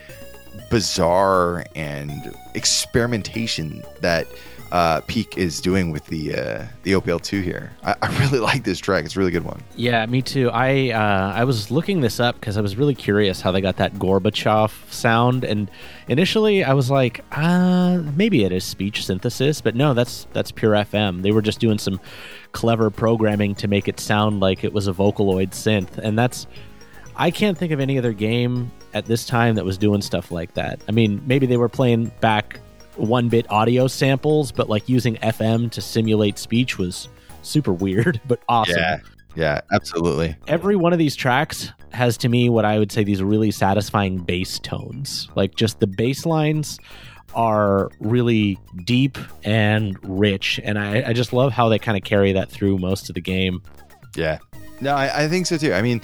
bizarre 0.70 1.64
and 1.74 2.34
experimentation 2.55 3.82
that 4.01 4.26
uh, 4.73 5.03
Picq 5.03 5.37
is 5.37 5.61
doing 5.61 5.91
with 5.91 6.07
the 6.07 6.35
uh, 6.35 6.66
the 6.83 6.93
OPL 6.93 7.20
two 7.20 7.43
here. 7.43 7.73
I, 7.85 7.95
I 8.01 8.18
really 8.20 8.39
like 8.51 8.64
this 8.64 8.79
track. 8.79 9.05
It's 9.05 9.14
a 9.14 9.18
really 9.18 9.31
good 9.31 9.45
one. 9.45 9.62
Yeah, 9.77 10.05
me 10.07 10.23
too. 10.23 10.51
I 10.51 10.91
uh, 10.91 11.33
I 11.35 11.45
was 11.45 11.70
looking 11.70 12.01
this 12.01 12.18
up 12.18 12.37
because 12.41 12.57
I 12.57 12.62
was 12.62 12.75
really 12.75 12.95
curious 12.95 13.43
how 13.43 13.53
they 13.53 13.61
got 13.61 13.77
that 13.77 13.95
Gorbachev 13.95 14.91
sound, 14.91 15.45
and 15.45 15.70
initially 16.09 16.64
I 16.64 16.73
was 16.73 16.91
like, 16.91 17.23
uh, 17.33 17.99
maybe 18.16 18.45
it 18.45 18.53
is 18.53 18.64
speech 18.64 19.05
synthesis, 19.05 19.61
but 19.61 19.77
no, 19.77 19.93
that's 19.93 20.27
that's 20.33 20.51
pure 20.51 20.73
FM. 20.73 21.20
They 21.20 21.33
were 21.33 21.43
just 21.43 21.61
doing 21.61 21.79
some 21.79 22.01
clever 22.53 22.89
programming 22.89 23.55
to 23.57 23.68
make 23.68 23.89
it 23.89 24.01
sound 24.01 24.41
like 24.41 24.64
it 24.64 24.73
was 24.73 24.89
a 24.89 24.93
Vocaloid 24.93 25.51
synth, 25.51 25.99
and 25.99 26.18
that's 26.18 26.47
I 27.14 27.31
can't 27.31 27.59
think 27.59 27.73
of 27.73 27.81
any 27.81 27.99
other 27.99 28.14
game 28.14 28.73
at 28.95 29.05
this 29.05 29.27
time 29.27 29.55
that 29.57 29.66
was 29.66 29.77
doing 29.77 30.01
stuff 30.01 30.31
like 30.31 30.55
that. 30.55 30.81
I 30.89 30.93
mean, 30.93 31.20
maybe 31.27 31.45
they 31.45 31.59
were 31.59 31.68
playing 31.68 32.11
back 32.23 32.59
one 32.97 33.28
bit 33.28 33.51
audio 33.51 33.86
samples, 33.86 34.53
but 34.53 34.68
like 34.68 34.88
using 34.88 35.16
FM 35.16 35.70
to 35.72 35.80
simulate 35.80 36.38
speech 36.38 36.78
was 36.78 37.09
super 37.43 37.72
weird, 37.72 38.20
but 38.26 38.40
awesome. 38.49 38.76
Yeah, 38.78 38.99
yeah, 39.34 39.61
absolutely. 39.72 40.36
Every 40.47 40.76
one 40.76 40.93
of 40.93 40.99
these 40.99 41.16
tracks 41.16 41.72
has 41.93 42.16
to 42.18 42.28
me 42.28 42.49
what 42.49 42.64
I 42.64 42.78
would 42.78 42.93
say 42.93 43.05
these 43.05 43.22
really 43.22 43.51
satisfying 43.51 44.18
bass 44.18 44.59
tones. 44.59 45.28
Like 45.34 45.55
just 45.55 45.80
the 45.80 45.86
bass 45.86 46.26
lines 46.26 46.78
are 47.34 47.90
really 48.01 48.59
deep 48.84 49.18
and 49.45 49.97
rich, 50.03 50.61
and 50.62 50.78
I, 50.78 51.09
I 51.09 51.12
just 51.12 51.32
love 51.32 51.53
how 51.53 51.68
they 51.68 51.78
kind 51.78 51.97
of 51.97 52.05
carry 52.05 52.32
that 52.32 52.51
through 52.51 52.78
most 52.78 53.09
of 53.09 53.14
the 53.14 53.20
game. 53.20 53.62
Yeah. 54.16 54.38
No, 54.80 54.95
I, 54.95 55.24
I 55.24 55.28
think 55.28 55.47
so 55.47 55.57
too. 55.57 55.72
I 55.72 55.80
mean, 55.80 56.03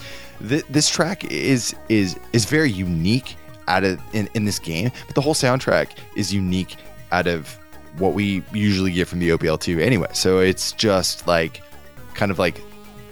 th- 0.49 0.65
this 0.71 0.89
track 0.89 1.25
is 1.25 1.75
is 1.89 2.19
is 2.33 2.45
very 2.45 2.71
unique 2.71 3.37
out 3.69 3.85
of 3.85 4.01
in, 4.13 4.29
in 4.35 4.45
this 4.45 4.59
game, 4.59 4.91
but 5.07 5.15
the 5.15 5.21
whole 5.21 5.35
soundtrack 5.35 5.91
is 6.17 6.33
unique 6.33 6.77
out 7.13 7.27
of 7.27 7.59
what 7.99 8.15
we 8.15 8.43
usually 8.53 8.93
get 8.93 9.09
from 9.09 9.19
the 9.19 9.31
OPL2 9.31 9.81
anyway. 9.81 10.09
So 10.13 10.39
it's 10.39 10.73
just 10.73 11.27
like 11.27 11.63
kind 12.15 12.31
of 12.31 12.39
like 12.39 12.61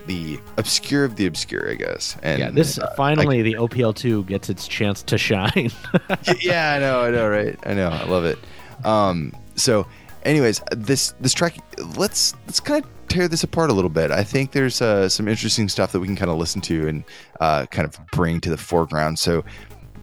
the 0.07 0.39
obscure 0.57 1.05
of 1.05 1.17
the 1.17 1.27
obscure, 1.27 1.71
I 1.71 1.75
guess. 1.75 2.17
And 2.23 2.39
yeah, 2.39 2.51
this 2.51 2.79
uh, 2.79 2.93
finally 2.97 3.43
the 3.43 3.55
OPL2 3.59 4.27
gets 4.27 4.49
its 4.49 4.69
chance 4.69 5.03
to 5.05 5.19
shine. 5.19 5.71
yeah, 6.41 6.75
I 6.75 6.79
know, 6.79 7.01
I 7.03 7.11
know, 7.11 7.29
right? 7.29 7.59
I 7.67 7.75
know, 7.75 7.89
I 7.89 8.05
love 8.05 8.25
it. 8.25 8.39
Um, 8.85 9.33
so, 9.57 9.87
anyways, 10.25 10.61
this 10.71 11.15
this 11.21 11.35
track, 11.35 11.57
let's 11.97 12.35
let's 12.47 12.61
kind 12.61 12.85
of 12.85 12.91
tear 13.09 13.29
this 13.29 13.43
apart 13.43 13.71
a 13.71 13.73
little 13.73 13.91
bit. 13.91 14.11
I 14.11 14.23
think 14.25 14.53
there's 14.53 14.83
uh, 14.83 15.09
some 15.09 15.29
interesting 15.29 15.69
stuff 15.69 15.93
that 15.93 16.01
we 16.01 16.07
can 16.07 16.17
kind 16.17 16.31
of 16.31 16.39
listen 16.39 16.61
to 16.63 16.89
and 16.89 17.05
uh, 17.41 17.67
kind 17.67 17.87
of 17.87 17.99
bring 18.13 18.41
to 18.43 18.51
the 18.51 18.57
foreground. 18.57 19.19
So, 19.19 19.45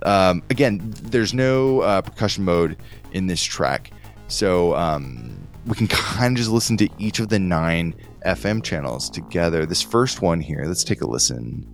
um, 0.03 0.43
again, 0.49 0.81
there's 1.01 1.33
no 1.33 1.81
uh, 1.81 2.01
percussion 2.01 2.43
mode 2.43 2.77
in 3.11 3.27
this 3.27 3.43
track, 3.43 3.91
so 4.27 4.75
um, 4.75 5.47
we 5.65 5.75
can 5.75 5.87
kind 5.89 6.33
of 6.33 6.37
just 6.37 6.49
listen 6.49 6.77
to 6.77 6.89
each 6.97 7.19
of 7.19 7.29
the 7.29 7.39
nine 7.39 7.95
FM 8.25 8.63
channels 8.63 9.09
together. 9.09 9.65
This 9.65 9.81
first 9.81 10.21
one 10.21 10.39
here, 10.39 10.63
let's 10.65 10.83
take 10.83 11.01
a 11.01 11.07
listen. 11.07 11.67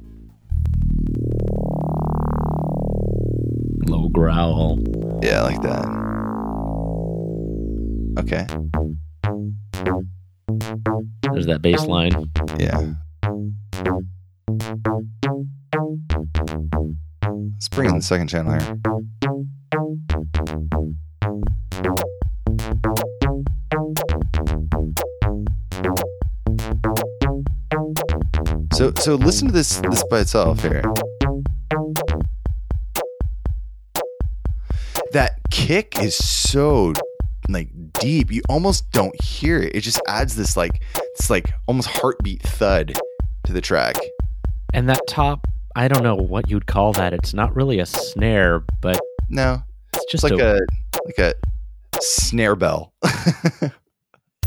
Low 3.88 4.10
growl. 4.10 4.80
Yeah, 5.22 5.42
like 5.42 5.62
that. 5.62 5.86
Okay. 8.20 8.46
There's 11.32 11.46
that 11.46 11.62
bass 11.62 11.86
line. 11.86 12.30
Yeah. 12.60 12.94
Let's 17.30 17.70
bring 17.70 17.90
in 17.90 17.96
the 17.96 18.02
second 18.02 18.28
channel 18.28 18.54
here. 18.54 18.80
So 28.74 28.94
so 28.98 29.16
listen 29.16 29.48
to 29.48 29.54
this 29.54 29.78
this 29.82 30.04
by 30.10 30.22
itself 30.22 30.62
here. 30.62 30.82
That 35.12 35.40
kick 35.52 36.00
is 36.00 36.16
so 36.16 36.94
like 37.48 37.70
deep. 38.00 38.32
You 38.32 38.42
almost 38.50 38.90
don't 38.92 39.20
hear 39.22 39.60
it. 39.60 39.76
It 39.76 39.82
just 39.82 40.02
adds 40.08 40.36
this 40.36 40.58
like 40.58 40.82
it's 41.16 41.30
like 41.30 41.52
almost 41.68 41.90
heartbeat 41.90 42.42
thud 42.42 42.98
to 43.46 43.54
the 43.54 43.62
track. 43.62 43.98
And 44.74 44.88
that 44.88 45.02
top, 45.08 45.48
I 45.76 45.88
don't 45.88 46.04
know 46.04 46.16
what 46.16 46.50
you'd 46.50 46.66
call 46.66 46.94
that. 46.94 47.14
It's 47.14 47.34
not 47.34 47.56
really 47.56 47.80
a 47.80 47.86
snare, 47.86 48.64
but 48.82 49.00
No, 49.30 49.62
it's 49.94 50.06
just 50.12 50.24
like 50.24 50.34
a, 50.34 50.56
a 50.56 50.60
like 51.06 51.18
a 51.20 51.34
snare 52.02 52.56
bell. 52.56 52.94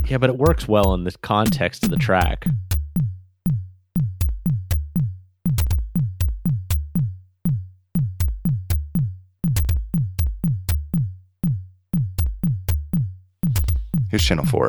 yeah, 0.07 0.19
but 0.19 0.31
it 0.31 0.37
works 0.37 0.67
well 0.67 0.95
in 0.95 1.05
the 1.05 1.13
context 1.23 1.85
of 1.85 1.91
the 1.91 1.97
track. 1.97 2.47
Here's 14.11 14.25
channel 14.25 14.45
four. 14.45 14.69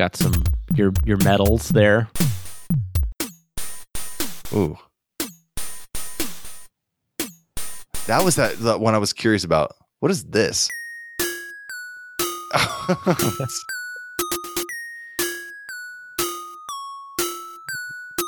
Got 0.00 0.16
some 0.16 0.32
your 0.74 0.94
your 1.04 1.18
medals 1.18 1.68
there. 1.68 2.08
Ooh. 4.54 4.78
That 8.06 8.24
was 8.24 8.36
that, 8.36 8.56
that 8.60 8.80
one 8.80 8.94
I 8.94 8.98
was 8.98 9.12
curious 9.12 9.44
about. 9.44 9.76
What 9.98 10.10
is 10.10 10.24
this? 10.24 10.70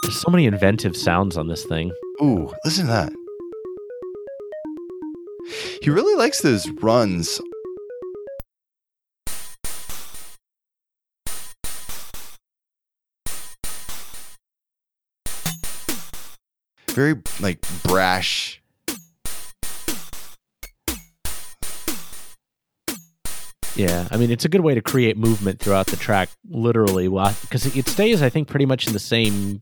There's 0.02 0.20
so 0.20 0.30
many 0.30 0.44
inventive 0.44 0.94
sounds 0.94 1.38
on 1.38 1.48
this 1.48 1.64
thing. 1.64 1.90
Ooh, 2.20 2.52
listen 2.66 2.84
to 2.84 2.92
that. 2.92 3.12
He 5.80 5.88
really 5.88 6.16
likes 6.16 6.42
those 6.42 6.68
runs. 6.82 7.40
Very 16.94 17.14
like 17.40 17.58
brash. 17.84 18.60
Yeah, 23.74 24.06
I 24.10 24.18
mean 24.18 24.30
it's 24.30 24.44
a 24.44 24.48
good 24.50 24.60
way 24.60 24.74
to 24.74 24.82
create 24.82 25.16
movement 25.16 25.58
throughout 25.58 25.86
the 25.86 25.96
track, 25.96 26.28
literally, 26.50 27.08
because 27.08 27.64
it 27.74 27.88
stays, 27.88 28.22
I 28.22 28.28
think, 28.28 28.48
pretty 28.48 28.66
much 28.66 28.86
in 28.86 28.92
the 28.92 28.98
same 28.98 29.60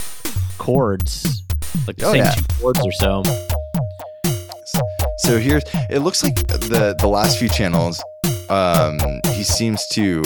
chords, 0.59 1.43
like 1.87 1.97
the 1.97 2.07
Oh, 2.07 2.13
same 2.13 2.25
yeah. 2.25 2.33
two 2.33 2.45
chords 2.61 2.81
or 2.85 2.93
so. 2.93 3.23
So 5.19 5.39
here's 5.39 5.63
it 5.91 6.01
looks 6.01 6.25
like 6.25 6.35
the 6.49 6.97
the 6.99 7.07
last 7.07 7.39
few 7.39 7.49
channels 7.49 8.03
um 8.49 8.99
he 9.27 9.45
seems 9.45 9.87
to 9.89 10.23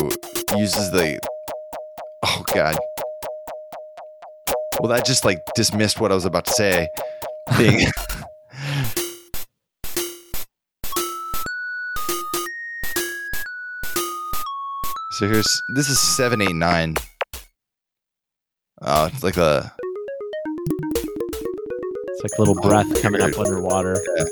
uses 0.57 0.91
the 0.93 1.19
oh 2.23 2.43
god 2.55 2.77
well 4.81 4.89
that 4.89 5.05
just 5.05 5.25
like 5.25 5.39
dismissed 5.55 6.01
what 6.01 6.11
i 6.11 6.15
was 6.15 6.25
about 6.25 6.47
to 6.47 6.53
say. 6.53 6.89
Thing 7.53 7.81
so 15.13 15.29
here's 15.29 15.63
this 15.77 15.89
is 15.89 16.01
789 16.17 16.97
oh 18.81 19.05
uh, 19.05 19.11
it's 19.13 19.23
like 19.23 19.37
a 19.37 19.73
it's 22.09 22.23
like 22.23 22.33
a 22.39 22.41
little 22.41 22.55
breath 22.63 23.03
coming 23.03 23.21
up 23.21 23.39
underwater. 23.39 23.95
This 23.95 24.31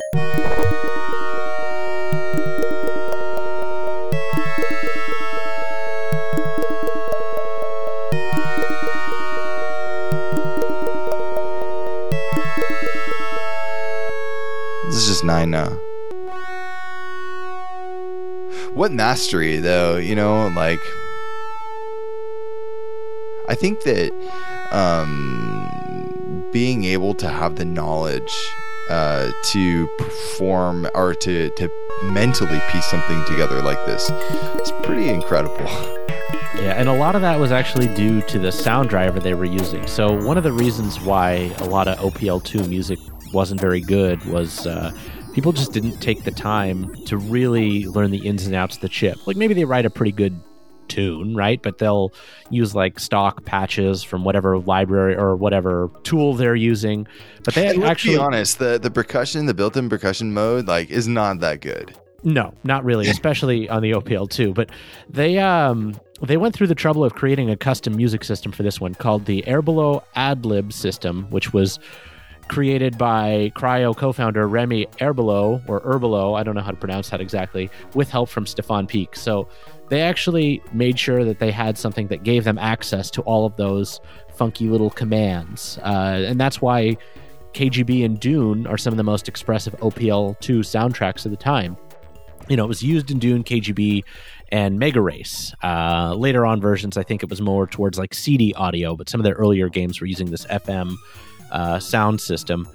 is 15.23 15.27
just 15.27 15.27
nine. 15.27 15.53
What 18.75 18.93
mastery, 18.93 19.59
though, 19.59 19.97
you 19.97 20.15
know, 20.15 20.49
like. 20.49 20.81
I 23.49 23.55
think 23.57 23.83
that 23.83 24.13
um, 24.71 26.49
being 26.53 26.85
able 26.85 27.15
to 27.15 27.29
have 27.29 27.57
the 27.57 27.65
knowledge 27.65 28.33
uh, 28.89 29.33
to 29.47 29.89
perform 29.99 30.89
or 30.95 31.15
to, 31.15 31.51
to 31.51 31.69
mentally 32.05 32.61
piece 32.71 32.87
something 32.87 33.23
together 33.27 33.61
like 33.63 33.85
this 33.85 34.11
is 34.11 34.73
pretty 34.85 35.09
incredible. 35.09 35.67
Yeah, 36.55 36.75
and 36.77 36.89
a 36.89 36.93
lot 36.93 37.15
of 37.17 37.23
that 37.23 37.39
was 37.41 37.51
actually 37.51 37.89
due 37.95 38.23
to 38.23 38.39
the 38.39 38.53
sound 38.53 38.89
driver 38.89 39.19
they 39.19 39.35
were 39.35 39.45
using. 39.45 39.87
So 39.87 40.13
one 40.25 40.39
of 40.39 40.45
the 40.45 40.53
reasons 40.53 41.01
why 41.01 41.53
a 41.59 41.65
lot 41.65 41.89
of 41.89 41.99
OPL2 41.99 42.69
music 42.69 42.99
wasn't 43.33 43.61
very 43.61 43.81
good 43.81 44.25
was 44.25 44.67
uh, 44.67 44.93
people 45.33 45.53
just 45.53 45.73
didn't 45.73 46.01
take 46.01 46.25
the 46.25 46.31
time 46.31 46.95
to 47.07 47.17
really 47.17 47.87
learn 47.87 48.11
the 48.11 48.27
ins 48.27 48.47
and 48.47 48.55
outs 48.55 48.77
of 48.77 48.83
the 48.83 48.89
chip. 48.89 49.27
Like 49.27 49.37
maybe 49.37 49.55
they 49.55 49.65
write 49.65 49.87
a 49.87 49.91
pretty 49.91 50.13
good 50.13 50.39
tune, 50.89 51.35
right? 51.35 51.61
But 51.63 51.79
they'll 51.79 52.13
use 52.51 52.75
like 52.75 53.01
stock 53.01 53.45
patches 53.45 54.03
from 54.03 54.25
whatever 54.25 54.59
library 54.59 55.17
or 55.17 55.37
whatever 55.37 55.91
tool 56.03 56.35
they're 56.35 56.55
using. 56.55 57.07
But 57.45 57.55
they 57.55 57.69
And 57.69 57.85
actually 57.85 58.17
be 58.17 58.21
honest, 58.21 58.59
the, 58.59 58.79
the 58.79 58.91
percussion, 58.91 59.47
the 59.47 59.55
built-in 59.55 59.89
percussion 59.89 60.33
mode, 60.33 60.67
like, 60.67 60.91
is 60.91 61.09
not 61.09 61.41
that 61.41 61.61
good. 61.61 61.97
No, 62.25 62.55
not 62.63 62.85
really, 62.85 63.09
especially 63.17 63.69
on 63.69 63.83
the 63.83 63.93
OPL 63.93 64.31
two. 64.31 64.53
But 64.53 64.71
they 65.09 65.39
um 65.39 65.95
they 66.21 66.37
went 66.37 66.55
through 66.55 66.69
the 66.69 66.75
trouble 66.75 67.05
of 67.05 67.15
creating 67.15 67.51
a 67.51 67.57
custom 67.57 67.97
music 67.97 68.23
system 68.23 68.53
for 68.53 68.63
this 68.63 68.81
one 68.81 68.95
called 68.95 69.25
the 69.25 69.43
Airbelow 69.43 70.05
AdLib 70.15 70.73
system, 70.73 71.27
which 71.31 71.53
was 71.53 71.81
created 72.49 72.99
by 72.99 73.53
Cryo 73.57 73.97
co-founder 73.97 74.47
Remy 74.49 74.87
Airbelow 74.99 75.63
or 75.69 75.81
Herbulot, 75.81 76.39
I 76.39 76.43
don't 76.43 76.55
know 76.55 76.61
how 76.61 76.71
to 76.71 76.77
pronounce 76.77 77.11
that 77.11 77.21
exactly, 77.21 77.71
with 77.95 78.11
help 78.11 78.29
from 78.29 78.47
Stefan 78.47 78.87
Picq. 78.87 79.17
So 79.17 79.49
they 79.89 80.03
actually 80.03 80.63
made 80.73 80.99
sure 80.99 81.25
that 81.25 81.39
they 81.39 81.51
had 81.51 81.79
something 81.79 82.09
that 82.09 82.23
gave 82.23 82.45
them 82.45 82.59
access 82.59 83.11
to 83.13 83.23
all 83.23 83.47
of 83.47 83.57
those 83.57 84.01
funky 84.35 84.69
little 84.69 84.91
commands, 84.91 85.79
uh, 85.83 86.25
and 86.27 86.41
that's 86.41 86.61
why 86.61 86.97
KGB 87.53 88.05
and 88.05 88.19
Dune 88.19 88.67
are 88.67 88.79
some 88.79 88.93
of 88.93 88.97
the 88.97 89.05
most 89.05 89.29
expressive 89.29 89.75
OPL2 89.81 90.61
soundtracks 90.61 91.25
of 91.27 91.31
the 91.31 91.37
time 91.37 91.77
you 92.49 92.57
know, 92.57 92.65
it 92.65 92.69
was 92.69 92.83
used 92.83 93.11
in 93.11 93.19
Dune, 93.19 93.45
KGB, 93.45 94.05
and 94.51 94.79
MegaRace. 94.79 95.55
Uh, 95.63 96.15
later 96.15 96.45
on 96.45 96.61
versions, 96.61 96.97
I 96.97 97.03
think 97.03 97.23
it 97.23 97.31
was 97.31 97.41
more 97.41 97.67
towards 97.67 97.99
like 97.99 98.15
CD 98.15 98.53
audio, 98.55 98.97
but 98.97 99.09
some 99.09 99.21
of 99.21 99.25
their 99.25 99.35
earlier 99.35 99.69
games 99.69 100.01
were 100.01 100.07
using 100.07 100.31
this 100.31 100.45
FM 100.47 100.97
uh, 101.53 101.79
sound 101.79 102.21
system. 102.21 102.69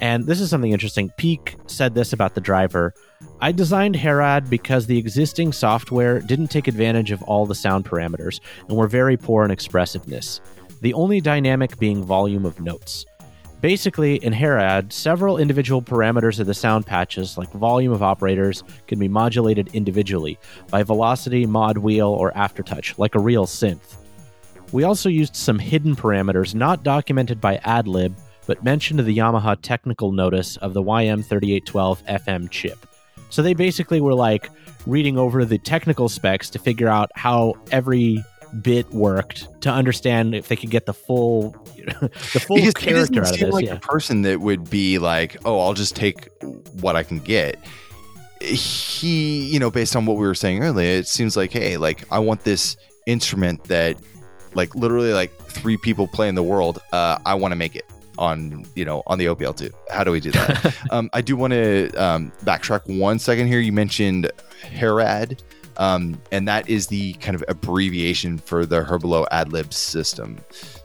And 0.00 0.26
this 0.26 0.40
is 0.40 0.50
something 0.50 0.72
interesting. 0.72 1.10
Picq 1.18 1.54
said 1.70 1.94
this 1.94 2.12
about 2.12 2.34
the 2.34 2.40
driver. 2.40 2.92
I 3.40 3.52
designed 3.52 3.94
Herad 3.94 4.50
because 4.50 4.86
the 4.86 4.98
existing 4.98 5.52
software 5.52 6.20
didn't 6.20 6.48
take 6.48 6.68
advantage 6.68 7.12
of 7.12 7.22
all 7.22 7.46
the 7.46 7.54
sound 7.54 7.84
parameters 7.84 8.40
and 8.68 8.76
were 8.76 8.88
very 8.88 9.16
poor 9.16 9.44
in 9.44 9.50
expressiveness, 9.50 10.40
the 10.82 10.94
only 10.94 11.20
dynamic 11.20 11.78
being 11.78 12.02
volume 12.02 12.44
of 12.44 12.60
notes. 12.60 13.06
Basically, 13.60 14.16
in 14.16 14.34
Herad, 14.34 14.92
several 14.92 15.38
individual 15.38 15.80
parameters 15.80 16.38
of 16.38 16.46
the 16.46 16.52
sound 16.52 16.84
patches, 16.84 17.38
like 17.38 17.50
volume 17.52 17.92
of 17.92 18.02
operators, 18.02 18.62
can 18.86 18.98
be 18.98 19.08
modulated 19.08 19.70
individually 19.72 20.38
by 20.68 20.82
velocity, 20.82 21.46
mod 21.46 21.78
wheel, 21.78 22.08
or 22.08 22.30
aftertouch, 22.32 22.98
like 22.98 23.14
a 23.14 23.20
real 23.20 23.46
synth. 23.46 23.96
We 24.72 24.84
also 24.84 25.08
used 25.08 25.34
some 25.34 25.58
hidden 25.58 25.96
parameters 25.96 26.54
not 26.54 26.82
documented 26.82 27.40
by 27.40 27.56
AdLib, 27.58 28.14
but 28.46 28.62
mentioned 28.62 29.00
the 29.00 29.16
Yamaha 29.16 29.56
technical 29.60 30.12
notice 30.12 30.56
of 30.58 30.74
the 30.74 30.82
YM3812 30.82 32.04
FM 32.06 32.50
chip. 32.50 32.86
So 33.30 33.42
they 33.42 33.54
basically 33.54 34.00
were 34.00 34.14
like 34.14 34.50
reading 34.86 35.18
over 35.18 35.44
the 35.44 35.58
technical 35.58 36.08
specs 36.08 36.50
to 36.50 36.58
figure 36.58 36.88
out 36.88 37.10
how 37.14 37.54
every 37.70 38.22
bit 38.62 38.88
worked 38.90 39.48
to 39.62 39.70
understand 39.70 40.34
if 40.34 40.48
they 40.48 40.56
could 40.56 40.70
get 40.70 40.86
the 40.86 40.94
full 40.94 41.50
the 41.76 42.40
full 42.46 42.56
because 42.56 42.74
character 42.74 43.22
out 43.22 43.32
of 43.32 43.38
this. 43.38 43.52
like 43.52 43.66
yeah. 43.66 43.74
a 43.74 43.80
person 43.80 44.22
that 44.22 44.40
would 44.40 44.70
be 44.70 44.98
like, 44.98 45.36
oh, 45.44 45.60
I'll 45.60 45.74
just 45.74 45.96
take 45.96 46.28
what 46.80 46.96
I 46.96 47.02
can 47.02 47.18
get. 47.18 47.58
He, 48.40 49.46
you 49.46 49.58
know, 49.58 49.70
based 49.70 49.96
on 49.96 50.06
what 50.06 50.16
we 50.16 50.26
were 50.26 50.34
saying 50.34 50.62
earlier, 50.62 50.98
it 50.98 51.08
seems 51.08 51.36
like, 51.36 51.52
hey, 51.52 51.76
like 51.76 52.04
I 52.12 52.18
want 52.18 52.44
this 52.44 52.76
instrument 53.06 53.64
that, 53.64 53.96
like, 54.54 54.74
literally, 54.74 55.12
like 55.12 55.34
three 55.36 55.76
people 55.76 56.06
play 56.06 56.28
in 56.28 56.34
the 56.34 56.42
world. 56.42 56.78
Uh, 56.92 57.18
I 57.24 57.34
want 57.34 57.52
to 57.52 57.56
make 57.56 57.74
it 57.74 57.84
on, 58.18 58.64
you 58.74 58.84
know, 58.84 59.02
on 59.06 59.18
the 59.18 59.26
OPL 59.26 59.56
two. 59.56 59.70
How 59.90 60.04
do 60.04 60.10
we 60.10 60.20
do 60.20 60.30
that? 60.32 60.76
um, 60.90 61.10
I 61.12 61.20
do 61.20 61.36
want 61.36 61.52
to 61.52 61.90
um, 61.94 62.32
backtrack 62.44 62.98
one 62.98 63.18
second 63.18 63.46
here. 63.46 63.60
You 63.60 63.72
mentioned 63.72 64.30
Herad. 64.62 65.40
Um, 65.76 66.20
and 66.30 66.46
that 66.46 66.68
is 66.68 66.86
the 66.86 67.14
kind 67.14 67.34
of 67.34 67.42
abbreviation 67.48 68.38
for 68.38 68.64
the 68.64 68.84
Herbulot 68.84 69.26
AdLib 69.30 69.72
system. 69.72 70.38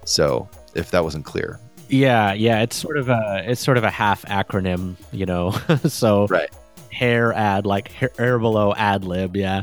So, 0.05 0.49
if 0.73 0.89
that 0.91 1.03
wasn't 1.03 1.25
clear, 1.25 1.59
Yeah, 1.89 2.33
yeah, 2.33 2.61
it's 2.61 2.75
sort 2.75 2.97
of 2.97 3.09
a 3.09 3.43
it's 3.45 3.61
sort 3.61 3.77
of 3.77 3.83
a 3.83 3.89
half 3.91 4.23
acronym, 4.25 4.95
you 5.11 5.25
know. 5.25 5.51
so 5.87 6.25
right? 6.27 6.49
Hair 6.91 7.33
ad 7.33 7.65
like 7.65 7.91
hair, 7.91 8.39
below 8.39 8.73
ad 8.75 9.03
lib 9.03 9.35
yeah. 9.35 9.61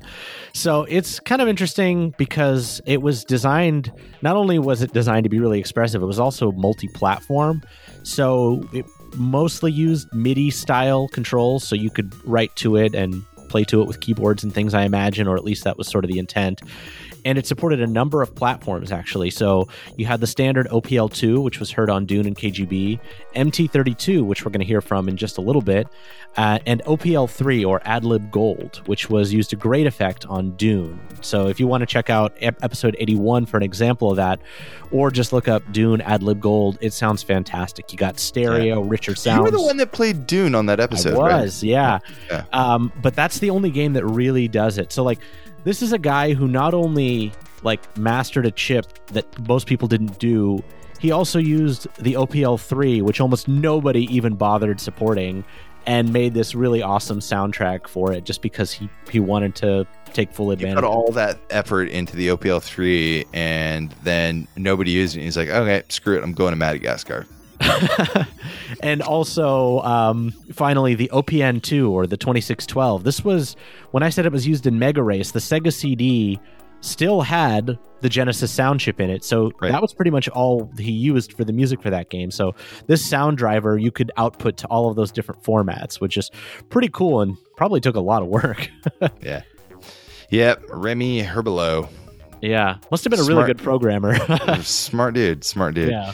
So 0.52 0.84
it's 0.84 1.20
kind 1.20 1.42
of 1.42 1.48
interesting 1.48 2.14
because 2.16 2.80
it 2.86 3.02
was 3.02 3.24
designed 3.24 3.92
not 4.22 4.36
only 4.36 4.58
was 4.58 4.82
it 4.82 4.92
designed 4.92 5.24
to 5.24 5.30
be 5.30 5.40
really 5.40 5.58
expressive 5.58 6.02
it 6.02 6.06
was 6.06 6.18
also 6.18 6.52
multi-platform. 6.52 7.62
So 8.02 8.68
it 8.72 8.86
mostly 9.14 9.72
used 9.72 10.12
midi 10.12 10.50
style 10.50 11.08
controls 11.08 11.66
so 11.66 11.74
you 11.74 11.90
could 11.90 12.14
write 12.26 12.54
to 12.56 12.76
it 12.76 12.94
and 12.94 13.24
play 13.48 13.64
to 13.64 13.80
it 13.80 13.86
with 13.86 14.00
keyboards 14.00 14.42
and 14.42 14.52
things 14.52 14.74
i 14.74 14.82
imagine 14.82 15.26
or 15.26 15.36
at 15.36 15.44
least 15.44 15.64
that 15.64 15.78
was 15.78 15.88
sort 15.88 16.04
of 16.04 16.10
the 16.10 16.18
intent 16.18 16.60
and 17.26 17.36
it 17.38 17.46
supported 17.46 17.80
a 17.80 17.86
number 17.88 18.22
of 18.22 18.32
platforms 18.36 18.92
actually. 18.92 19.30
So 19.30 19.68
you 19.96 20.06
had 20.06 20.20
the 20.20 20.28
standard 20.28 20.68
OPL2, 20.68 21.42
which 21.42 21.58
was 21.58 21.72
heard 21.72 21.90
on 21.90 22.06
Dune 22.06 22.24
and 22.24 22.36
KGB, 22.36 23.00
MT32, 23.34 24.24
which 24.24 24.44
we're 24.44 24.52
going 24.52 24.60
to 24.60 24.66
hear 24.66 24.80
from 24.80 25.08
in 25.08 25.16
just 25.16 25.36
a 25.36 25.40
little 25.40 25.60
bit, 25.60 25.88
uh, 26.36 26.60
and 26.66 26.84
OPL3 26.84 27.66
or 27.66 27.80
AdLib 27.80 28.30
Gold, 28.30 28.80
which 28.86 29.10
was 29.10 29.32
used 29.32 29.50
to 29.50 29.56
great 29.56 29.88
effect 29.88 30.24
on 30.26 30.52
Dune. 30.52 31.00
So 31.20 31.48
if 31.48 31.58
you 31.58 31.66
want 31.66 31.82
to 31.82 31.86
check 31.86 32.10
out 32.10 32.32
ep- 32.40 32.62
episode 32.62 32.94
81 33.00 33.46
for 33.46 33.56
an 33.56 33.64
example 33.64 34.10
of 34.10 34.16
that, 34.16 34.38
or 34.92 35.10
just 35.10 35.32
look 35.32 35.48
up 35.48 35.64
Dune 35.72 35.98
AdLib 36.00 36.38
Gold, 36.38 36.78
it 36.80 36.92
sounds 36.92 37.24
fantastic. 37.24 37.90
You 37.90 37.98
got 37.98 38.20
stereo, 38.20 38.82
richer 38.82 39.16
sounds. 39.16 39.38
You 39.38 39.42
were 39.42 39.50
the 39.50 39.62
one 39.62 39.78
that 39.78 39.90
played 39.90 40.28
Dune 40.28 40.54
on 40.54 40.66
that 40.66 40.78
episode. 40.78 41.14
I 41.14 41.26
right? 41.26 41.42
was, 41.42 41.64
yeah. 41.64 41.98
Yeah. 42.30 42.44
Um, 42.52 42.92
but 43.02 43.16
that's 43.16 43.40
the 43.40 43.50
only 43.50 43.70
game 43.70 43.94
that 43.94 44.06
really 44.06 44.46
does 44.46 44.78
it. 44.78 44.92
So 44.92 45.02
like, 45.02 45.18
this 45.66 45.82
is 45.82 45.92
a 45.92 45.98
guy 45.98 46.32
who 46.32 46.46
not 46.46 46.74
only 46.74 47.32
like 47.64 47.98
mastered 47.98 48.46
a 48.46 48.52
chip 48.52 48.86
that 49.08 49.26
most 49.48 49.66
people 49.66 49.88
didn't 49.88 50.16
do, 50.20 50.62
he 51.00 51.10
also 51.10 51.40
used 51.40 51.88
the 51.98 52.12
OPL3, 52.12 53.02
which 53.02 53.20
almost 53.20 53.48
nobody 53.48 54.04
even 54.04 54.36
bothered 54.36 54.80
supporting, 54.80 55.44
and 55.84 56.12
made 56.12 56.34
this 56.34 56.54
really 56.54 56.82
awesome 56.82 57.18
soundtrack 57.18 57.88
for 57.88 58.12
it 58.12 58.22
just 58.22 58.42
because 58.42 58.70
he 58.70 58.88
he 59.10 59.18
wanted 59.18 59.56
to 59.56 59.84
take 60.12 60.32
full 60.32 60.52
advantage. 60.52 60.76
He 60.76 60.82
put 60.82 60.88
all 60.88 61.10
that 61.12 61.40
effort 61.50 61.88
into 61.88 62.14
the 62.14 62.28
OPL 62.28 62.62
three, 62.62 63.24
and 63.32 63.90
then 64.04 64.46
nobody 64.56 64.92
used 64.92 65.16
it. 65.16 65.22
He's 65.22 65.36
like, 65.36 65.48
okay, 65.48 65.82
screw 65.88 66.16
it, 66.16 66.22
I'm 66.22 66.32
going 66.32 66.52
to 66.52 66.56
Madagascar. 66.56 67.26
and 68.82 69.02
also, 69.02 69.80
um, 69.80 70.30
finally, 70.52 70.94
the 70.94 71.10
OPN 71.12 71.62
2 71.62 71.90
or 71.90 72.06
the 72.06 72.16
2612. 72.16 73.04
This 73.04 73.24
was 73.24 73.56
when 73.90 74.02
I 74.02 74.08
said 74.10 74.26
it 74.26 74.32
was 74.32 74.46
used 74.46 74.66
in 74.66 74.78
MegaRace, 74.78 75.32
the 75.32 75.38
Sega 75.40 75.72
CD 75.72 76.38
still 76.80 77.22
had 77.22 77.78
the 78.02 78.08
Genesis 78.08 78.50
sound 78.52 78.78
chip 78.80 79.00
in 79.00 79.08
it. 79.10 79.24
So 79.24 79.50
Right. 79.60 79.72
that 79.72 79.80
was 79.80 79.94
pretty 79.94 80.10
much 80.10 80.28
all 80.28 80.70
he 80.78 80.92
used 80.92 81.32
for 81.32 81.42
the 81.44 81.52
music 81.52 81.82
for 81.82 81.90
that 81.90 82.10
game. 82.10 82.30
So 82.30 82.54
this 82.86 83.04
sound 83.04 83.38
driver 83.38 83.78
you 83.78 83.90
could 83.90 84.12
output 84.18 84.56
to 84.58 84.66
all 84.68 84.88
of 84.90 84.96
those 84.96 85.10
different 85.10 85.42
formats, 85.42 86.00
which 86.00 86.16
is 86.16 86.30
pretty 86.68 86.88
cool 86.88 87.22
and 87.22 87.36
probably 87.56 87.80
took 87.80 87.96
a 87.96 88.00
lot 88.00 88.22
of 88.22 88.28
work. 88.28 88.68
Yeah. 89.22 89.42
Yep, 90.30 90.64
Remy 90.70 91.22
Herbulot. 91.22 91.88
yeah. 92.42 92.76
Must 92.90 93.04
have 93.04 93.10
been 93.12 93.20
a 93.20 93.24
really 93.24 93.46
good 93.46 93.58
programmer. 93.58 94.16
smart 94.62 95.14
dude, 95.14 95.44
smart 95.44 95.74
dude. 95.74 95.90
yeah. 95.90 96.12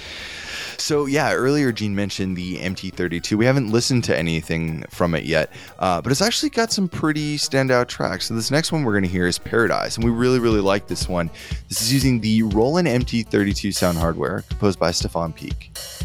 So 0.82 1.06
yeah, 1.06 1.32
earlier 1.32 1.70
Gene 1.70 1.94
mentioned 1.94 2.36
the 2.36 2.58
MT32. 2.58 3.36
We 3.38 3.44
haven't 3.46 3.70
listened 3.70 4.02
to 4.04 4.18
anything 4.18 4.82
from 4.90 5.14
it 5.14 5.24
yet, 5.24 5.52
uh, 5.78 6.02
but 6.02 6.10
it's 6.10 6.20
actually 6.20 6.50
got 6.50 6.72
some 6.72 6.88
pretty 6.88 7.38
standout 7.38 7.86
tracks. 7.86 8.26
So 8.26 8.34
this 8.34 8.50
next 8.50 8.72
one 8.72 8.82
we're 8.82 8.92
going 8.92 9.04
to 9.04 9.08
hear 9.08 9.28
is 9.28 9.38
Paradise, 9.38 9.94
and 9.94 10.04
we 10.04 10.10
really 10.10 10.40
really 10.40 10.60
like 10.60 10.88
this 10.88 11.08
one. 11.08 11.30
This 11.68 11.82
is 11.82 11.92
using 11.92 12.20
the 12.20 12.42
Roland 12.42 12.88
MT32 12.88 13.72
sound 13.72 13.96
hardware, 13.96 14.42
composed 14.48 14.80
by 14.80 14.90
Stefan 14.90 15.32
Picq. 15.32 16.04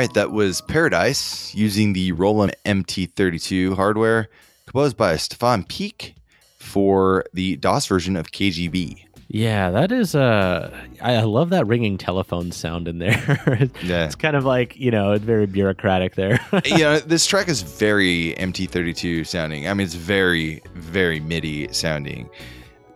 Right, 0.00 0.14
that 0.14 0.32
was 0.32 0.62
Paradise 0.62 1.54
using 1.54 1.92
the 1.92 2.12
Roland 2.12 2.56
MT32 2.64 3.76
hardware, 3.76 4.30
composed 4.64 4.96
by 4.96 5.18
Stefan 5.18 5.62
Picq 5.62 6.14
for 6.58 7.26
the 7.34 7.56
DOS 7.56 7.86
version 7.86 8.16
of 8.16 8.32
KGB. 8.32 9.04
Yeah, 9.28 9.68
that 9.68 9.92
is 9.92 10.14
uh 10.14 10.74
I 11.02 11.20
love 11.20 11.50
that 11.50 11.66
ringing 11.66 11.98
telephone 11.98 12.50
sound 12.50 12.88
in 12.88 12.98
there. 12.98 13.68
Yeah. 13.82 14.06
it's 14.06 14.14
kind 14.14 14.36
of 14.36 14.46
like, 14.46 14.74
you 14.74 14.90
know, 14.90 15.12
it's 15.12 15.22
very 15.26 15.44
bureaucratic 15.44 16.14
there. 16.14 16.40
yeah, 16.64 17.00
this 17.00 17.26
track 17.26 17.48
is 17.48 17.60
very 17.60 18.34
MT32 18.38 19.26
sounding. 19.26 19.68
I 19.68 19.74
mean, 19.74 19.84
it's 19.84 19.96
very, 19.96 20.62
very 20.76 21.20
MIDI 21.20 21.70
sounding. 21.74 22.30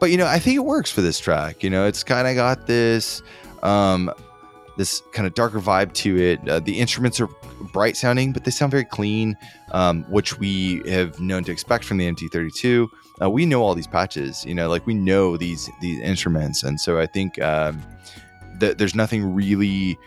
But 0.01 0.10
you 0.10 0.16
know, 0.16 0.26
I 0.26 0.39
think 0.39 0.56
it 0.56 0.64
works 0.64 0.90
for 0.90 1.02
this 1.02 1.20
track. 1.20 1.62
You 1.62 1.68
know, 1.68 1.86
it's 1.86 2.02
kind 2.02 2.26
of 2.26 2.35
got 2.35 2.66
this, 2.66 3.20
um, 3.62 4.10
this 4.77 5.03
kind 5.13 5.27
of 5.27 5.35
darker 5.35 5.61
vibe 5.61 5.93
to 5.95 6.19
it. 6.19 6.49
Uh, 6.49 6.61
the 6.61 6.79
instruments 6.79 7.21
are 7.21 7.29
bright 7.73 7.97
sounding, 7.97 8.33
but 8.33 8.45
they 8.45 8.51
sound 8.51 8.71
very 8.71 8.85
clean, 8.85 9.37
um, 9.73 10.05
which 10.05 10.39
we 10.39 10.83
have 10.89 11.19
known 11.21 11.45
to 11.45 11.53
expect 11.53 11.85
from 11.85 11.99
the 11.99 12.11
MT32. 12.11 12.89
Uh, 13.23 13.31
we 13.31 13.47
know 13.47 13.63
all 13.63 13.75
these 13.75 13.87
patches. 13.87 14.45
You 14.45 14.55
know, 14.55 14.69
like 14.69 14.87
we 14.87 14.95
know 14.95 15.37
these 15.37 15.71
these 15.81 16.01
instruments, 16.01 16.63
and 16.63 16.81
so 16.81 16.99
I 16.99 17.07
think 17.07 17.41
um, 17.41 17.83
that 18.59 18.79
there's 18.79 18.95
nothing 18.95 19.35
really 19.35 19.99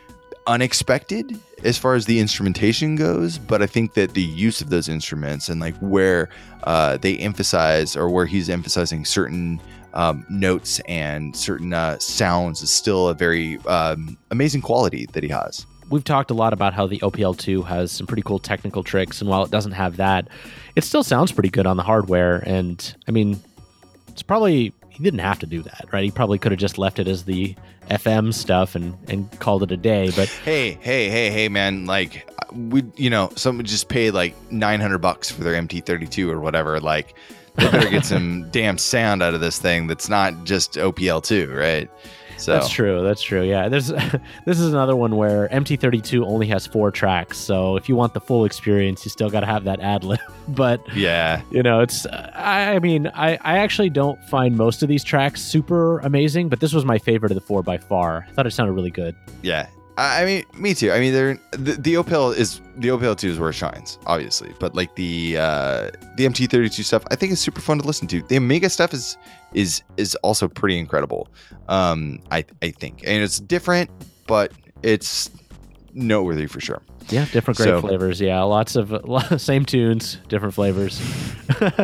unexpected 0.48 1.38
as 1.64 1.78
far 1.78 1.96
as 1.96 2.06
the 2.06 2.20
instrumentation 2.20 2.96
goes, 2.96 3.38
but 3.38 3.62
I 3.62 3.66
think 3.66 3.94
that 3.96 4.14
the 4.14 4.22
use 4.22 4.62
of 4.62 4.70
those 4.70 4.88
instruments 4.88 5.50
and 5.50 5.60
like 5.60 5.76
where 5.78 6.30
uh, 6.64 6.98
they 6.98 7.18
emphasize 7.18 7.96
or 7.96 8.10
where 8.10 8.26
he's 8.26 8.50
emphasizing 8.50 9.04
certain 9.06 9.60
um, 9.98 10.26
notes 10.30 10.80
and 10.88 11.36
certain 11.36 11.74
uh, 11.74 11.98
sounds 12.00 12.62
is 12.62 12.72
still 12.72 13.10
a 13.10 13.16
very 13.16 13.58
um, 13.66 14.16
amazing 14.32 14.62
quality 14.62 15.08
that 15.08 15.24
he 15.24 15.30
has. 15.30 15.66
We've 15.90 16.04
talked 16.04 16.30
a 16.30 16.34
lot 16.34 16.54
about 16.54 16.74
how 16.74 16.86
the 16.86 17.00
OPL2 17.00 17.66
has 17.66 17.92
some 17.92 18.06
pretty 18.06 18.22
cool 18.22 18.40
technical 18.40 18.84
tricks, 18.84 19.22
and 19.22 19.30
while 19.30 19.44
it 19.44 19.52
doesn't 19.52 19.72
have 19.72 19.98
that, 19.98 20.28
it 20.76 20.84
still 20.84 21.04
sounds 21.04 21.32
pretty 21.32 21.50
good 21.50 21.66
on 21.66 21.78
the 21.78 21.84
hardware. 21.84 22.44
And 22.46 22.96
I 23.08 23.12
mean, 23.12 23.40
it's 24.10 24.22
probably 24.22 24.72
he 24.90 25.04
didn't 25.04 25.20
have 25.20 25.40
to 25.40 25.46
do 25.48 25.64
that, 25.64 25.86
right? 25.92 26.04
He 26.04 26.12
probably 26.12 26.38
could 26.38 26.52
have 26.52 26.60
just 26.60 26.78
left 26.78 27.00
it 27.00 27.08
as 27.08 27.24
the 27.24 27.56
FM 27.90 28.34
stuff 28.34 28.76
and 28.76 28.96
and 29.10 29.32
called 29.40 29.64
it 29.64 29.72
a 29.72 29.78
day. 29.78 30.12
But 30.16 30.28
Hey, 30.46 30.78
hey, 30.82 31.10
hey, 31.10 31.32
hey, 31.32 31.50
man! 31.50 31.86
Like 31.88 32.30
we, 32.54 32.84
you 32.98 33.10
know, 33.10 33.32
someone 33.36 33.66
just 33.66 33.90
paid 33.90 34.12
like 34.12 34.36
nine 34.52 34.80
hundred 34.80 35.00
bucks 35.00 35.32
for 35.32 35.44
their 35.44 35.60
MT32 35.60 36.30
or 36.30 36.40
whatever. 36.40 36.80
Like 36.80 37.16
better 37.58 37.90
get 37.90 38.06
some 38.06 38.50
damn 38.52 38.78
sound 38.78 39.22
out 39.22 39.34
of 39.34 39.42
this 39.42 39.60
thing 39.60 39.88
that's 39.88 40.10
not 40.10 40.44
just 40.44 40.74
OPL2, 40.74 41.56
right? 41.56 41.90
So 42.38 42.54
That's 42.54 42.70
true. 42.70 43.02
That's 43.02 43.22
true. 43.24 43.42
Yeah. 43.42 43.68
There's 43.68 43.88
this 44.46 44.60
is 44.60 44.68
another 44.68 44.96
one 44.96 45.16
where 45.16 45.48
MT32 45.50 46.24
only 46.24 46.46
has 46.48 46.68
four 46.68 46.92
tracks, 46.92 47.36
so 47.38 47.76
if 47.78 47.90
you 47.90 47.96
want 47.96 48.14
the 48.14 48.22
full 48.22 48.46
experience, 48.46 49.04
you 49.04 49.10
still 49.10 49.30
got 49.32 49.40
to 49.40 49.48
have 49.48 49.64
that 49.64 49.80
ad 49.80 50.04
lib. 50.04 50.20
But 50.50 50.82
Yeah, 50.96 51.42
you 51.52 51.62
know, 51.62 51.82
it's 51.82 52.06
I, 52.06 52.76
I 52.76 52.80
mean, 52.80 53.08
I 53.08 53.38
I 53.42 53.58
actually 53.58 53.90
don't 53.90 54.24
find 54.26 54.56
most 54.56 54.82
of 54.82 54.88
these 54.88 55.04
tracks 55.04 55.42
super 55.42 56.00
amazing, 56.00 56.48
but 56.48 56.62
this 56.62 56.72
was 56.74 56.86
my 56.86 57.00
favorite 57.00 57.32
of 57.32 57.36
the 57.36 57.42
four 57.42 57.64
by 57.64 57.78
far. 57.78 58.26
I 58.30 58.32
thought 58.32 58.48
it 58.48 58.52
sounded 58.52 58.72
really 58.74 58.92
good. 58.92 59.16
yeah. 59.42 59.68
I 59.98 60.26
mean, 60.26 60.44
me 60.54 60.74
too. 60.76 60.92
I 60.92 61.00
mean, 61.00 61.14
they're 61.14 61.40
the, 61.52 61.74
the 61.74 61.94
OPL 61.96 62.36
is 62.36 62.62
the 62.78 62.90
OPL 62.90 63.18
two 63.18 63.30
is 63.30 63.40
where 63.40 63.50
it 63.50 63.54
shines, 63.54 63.98
obviously. 64.06 64.54
But 64.60 64.76
like 64.76 64.96
the 64.96 65.38
uh, 65.38 65.92
the 66.18 66.26
MT32 66.28 66.84
stuff, 66.84 67.04
I 67.10 67.16
think 67.16 67.32
is 67.32 67.40
super 67.40 67.62
fun 67.62 67.80
to 67.80 67.86
listen 67.88 68.08
to. 68.10 68.22
The 68.22 68.36
Amiga 68.36 68.70
stuff 68.70 68.94
is 68.94 69.18
is 69.54 69.82
is 69.98 70.14
also 70.24 70.48
pretty 70.48 70.78
incredible. 70.78 71.28
Um, 71.68 72.20
I 72.32 72.46
I 72.62 72.70
think, 72.72 73.02
and 73.06 73.24
it's 73.24 73.40
different, 73.40 73.90
but 74.28 74.52
it's 74.84 75.32
noteworthy 75.94 76.46
for 76.46 76.60
sure. 76.62 76.82
Yeah, 77.10 77.26
different 77.32 77.58
great 77.58 77.68
So- 77.68 77.82
flavors. 77.82 78.20
Yeah, 78.22 78.42
lots 78.44 78.76
of 78.76 78.94
same 79.42 79.66
tunes, 79.66 80.18
different 80.28 80.54
flavors. 80.54 81.02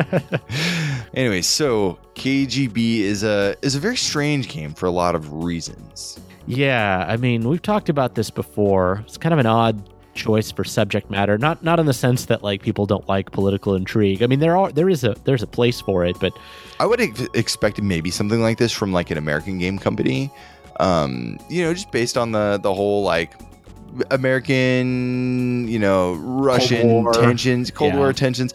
Anyway, 1.14 1.42
so 1.42 1.96
KGB 2.16 2.98
is 3.00 3.22
a 3.22 3.54
is 3.62 3.76
a 3.76 3.78
very 3.80 3.96
strange 3.96 4.48
game 4.48 4.74
for 4.74 4.86
a 4.86 4.90
lot 4.90 5.14
of 5.14 5.32
reasons. 5.32 6.18
Yeah, 6.46 7.06
I 7.08 7.16
mean, 7.16 7.48
we've 7.48 7.62
talked 7.62 7.88
about 7.88 8.14
this 8.14 8.30
before. 8.30 9.02
It's 9.06 9.16
kind 9.16 9.32
of 9.32 9.38
an 9.38 9.46
odd 9.46 9.88
choice 10.14 10.50
for 10.50 10.64
subject 10.64 11.10
matter. 11.10 11.36
Not 11.38 11.62
not 11.62 11.80
in 11.80 11.86
the 11.86 11.92
sense 11.92 12.26
that 12.26 12.42
like 12.42 12.62
people 12.62 12.86
don't 12.86 13.06
like 13.08 13.32
political 13.32 13.74
intrigue. 13.74 14.22
I 14.22 14.26
mean, 14.26 14.40
there 14.40 14.56
are 14.56 14.70
there 14.70 14.88
is 14.88 15.04
a 15.04 15.16
there's 15.24 15.42
a 15.42 15.46
place 15.46 15.80
for 15.80 16.04
it, 16.04 16.18
but 16.20 16.36
I 16.78 16.86
would 16.86 17.00
have 17.00 17.28
expected 17.34 17.84
maybe 17.84 18.10
something 18.10 18.40
like 18.40 18.58
this 18.58 18.72
from 18.72 18.92
like 18.92 19.10
an 19.10 19.18
American 19.18 19.58
game 19.58 19.78
company. 19.78 20.30
Um, 20.80 21.38
you 21.48 21.62
know, 21.62 21.72
just 21.72 21.90
based 21.90 22.16
on 22.16 22.32
the 22.32 22.58
the 22.62 22.72
whole 22.72 23.02
like 23.02 23.34
American, 24.10 25.68
you 25.68 25.78
know, 25.78 26.14
Russian 26.14 26.86
War. 26.88 27.12
tensions, 27.12 27.70
Cold 27.70 27.92
Yeah. 27.92 27.98
War 27.98 28.12
tensions. 28.12 28.54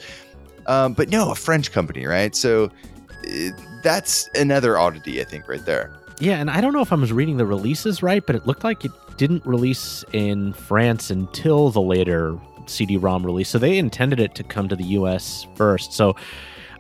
Um, 0.68 0.94
but 0.94 1.10
no, 1.10 1.32
a 1.32 1.36
French 1.36 1.72
company, 1.72 2.06
right? 2.06 2.36
So 2.36 2.66
uh, 2.66 3.49
that's 3.82 4.30
another 4.36 4.78
oddity, 4.78 5.22
I 5.22 5.24
think, 5.24 5.48
right 5.48 5.66
there. 5.66 5.91
Yeah, 6.20 6.40
and 6.40 6.50
I 6.50 6.62
don't 6.62 6.74
know 6.74 6.82
if 6.82 6.91
I 6.91 6.96
was 6.96 7.14
reading 7.14 7.38
the 7.38 7.46
releases 7.46 8.04
right, 8.04 8.26
but 8.26 8.36
it 8.36 8.46
looked 8.46 8.64
like 8.64 8.84
it 8.86 8.91
didn't 9.18 9.46
release 9.46 10.04
in 10.14 10.54
France 10.54 11.10
until 11.10 11.70
the 11.70 11.82
later 11.82 12.38
CD-ROM 12.66 13.26
release. 13.26 13.50
So 13.50 13.58
they 13.58 13.78
intended 13.78 14.20
it 14.20 14.36
to 14.36 14.44
come 14.44 14.68
to 14.70 14.76
the 14.76 14.84
US 14.84 15.46
first. 15.56 15.94
So 15.94 16.16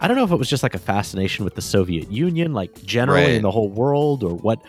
I 0.01 0.07
don't 0.07 0.15
know 0.17 0.23
if 0.23 0.31
it 0.31 0.37
was 0.37 0.49
just 0.49 0.63
like 0.63 0.75
a 0.75 0.79
fascination 0.79 1.43
with 1.45 1.55
the 1.55 1.61
Soviet 1.61 2.11
Union, 2.11 2.53
like 2.53 2.83
generally 2.83 3.23
Right. 3.23 3.31
in 3.35 3.41
the 3.41 3.51
whole 3.51 3.69
world, 3.69 4.23
or 4.23 4.35
what, 4.35 4.61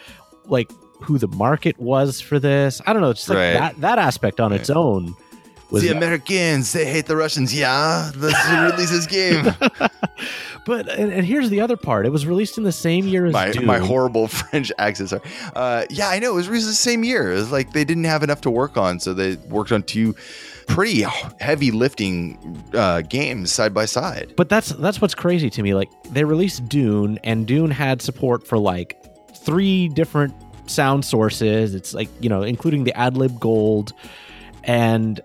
like 0.47 0.71
who 1.03 1.19
the 1.19 1.29
market 1.29 1.79
was 1.79 2.21
for 2.21 2.39
this. 2.39 2.81
I 2.87 2.93
don't 2.93 3.03
know. 3.03 3.11
It's 3.11 3.29
like 3.29 3.37
Right. 3.39 3.53
that 3.53 3.81
that 3.81 3.99
aspect 3.99 4.41
on 4.41 4.53
its 4.53 4.71
own 4.71 5.15
was 5.71 5.83
the 5.83 5.91
Americans, 5.91 6.73
they 6.73 6.85
hate 6.85 7.07
the 7.07 7.17
Russians. 7.17 7.55
Yeah, 7.55 8.11
let's 8.17 8.73
release 8.73 8.91
this 8.91 9.07
game. 9.07 9.55
But 10.67 10.89
and, 10.89 11.13
and 11.13 11.25
here's 11.25 11.51
the 11.51 11.61
other 11.61 11.77
part. 11.77 12.07
It 12.07 12.11
was 12.11 12.27
released 12.27 12.59
in 12.59 12.65
the 12.65 12.73
same 12.73 13.07
year 13.07 13.27
as 13.27 13.33
my 13.33 13.51
Doom. 13.51 13.67
my 13.67 13.79
horrible 13.79 14.29
French 14.29 14.71
accent. 14.79 15.11
Sorry. 15.11 15.23
Uh, 15.55 15.85
yeah, 15.91 16.09
I 16.09 16.19
know. 16.19 16.33
It 16.33 16.35
was 16.37 16.49
released 16.49 16.69
the 16.69 16.75
same 16.75 17.03
year. 17.03 17.33
It 17.33 17.37
was 17.37 17.51
like 17.51 17.73
they 17.73 17.85
didn't 17.85 18.05
have 18.05 18.23
enough 18.23 18.43
to 18.43 18.51
work 18.51 18.77
on, 18.77 19.01
so 19.01 19.15
they 19.15 19.37
worked 19.49 19.73
on 19.73 19.83
two 19.83 20.15
pretty 20.67 21.05
heavy 21.41 21.71
lifting 21.71 22.63
uh, 22.75 23.01
games 23.03 23.51
side 23.51 23.75
by 23.75 23.87
side. 23.87 24.35
But 24.37 24.49
that's 24.49 24.69
that's 24.69 25.01
what's 25.01 25.15
crazy 25.15 25.51
to 25.51 25.63
me. 25.63 25.75
Like 25.75 25.91
they 26.05 26.25
released 26.25 26.69
Dune, 26.69 27.19
and 27.25 27.47
Dune 27.47 27.71
had 27.71 28.03
support 28.03 28.47
for 28.47 28.59
like 28.59 29.03
three 29.35 29.89
different 29.89 30.35
sound 30.67 31.05
sources. 31.05 31.75
It's 31.75 31.95
like 31.95 32.09
you 32.21 32.29
know, 32.29 32.43
including 32.43 32.85
the 32.85 32.93
AdLib 32.93 33.41
Gold, 33.41 33.93
and 34.65 35.21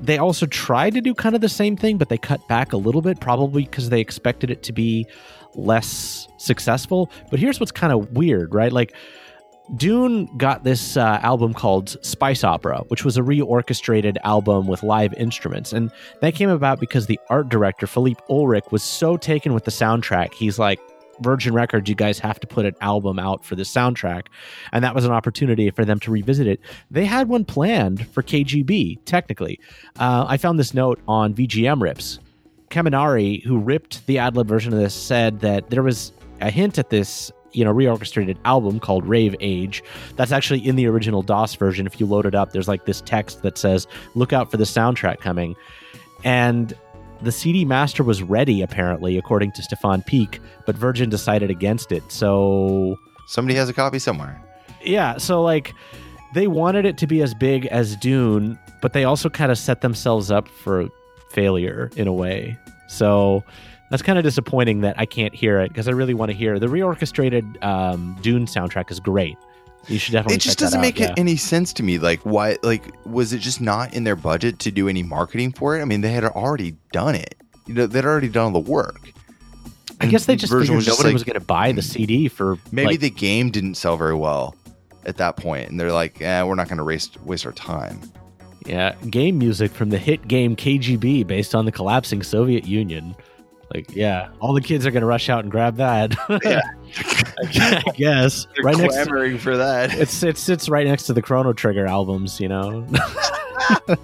they 0.00 0.18
also 0.18 0.46
tried 0.46 0.94
to 0.94 1.00
do 1.00 1.14
kind 1.14 1.34
of 1.34 1.40
the 1.40 1.48
same 1.48 1.76
thing, 1.76 1.98
but 1.98 2.08
they 2.08 2.18
cut 2.18 2.46
back 2.48 2.72
a 2.72 2.76
little 2.76 3.02
bit, 3.02 3.20
probably 3.20 3.64
because 3.64 3.90
they 3.90 4.00
expected 4.00 4.50
it 4.50 4.62
to 4.64 4.72
be 4.72 5.06
less 5.54 6.28
successful. 6.36 7.10
But 7.30 7.40
here's 7.40 7.58
what's 7.60 7.72
kind 7.72 7.92
of 7.92 8.12
weird, 8.12 8.54
right? 8.54 8.72
Like 8.72 8.94
Dune 9.74 10.26
got 10.36 10.64
this 10.64 10.96
uh, 10.96 11.18
album 11.22 11.52
called 11.52 11.96
Spice 12.04 12.44
Opera, 12.44 12.84
which 12.88 13.04
was 13.04 13.16
a 13.16 13.22
reorchestrated 13.22 14.16
album 14.22 14.66
with 14.66 14.82
live 14.82 15.12
instruments. 15.14 15.72
And 15.72 15.90
that 16.20 16.34
came 16.34 16.50
about 16.50 16.78
because 16.78 17.06
the 17.06 17.18
art 17.30 17.48
director, 17.48 17.86
Philippe 17.86 18.22
Ulrich, 18.30 18.64
was 18.70 18.82
so 18.82 19.16
taken 19.16 19.54
with 19.54 19.64
the 19.64 19.70
soundtrack. 19.70 20.34
He's 20.34 20.58
like, 20.58 20.78
Virgin 21.20 21.54
Records, 21.54 21.88
you 21.88 21.94
guys 21.94 22.18
have 22.18 22.40
to 22.40 22.46
put 22.46 22.66
an 22.66 22.74
album 22.80 23.18
out 23.18 23.44
for 23.44 23.54
the 23.54 23.62
soundtrack. 23.62 24.26
And 24.72 24.84
that 24.84 24.94
was 24.94 25.04
an 25.04 25.12
opportunity 25.12 25.70
for 25.70 25.84
them 25.84 26.00
to 26.00 26.10
revisit 26.10 26.46
it. 26.46 26.60
They 26.90 27.04
had 27.04 27.28
one 27.28 27.44
planned 27.44 28.06
for 28.08 28.22
KGB, 28.22 28.98
technically. 29.04 29.58
Uh, 29.98 30.26
I 30.28 30.36
found 30.36 30.58
this 30.58 30.74
note 30.74 31.00
on 31.08 31.34
VGM 31.34 31.80
Rips. 31.80 32.18
Kaminari, 32.70 33.42
who 33.44 33.58
ripped 33.58 34.06
the 34.06 34.18
ad 34.18 34.36
lib 34.36 34.48
version 34.48 34.72
of 34.72 34.78
this, 34.78 34.94
said 34.94 35.40
that 35.40 35.70
there 35.70 35.82
was 35.82 36.12
a 36.40 36.50
hint 36.50 36.78
at 36.78 36.90
this, 36.90 37.30
you 37.52 37.64
know, 37.64 37.72
reorchestrated 37.72 38.36
album 38.44 38.80
called 38.80 39.06
Rave 39.06 39.36
Age. 39.40 39.82
That's 40.16 40.32
actually 40.32 40.66
in 40.66 40.76
the 40.76 40.86
original 40.86 41.22
DOS 41.22 41.54
version. 41.54 41.86
If 41.86 42.00
you 42.00 42.06
load 42.06 42.26
it 42.26 42.34
up, 42.34 42.52
there's 42.52 42.68
like 42.68 42.84
this 42.84 43.00
text 43.00 43.42
that 43.42 43.56
says, 43.56 43.86
"Look 44.14 44.32
out 44.32 44.50
for 44.50 44.56
the 44.56 44.64
soundtrack 44.64 45.20
coming." 45.20 45.54
And 46.24 46.74
the 47.22 47.32
CD 47.32 47.64
master 47.64 48.02
was 48.04 48.22
ready, 48.22 48.62
apparently, 48.62 49.16
according 49.18 49.52
to 49.52 49.62
Stefan 49.62 50.02
Picq, 50.02 50.38
but 50.66 50.76
Virgin 50.76 51.08
decided 51.10 51.50
against 51.50 51.92
it. 51.92 52.02
So 52.12 52.96
Somebody 53.26 53.56
has 53.56 53.68
a 53.68 53.72
copy 53.72 53.98
somewhere. 53.98 54.40
yeah, 54.84 55.16
so 55.18 55.42
like 55.42 55.72
they 56.34 56.46
wanted 56.46 56.84
it 56.84 56.98
to 56.98 57.06
be 57.06 57.22
as 57.22 57.34
big 57.34 57.66
as 57.66 57.96
Dune, 57.96 58.58
but 58.82 58.92
they 58.92 59.04
also 59.04 59.28
kind 59.28 59.50
of 59.50 59.58
set 59.58 59.80
themselves 59.80 60.30
up 60.30 60.46
for 60.48 60.88
failure 61.30 61.90
in 61.96 62.06
a 62.06 62.12
way. 62.12 62.56
So 62.88 63.42
that's 63.90 64.02
kind 64.02 64.18
of 64.18 64.24
disappointing 64.24 64.80
that 64.82 64.98
I 64.98 65.06
can't 65.06 65.34
hear 65.34 65.58
it 65.60 65.68
because 65.68 65.88
I 65.88 65.92
really 65.92 66.14
want 66.14 66.30
to 66.30 66.36
hear 66.36 66.58
the 66.58 66.66
reorchestrated 66.66 67.62
um, 67.64 68.16
Dune 68.20 68.46
soundtrack 68.46 68.90
is 68.90 69.00
great. 69.00 69.36
You 69.88 69.98
should 69.98 70.12
definitely. 70.12 70.36
It 70.36 70.40
just 70.40 70.58
doesn't 70.58 70.78
out, 70.78 70.82
make 70.82 70.98
yeah. 70.98 71.14
any 71.16 71.36
sense 71.36 71.72
to 71.74 71.82
me. 71.82 71.98
Like, 71.98 72.20
why? 72.20 72.56
Like, 72.62 72.84
was 73.06 73.32
it 73.32 73.38
just 73.38 73.60
not 73.60 73.94
in 73.94 74.04
their 74.04 74.16
budget 74.16 74.58
to 74.60 74.70
do 74.70 74.88
any 74.88 75.02
marketing 75.02 75.52
for 75.52 75.76
it? 75.78 75.82
I 75.82 75.84
mean, 75.84 76.00
they 76.00 76.12
had 76.12 76.24
already 76.24 76.76
done 76.92 77.14
it. 77.14 77.36
You 77.66 77.74
know, 77.74 77.86
they'd 77.86 78.04
already 78.04 78.28
done 78.28 78.54
all 78.54 78.62
the 78.62 78.70
work. 78.70 79.00
I 80.00 80.06
guess 80.06 80.26
they 80.26 80.36
just 80.36 80.52
figured 80.52 80.76
was 80.76 80.84
just 80.84 80.98
nobody 80.98 81.10
like- 81.10 81.14
was 81.14 81.24
going 81.24 81.38
to 81.38 81.44
buy 81.44 81.72
the 81.72 81.82
CD 81.82 82.28
for 82.28 82.58
Maybe 82.70 82.92
like, 82.92 83.00
the 83.00 83.10
game 83.10 83.50
didn't 83.50 83.76
sell 83.76 83.96
very 83.96 84.14
well 84.14 84.54
at 85.06 85.16
that 85.18 85.36
point, 85.36 85.70
and 85.70 85.80
they're 85.80 85.92
like, 85.92 86.20
"Eh, 86.20 86.42
we're 86.42 86.54
not 86.54 86.68
going 86.68 86.78
to 86.78 86.84
waste 86.84 87.20
waste 87.22 87.46
our 87.46 87.52
time." 87.52 88.00
Yeah, 88.66 88.94
game 89.10 89.38
music 89.38 89.70
from 89.72 89.90
the 89.90 89.98
hit 89.98 90.26
game 90.26 90.56
KGB 90.56 91.26
based 91.26 91.54
on 91.54 91.64
the 91.64 91.72
collapsing 91.72 92.22
Soviet 92.22 92.66
Union. 92.66 93.14
Like, 93.74 93.94
yeah, 93.94 94.28
all 94.40 94.52
the 94.54 94.60
kids 94.60 94.86
are 94.86 94.90
going 94.90 95.00
to 95.00 95.06
rush 95.06 95.28
out 95.28 95.40
and 95.44 95.50
grab 95.50 95.76
that. 95.76 96.14
Yeah. 96.44 96.60
I 97.58 97.82
guess. 97.96 98.46
They're 98.54 98.64
right 98.64 98.76
next 98.76 98.94
to, 98.94 99.04
clamoring 99.04 99.38
for 99.38 99.56
that. 99.56 99.92
it's 99.92 100.22
it 100.22 100.38
sits 100.38 100.68
right 100.68 100.86
next 100.86 101.02
to 101.04 101.12
the 101.12 101.20
Chrono 101.20 101.52
Trigger 101.52 101.84
albums, 101.84 102.40
you 102.40 102.48
know. 102.48 102.86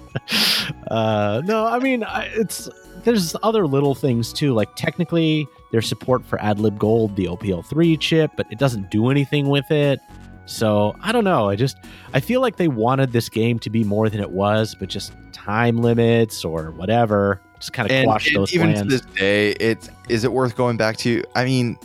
uh, 0.91 1.41
no, 1.45 1.65
I 1.65 1.79
mean 1.79 2.05
it's 2.35 2.69
there's 3.03 3.35
other 3.41 3.65
little 3.65 3.95
things 3.95 4.33
too. 4.33 4.53
Like 4.53 4.75
technically, 4.75 5.47
there's 5.71 5.87
support 5.87 6.25
for 6.25 6.37
AdLib 6.39 6.77
Gold, 6.77 7.15
the 7.15 7.25
OPL3 7.25 7.99
chip, 7.99 8.31
but 8.35 8.45
it 8.51 8.59
doesn't 8.59 8.91
do 8.91 9.09
anything 9.09 9.47
with 9.47 9.71
it. 9.71 9.99
So 10.45 10.95
I 11.01 11.11
don't 11.11 11.23
know. 11.23 11.49
I 11.49 11.55
just 11.55 11.77
I 12.13 12.19
feel 12.19 12.41
like 12.41 12.57
they 12.57 12.67
wanted 12.67 13.11
this 13.11 13.29
game 13.29 13.59
to 13.59 13.69
be 13.69 13.83
more 13.83 14.09
than 14.09 14.19
it 14.19 14.31
was, 14.31 14.75
but 14.75 14.89
just 14.89 15.13
time 15.31 15.77
limits 15.77 16.43
or 16.43 16.71
whatever 16.71 17.41
just 17.63 17.73
kind 17.73 17.89
of 17.89 17.95
and, 17.95 18.07
quash 18.07 18.33
those 18.33 18.53
even 18.53 18.73
plans. 18.73 18.81
to 18.81 18.87
this 18.87 19.01
day, 19.15 19.51
it's 19.51 19.89
is 20.09 20.23
it 20.23 20.31
worth 20.31 20.57
going 20.57 20.75
back 20.75 20.97
to? 20.97 21.23
I 21.35 21.45
mean, 21.45 21.77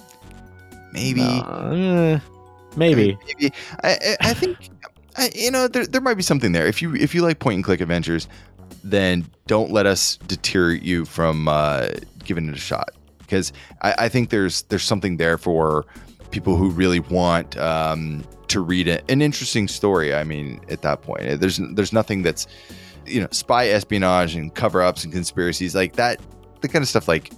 maybe. 0.92 1.22
Uh, 1.22 2.18
maybe. 2.76 3.02
I 3.02 3.06
mean, 3.06 3.18
maybe. 3.26 3.54
I, 3.84 3.90
I, 3.90 4.16
I 4.20 4.34
think 4.34 4.70
I, 5.16 5.30
you 5.34 5.50
know 5.50 5.68
there, 5.68 5.86
there 5.86 6.00
might 6.00 6.14
be 6.14 6.22
something 6.22 6.52
there. 6.52 6.66
If 6.66 6.82
you 6.82 6.94
if 6.96 7.14
you 7.14 7.22
like 7.22 7.38
point 7.38 7.56
and 7.56 7.64
click 7.64 7.80
adventures, 7.80 8.26
then 8.82 9.24
don't 9.46 9.70
let 9.70 9.86
us 9.86 10.16
deter 10.26 10.72
you 10.72 11.04
from 11.04 11.46
uh, 11.46 11.88
giving 12.24 12.48
it 12.48 12.54
a 12.54 12.58
shot 12.58 12.90
because 13.18 13.52
I, 13.82 13.94
I 13.98 14.08
think 14.08 14.30
there's 14.30 14.62
there's 14.62 14.82
something 14.82 15.16
there 15.16 15.38
for 15.38 15.86
people 16.32 16.56
who 16.56 16.70
really 16.70 17.00
want 17.00 17.56
um, 17.56 18.24
to 18.48 18.60
read 18.60 18.88
an 18.88 19.22
interesting 19.22 19.68
story. 19.68 20.12
I 20.12 20.24
mean, 20.24 20.60
at 20.68 20.82
that 20.82 21.02
point, 21.02 21.40
there's 21.40 21.60
there's 21.74 21.92
nothing 21.92 22.22
that's 22.22 22.48
you 23.08 23.20
know 23.20 23.28
spy 23.30 23.68
espionage 23.68 24.34
and 24.34 24.54
cover 24.54 24.82
ups 24.82 25.04
and 25.04 25.12
conspiracies 25.12 25.74
like 25.74 25.94
that. 25.96 26.20
The 26.60 26.68
kind 26.68 26.82
of 26.82 26.88
stuff 26.88 27.08
like 27.08 27.32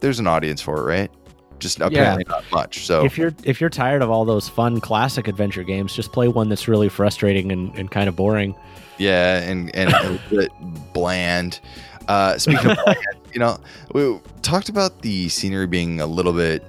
there's 0.00 0.18
an 0.18 0.26
audience 0.26 0.60
for 0.60 0.78
it, 0.78 0.82
right? 0.82 1.10
Just 1.58 1.80
apparently 1.80 2.24
not 2.28 2.44
much. 2.52 2.86
So 2.86 3.04
If 3.04 3.16
you're 3.16 3.32
if 3.44 3.60
you're 3.60 3.70
tired 3.70 4.02
of 4.02 4.10
all 4.10 4.24
those 4.24 4.48
fun 4.48 4.80
classic 4.80 5.26
adventure 5.28 5.62
games, 5.62 5.94
just 5.94 6.12
play 6.12 6.28
one 6.28 6.48
that's 6.48 6.68
really 6.68 6.88
frustrating 6.88 7.50
and, 7.50 7.74
and 7.78 7.90
kind 7.90 8.08
of 8.08 8.16
boring. 8.16 8.54
Yeah, 8.98 9.38
and 9.38 9.74
and 9.74 9.92
a 9.92 10.02
little 10.02 10.18
bit 10.30 10.50
bland. 10.92 11.60
Uh, 12.08 12.38
speaking 12.38 12.70
of 12.70 12.78
bland, 12.84 12.98
you 13.32 13.40
know, 13.40 13.58
we 13.92 14.20
talked 14.42 14.68
about 14.68 15.02
the 15.02 15.28
scenery 15.28 15.66
being 15.66 16.00
a 16.00 16.06
little 16.06 16.32
bit 16.32 16.62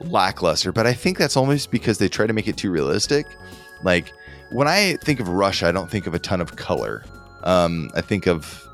lackluster, 0.00 0.72
but 0.72 0.86
I 0.86 0.92
think 0.92 1.18
that's 1.18 1.36
almost 1.36 1.70
because 1.70 1.98
they 1.98 2.08
try 2.08 2.26
to 2.26 2.32
make 2.32 2.48
it 2.48 2.56
too 2.56 2.70
realistic. 2.70 3.26
Like 3.82 4.12
when 4.50 4.68
I 4.68 4.96
think 4.96 5.20
of 5.20 5.28
Russia, 5.28 5.66
I 5.68 5.72
don't 5.72 5.90
think 5.90 6.06
of 6.06 6.14
a 6.14 6.18
ton 6.18 6.40
of 6.40 6.56
color. 6.56 7.04
Um, 7.44 7.90
I 7.94 8.00
think 8.00 8.26
of 8.26 8.66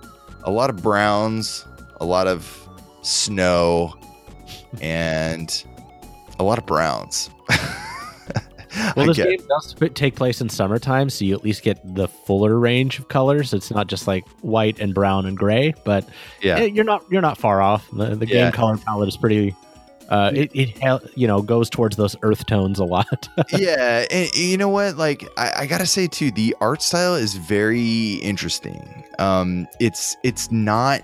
a 0.45 0.51
lot 0.51 0.71
of 0.71 0.83
browns, 0.83 1.65
a 2.01 2.05
lot 2.05 2.27
of 2.27 2.69
snow, 3.03 3.95
and 4.81 5.65
a 6.39 6.45
lot 6.45 6.59
of 6.59 6.67
browns. 6.67 7.31
Well, 8.97 9.07
this 9.07 9.17
game 9.17 9.41
does 9.49 9.75
take 9.95 10.15
place 10.15 10.41
in 10.41 10.49
summertime, 10.49 11.11
so 11.11 11.25
you 11.25 11.35
at 11.35 11.43
least 11.43 11.63
get 11.65 11.81
the 11.97 12.07
fuller 12.07 12.57
range 12.57 13.01
of 13.01 13.09
colors. 13.09 13.53
It's 13.53 13.71
not 13.73 13.89
just 13.89 14.07
like 14.07 14.25
white 14.43 14.79
and 14.79 14.95
brown 14.95 15.27
and 15.27 15.37
gray, 15.37 15.75
but 15.85 16.09
yeah. 16.41 16.59
eh, 16.59 16.65
you're 16.67 16.85
not 16.85 17.05
you're 17.11 17.21
not 17.21 17.37
far 17.37 17.61
off. 17.61 17.89
The, 17.93 18.15
the 18.15 18.29
Yeah. 18.29 18.45
game 18.45 18.53
color 18.53 18.77
palette 18.77 19.09
is 19.09 19.17
pretty. 19.17 19.57
Uh, 20.11 20.33
it 20.35 20.51
it 20.55 21.11
you 21.15 21.27
know 21.27 21.41
goes 21.41 21.71
towards 21.71 21.97
those 21.97 22.17
earth 22.23 22.45
tones 22.47 22.79
a 22.81 22.85
lot. 22.85 23.29
yeah 23.57 24.07
and 24.11 24.29
you 24.35 24.57
know 24.57 24.69
what? 24.69 24.97
Like 24.97 25.29
I, 25.37 25.53
I 25.59 25.67
gotta 25.67 25.87
say 25.87 26.09
too 26.09 26.33
the 26.33 26.55
art 26.61 26.83
style 26.83 27.15
is 27.15 27.35
very 27.37 28.15
interesting. 28.15 29.05
Um 29.21 29.69
it's 29.79 30.17
it's 30.25 30.51
not 30.51 31.03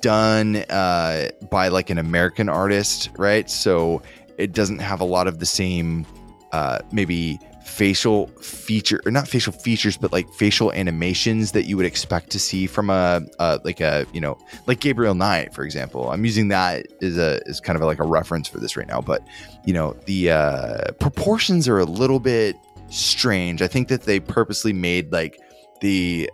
done 0.00 0.56
uh 0.70 1.28
by 1.50 1.68
like 1.68 1.90
an 1.90 1.98
american 1.98 2.48
artist 2.48 3.10
right? 3.18 3.50
So 3.50 4.02
it 4.38 4.52
doesn't 4.52 4.78
have 4.78 5.00
a 5.00 5.04
lot 5.04 5.26
of 5.26 5.40
the 5.40 5.46
same 5.46 6.06
uh 6.52 6.78
maybe 6.92 7.40
facial 7.64 8.26
feature 8.40 9.00
or 9.04 9.12
not 9.12 9.28
facial 9.28 9.52
features 9.52 9.96
but 9.96 10.12
like 10.12 10.28
facial 10.32 10.72
animations 10.72 11.52
that 11.52 11.64
you 11.64 11.76
would 11.76 11.86
expect 11.86 12.30
to 12.30 12.38
see 12.38 12.66
from 12.66 12.90
a, 12.90 13.20
a 13.38 13.60
like 13.64 13.80
a 13.80 14.06
you 14.12 14.20
know 14.20 14.38
like 14.66 14.80
gabriel 14.80 15.14
knight 15.14 15.54
for 15.54 15.64
example. 15.64 16.10
I'm 16.10 16.24
using 16.24 16.48
that 16.48 16.86
as 17.02 17.18
a 17.18 17.40
as 17.46 17.60
kind 17.60 17.76
of 17.76 17.82
like 17.82 17.98
a 17.98 18.04
reference 18.04 18.48
for 18.48 18.58
this 18.58 18.76
right 18.76 18.86
now 18.86 19.00
but 19.00 19.22
you 19.64 19.72
know 19.72 19.94
the 20.06 20.30
uh 20.30 20.92
proportions 21.00 21.68
are 21.68 21.78
a 21.78 21.84
little 21.84 22.20
bit 22.20 22.56
strange. 22.88 23.62
I 23.62 23.68
think 23.68 23.88
that 23.88 24.02
they 24.02 24.20
purposely 24.20 24.72
made 24.72 25.12
like 25.12 25.38
the 25.80 26.30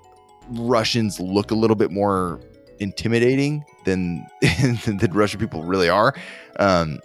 russians 0.50 1.18
look 1.18 1.50
a 1.50 1.54
little 1.54 1.74
bit 1.74 1.90
more 1.90 2.40
intimidating 2.78 3.64
than 3.84 4.24
than 4.86 5.12
russian 5.12 5.40
people 5.40 5.64
really 5.64 5.88
are. 5.88 6.14
Um 6.58 7.00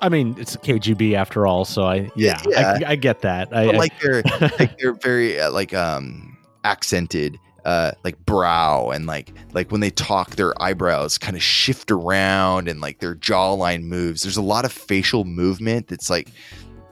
I 0.00 0.08
mean, 0.08 0.34
it's 0.38 0.56
KGB 0.56 1.14
after 1.14 1.46
all, 1.46 1.64
so 1.64 1.84
I 1.84 2.10
yeah, 2.16 2.40
Yeah. 2.48 2.78
I, 2.86 2.92
I 2.92 2.96
get 2.96 3.20
that. 3.22 3.48
I, 3.52 3.66
but 3.66 3.74
I- 3.74 3.78
like 3.78 4.00
they're 4.00 4.22
like 4.58 4.78
they're 4.78 4.92
very 4.94 5.40
uh, 5.40 5.50
like 5.50 5.74
um 5.74 6.36
accented 6.64 7.38
uh 7.64 7.92
like 8.04 8.16
brow 8.26 8.90
and 8.90 9.06
like 9.06 9.32
like 9.52 9.70
when 9.72 9.80
they 9.80 9.90
talk 9.90 10.30
their 10.36 10.60
eyebrows 10.62 11.18
kind 11.18 11.36
of 11.36 11.42
shift 11.42 11.90
around 11.90 12.68
and 12.68 12.80
like 12.80 12.98
their 13.00 13.14
jawline 13.16 13.82
moves 13.82 14.22
there's 14.22 14.36
a 14.36 14.42
lot 14.42 14.64
of 14.64 14.70
facial 14.72 15.24
movement 15.24 15.88
that's 15.88 16.08
like 16.10 16.28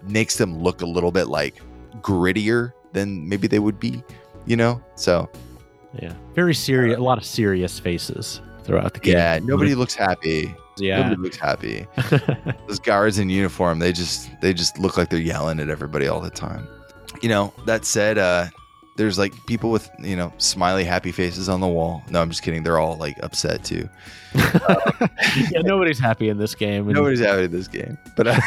makes 0.09 0.37
them 0.39 0.59
look 0.59 0.83
a 0.83 0.87
little 0.87 1.13
bit 1.13 1.27
like 1.29 1.61
grittier 2.01 2.73
than 2.93 3.29
maybe 3.29 3.47
they 3.47 3.59
would 3.59 3.79
be 3.79 4.03
you 4.47 4.57
know 4.57 4.81
so 4.97 5.29
yeah, 6.03 6.13
very 6.35 6.55
serious. 6.55 6.99
A 6.99 7.03
lot 7.03 7.17
of 7.19 7.25
serious 7.25 7.79
faces 7.79 8.41
throughout 8.65 8.93
the 8.95 9.01
game. 9.01 9.15
yeah 9.15 9.39
nobody 9.43 9.75
looks 9.75 9.95
happy 9.95 10.55
yeah. 10.79 11.03
nobody 11.03 11.23
looks 11.23 11.37
happy. 11.37 11.87
Those 12.69 12.79
guards 12.79 13.19
in 13.19 13.31
uniform 13.31 13.79
they 13.79 13.93
just 13.93 14.31
they 14.41 14.53
just 14.55 14.79
look 14.79 14.97
like 14.97 15.11
they're 15.11 15.19
yelling 15.21 15.61
at 15.61 15.69
everybody 15.71 16.07
all 16.07 16.21
the 16.21 16.31
time. 16.31 16.67
You 17.23 17.29
know 17.29 17.53
that 17.67 17.85
said 17.85 18.19
uh 18.19 18.47
there's 18.97 19.19
like 19.19 19.33
people 19.47 19.71
with 19.71 19.91
you 20.01 20.17
know 20.17 20.33
smiley 20.39 20.85
happy 20.85 21.13
faces 21.13 21.49
on 21.49 21.61
the 21.61 21.69
wall. 21.69 22.03
No 22.11 22.21
i'm 22.23 22.29
just 22.31 22.43
kidding. 22.43 22.63
They're 22.63 22.79
all 22.79 22.97
like 22.97 23.17
upset 23.23 23.65
too. 23.65 23.89
Yeah, 25.51 25.61
nobody's 25.63 25.99
happy 25.99 26.29
in 26.29 26.39
this 26.39 26.55
game. 26.55 26.87
nobody's 26.89 27.21
happy 27.21 27.45
in 27.45 27.51
this 27.53 27.69
game. 27.69 27.99
But 28.17 28.27
uh, 28.29 28.41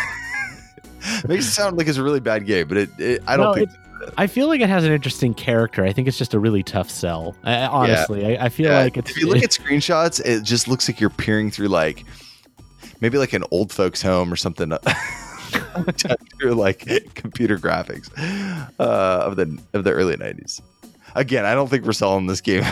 makes 1.27 1.47
it 1.47 1.51
sound 1.51 1.77
like 1.77 1.87
it's 1.87 1.97
a 1.97 2.03
really 2.03 2.19
bad 2.19 2.45
game 2.45 2.67
but 2.67 2.77
it, 2.77 2.89
it 2.99 3.23
i 3.27 3.37
don't 3.37 3.45
No, 3.47 3.53
think 3.53 3.69
I 4.17 4.27
feel 4.27 4.47
like 4.47 4.61
it 4.61 4.69
has 4.69 4.83
an 4.85 4.91
interesting 4.91 5.33
character. 5.33 5.83
I 5.85 5.93
think 5.93 6.07
it's 6.07 6.17
just 6.17 6.33
a 6.33 6.39
really 6.39 6.63
tough 6.63 6.89
sell. 6.89 7.35
I, 7.43 7.65
honestly, 7.65 8.37
I, 8.37 8.45
I 8.45 8.49
feel 8.49 8.71
Yeah, 8.71 8.79
like 8.83 8.97
it's. 8.97 9.11
if 9.11 9.17
you 9.17 9.27
look 9.27 9.43
at 9.43 9.51
screenshots 9.51 10.19
it 10.23 10.43
just 10.43 10.67
looks 10.67 10.87
like 10.89 10.99
you're 10.99 11.09
peering 11.09 11.51
through 11.51 11.67
like 11.69 12.05
maybe 13.01 13.17
like 13.17 13.33
an 13.33 13.43
old 13.51 13.71
folks 13.71 14.01
home 14.01 14.31
or 14.31 14.35
something 14.35 14.71
through 16.39 16.53
like 16.53 17.13
computer 17.15 17.57
graphics 17.57 18.09
uh, 18.79 18.83
of 19.25 19.35
the 19.35 19.57
of 19.73 19.83
the 19.83 19.91
early 19.91 20.15
90s 20.15 20.61
again 21.15 21.43
i 21.45 21.53
don't 21.55 21.69
think 21.69 21.83
we're 21.85 21.91
selling 21.93 22.27
this 22.27 22.41
game 22.41 22.63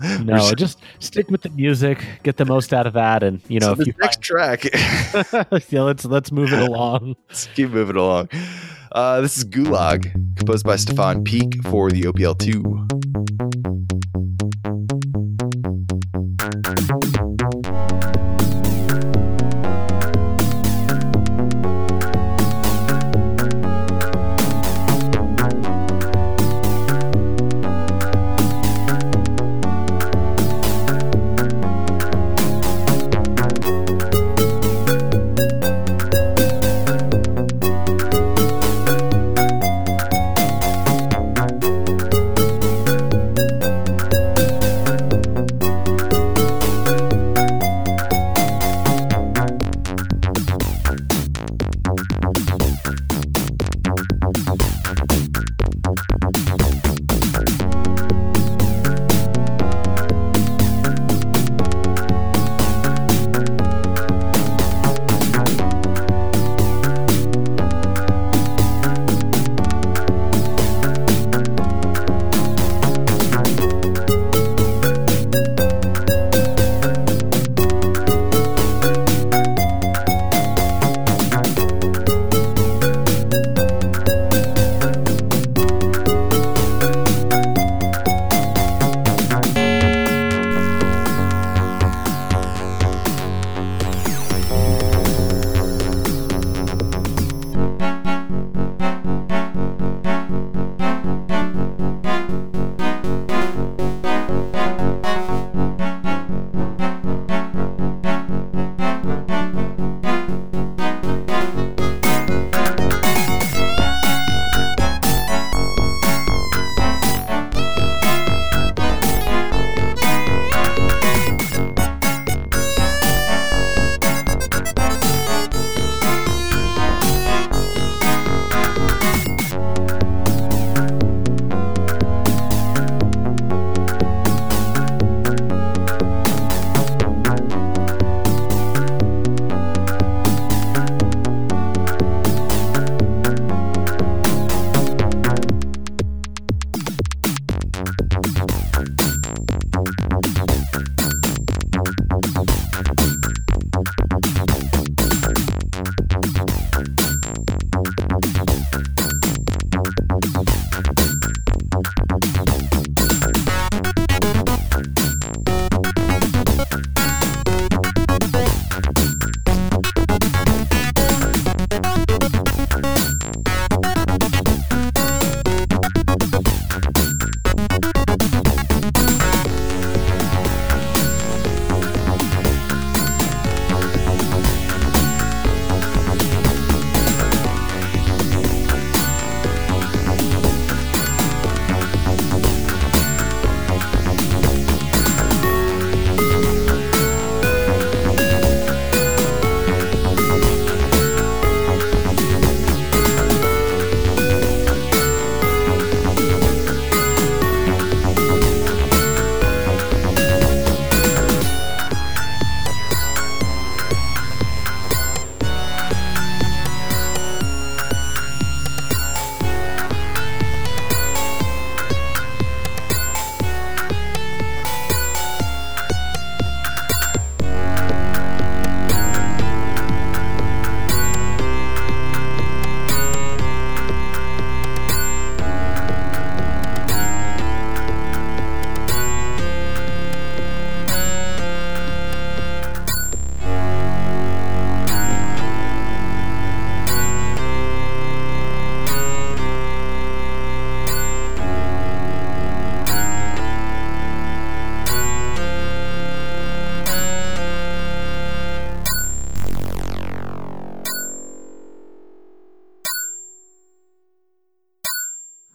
no, 0.20 0.36
s- 0.36 0.54
just 0.56 0.78
stick 0.98 1.30
with 1.30 1.40
the 1.40 1.48
music, 1.50 2.04
get 2.22 2.36
the 2.36 2.44
most 2.44 2.74
out 2.74 2.86
of 2.86 2.92
that, 2.92 3.22
and 3.22 3.40
you 3.48 3.58
know, 3.58 3.74
so 3.74 3.80
if 3.80 3.86
you 3.86 3.94
next 3.98 4.20
track 4.20 4.64
yeah, 5.70 5.80
let's 5.82 6.04
let's 6.04 6.30
move 6.30 6.52
it 6.52 6.58
along. 6.60 7.16
let's 7.28 7.46
keep 7.54 7.70
moving 7.70 7.96
along 7.96 8.28
uh, 8.96 9.20
this 9.20 9.36
is 9.36 9.44
gulag 9.44 10.10
composed 10.36 10.64
by 10.64 10.74
stefan 10.74 11.22
Picq 11.22 11.62
for 11.70 11.90
the 11.90 12.02
opl2 12.02 12.86
Thank 13.38 13.65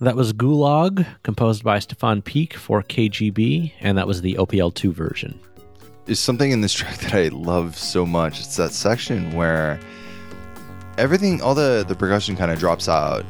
That 0.01 0.15
was 0.15 0.33
Gulag, 0.33 1.05
composed 1.21 1.63
by 1.63 1.77
Stefan 1.77 2.23
Picq 2.23 2.53
for 2.53 2.81
KGB, 2.81 3.73
and 3.81 3.99
that 3.99 4.07
was 4.07 4.23
the 4.23 4.33
OPL2 4.33 4.91
version. 4.91 5.39
There's 6.05 6.19
something 6.19 6.49
in 6.49 6.61
this 6.61 6.73
track 6.73 6.97
that 7.01 7.13
I 7.13 7.27
love 7.27 7.77
so 7.77 8.03
much. 8.03 8.39
It's 8.39 8.55
that 8.55 8.71
section 8.71 9.31
where 9.35 9.79
everything, 10.97 11.39
all 11.43 11.53
the, 11.53 11.85
the 11.87 11.93
percussion 11.93 12.35
kind 12.35 12.49
of 12.49 12.57
drops 12.57 12.89
out. 12.89 13.23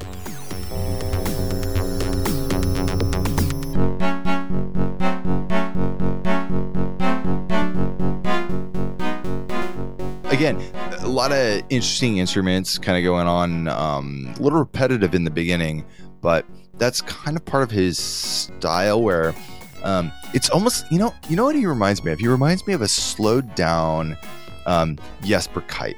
Again, 10.31 10.55
a 10.99 11.09
lot 11.09 11.33
of 11.33 11.63
interesting 11.69 12.19
instruments 12.19 12.77
kind 12.77 12.97
of 12.97 13.03
going 13.03 13.27
on, 13.27 13.67
um, 13.67 14.33
a 14.37 14.41
little 14.41 14.59
repetitive 14.59 15.13
in 15.13 15.25
the 15.25 15.29
beginning, 15.29 15.83
but 16.21 16.45
that's 16.77 17.01
kind 17.01 17.37
of 17.37 17.45
part 17.45 17.63
of 17.63 17.71
his 17.71 17.97
style 17.97 19.01
where 19.01 19.35
um, 19.83 20.11
it's 20.33 20.49
almost 20.49 20.89
you 20.91 20.99
know 20.99 21.13
you 21.29 21.35
know 21.35 21.45
what 21.45 21.55
he 21.55 21.65
reminds 21.65 22.03
me 22.03 22.11
of. 22.11 22.19
He 22.19 22.27
reminds 22.27 22.65
me 22.67 22.73
of 22.73 22.81
a 22.81 22.87
slowed 22.87 23.53
down 23.55 24.17
um, 24.65 24.97
Jesper 25.23 25.61
Kyd. 25.61 25.97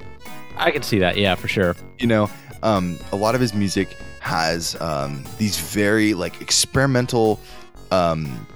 I 0.56 0.70
can 0.70 0.82
see 0.82 0.98
that, 1.00 1.16
yeah, 1.16 1.34
for 1.34 1.48
sure. 1.48 1.74
You 1.98 2.06
know, 2.06 2.30
um, 2.62 2.98
a 3.12 3.16
lot 3.16 3.34
of 3.34 3.40
his 3.40 3.54
music 3.54 3.96
has 4.20 4.80
um, 4.80 5.24
these 5.38 5.58
very 5.58 6.14
like 6.14 6.40
experimental 6.40 7.40
um, 7.90 8.46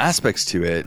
aspects 0.00 0.44
to 0.46 0.64
it 0.64 0.86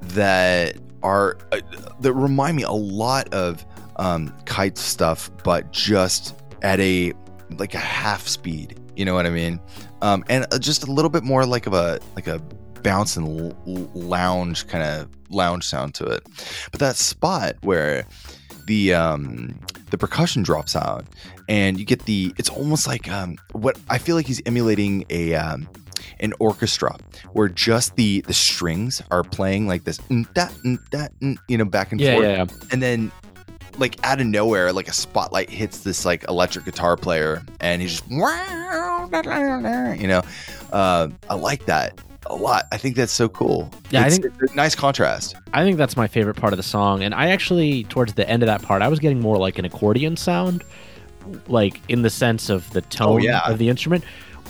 that 0.00 0.76
are 1.02 1.36
uh, 1.52 1.60
that 2.00 2.12
remind 2.12 2.56
me 2.56 2.62
a 2.62 2.70
lot 2.70 3.32
of 3.34 3.64
um, 3.96 4.32
Kyd 4.44 4.78
stuff, 4.78 5.30
but 5.44 5.70
just 5.72 6.34
at 6.62 6.80
a 6.80 7.12
like 7.58 7.74
a 7.74 7.78
half 7.78 8.26
speed. 8.26 8.78
You 8.96 9.04
know 9.04 9.14
what 9.14 9.26
I 9.26 9.30
mean? 9.30 9.60
Um, 10.02 10.24
and 10.28 10.46
uh, 10.52 10.58
just 10.58 10.82
a 10.86 10.90
little 10.92 11.08
bit 11.10 11.22
more 11.24 11.46
like 11.46 11.66
of 11.66 11.72
a 11.72 11.98
like 12.16 12.26
a 12.26 12.38
bounce 12.82 13.16
and 13.16 13.26
l- 13.66 13.90
lounge 13.94 14.66
kind 14.66 14.82
of 14.84 15.08
lounge 15.30 15.64
sound 15.64 15.94
to 15.94 16.04
it. 16.06 16.22
But 16.72 16.80
that 16.80 16.96
spot 16.96 17.56
where 17.62 18.04
the 18.66 18.92
um 18.94 19.58
the 19.90 19.98
percussion 19.98 20.42
drops 20.42 20.74
out 20.76 21.04
and 21.48 21.78
you 21.78 21.84
get 21.84 22.04
the 22.06 22.32
it's 22.38 22.48
almost 22.48 22.86
like 22.86 23.08
um 23.10 23.36
what 23.52 23.78
I 23.88 23.98
feel 23.98 24.16
like 24.16 24.26
he's 24.26 24.42
emulating 24.46 25.04
a 25.10 25.34
um 25.34 25.68
an 26.20 26.32
orchestra 26.40 26.96
where 27.32 27.48
just 27.48 27.94
the 27.96 28.20
the 28.22 28.34
strings 28.34 29.00
are 29.10 29.22
playing 29.22 29.66
like 29.68 29.84
this 29.84 29.98
that 30.34 30.52
that 30.90 31.12
you 31.48 31.56
know 31.58 31.64
back 31.64 31.92
and 31.92 32.00
Yeah, 32.00 32.14
forth 32.14 32.24
yeah, 32.26 32.36
yeah. 32.38 32.68
and 32.72 32.82
then 32.82 33.12
like 33.78 33.96
out 34.04 34.20
of 34.20 34.26
nowhere 34.26 34.72
like 34.72 34.88
a 34.88 34.92
spotlight 34.92 35.48
hits 35.50 35.78
this 35.78 36.04
like 36.04 36.24
electric 36.28 36.64
guitar 36.64 36.96
player 36.96 37.42
and 37.60 37.80
he's 37.82 38.00
just 38.00 38.04
wow, 38.10 39.08
you 39.98 40.06
know 40.06 40.22
uh 40.72 41.08
i 41.30 41.34
like 41.34 41.64
that 41.66 41.98
a 42.26 42.34
lot 42.34 42.64
i 42.72 42.76
think 42.76 42.96
that's 42.96 43.12
so 43.12 43.28
cool 43.28 43.70
Yeah, 43.90 44.02
I 44.04 44.10
think- 44.10 44.26
it's 44.40 44.52
a 44.52 44.54
nice 44.54 44.74
contrast 44.74 45.34
I 45.54 45.64
think 45.64 45.76
that's 45.76 45.96
my 45.96 46.06
favorite 46.06 46.36
part 46.36 46.52
of 46.54 46.56
the 46.56 46.62
song. 46.62 47.02
And 47.02 47.14
I 47.14 47.28
actually, 47.30 47.84
towards 47.84 48.14
the 48.14 48.26
end 48.28 48.42
of 48.42 48.46
that 48.46 48.62
part, 48.62 48.80
I 48.80 48.88
was 48.88 48.98
getting 48.98 49.20
more 49.20 49.36
like 49.36 49.58
an 49.58 49.66
accordion 49.66 50.16
sound, 50.16 50.64
like 51.46 51.78
in 51.90 52.00
the 52.00 52.08
sense 52.08 52.48
of 52.48 52.70
the 52.70 52.80
tone 52.80 53.12
Oh, 53.12 53.16
yeah. 53.18 53.40
of 53.46 53.58
the 53.58 53.68
instrument, 53.68 54.02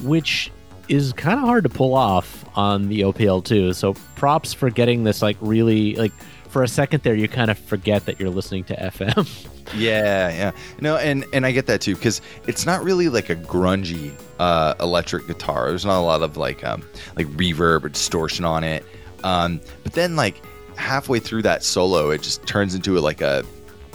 which 0.05 0.53
is 0.89 1.12
kind 1.15 1.40
of 1.40 1.44
hard 1.44 1.65
to 1.65 1.69
pull 1.69 1.94
off 1.94 2.44
on 2.57 2.89
the 2.89 3.01
OPL2. 3.01 3.74
So 3.74 3.94
props 4.15 4.53
for 4.53 4.70
getting 4.70 5.03
this 5.03 5.23
like 5.23 5.36
really 5.40 5.97
like 5.97 6.12
for 6.53 6.62
a 6.62 6.69
second 6.69 7.03
there 7.03 7.15
you 7.15 7.29
kind 7.29 7.51
of 7.51 7.59
forget 7.59 8.05
that 8.05 8.20
you're 8.20 8.29
listening 8.29 8.62
to 8.65 8.77
FM. 8.77 9.49
yeah 9.74 10.29
yeah. 10.29 10.53
No 10.81 10.97
and 10.99 11.24
and 11.33 11.47
i 11.47 11.51
get 11.51 11.66
that 11.66 11.81
too 11.81 11.95
because 11.95 12.20
it's 12.47 12.66
not 12.66 12.85
really 12.85 13.09
like 13.09 13.31
a 13.31 13.37
grungy 13.37 14.12
uh 14.39 14.74
electric 14.79 15.27
guitar. 15.27 15.70
There's 15.70 15.87
not 15.87 15.99
a 15.99 16.05
lot 16.05 16.23
of 16.23 16.37
like 16.37 16.62
um 16.62 16.83
like 17.16 17.27
reverb 17.29 17.85
or 17.85 17.89
distortion 17.89 18.45
on 18.45 18.65
it. 18.65 18.85
Um 19.24 19.61
but 19.83 19.95
then 19.95 20.15
like 20.15 20.45
halfway 20.77 21.20
through 21.20 21.43
that 21.43 21.65
solo 21.65 22.11
it 22.11 22.23
just 22.23 22.47
turns 22.47 22.74
into 22.74 22.99
a, 22.99 23.01
like 23.01 23.23
a 23.23 23.45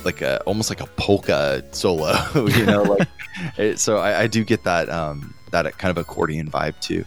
like 0.04 0.22
a 0.22 0.42
almost 0.44 0.70
like 0.70 0.82
a 0.82 0.88
polka 0.96 1.64
solo 1.72 2.16
you 2.48 2.66
know 2.66 2.82
like 2.82 3.08
it, 3.58 3.80
so 3.80 3.98
I, 3.98 4.22
I 4.22 4.28
do 4.28 4.44
get 4.44 4.64
that 4.64 4.90
um 4.90 5.36
that 5.52 5.78
kind 5.78 5.92
of 5.92 5.98
accordion 6.00 6.50
vibe 6.50 6.80
too. 6.82 7.06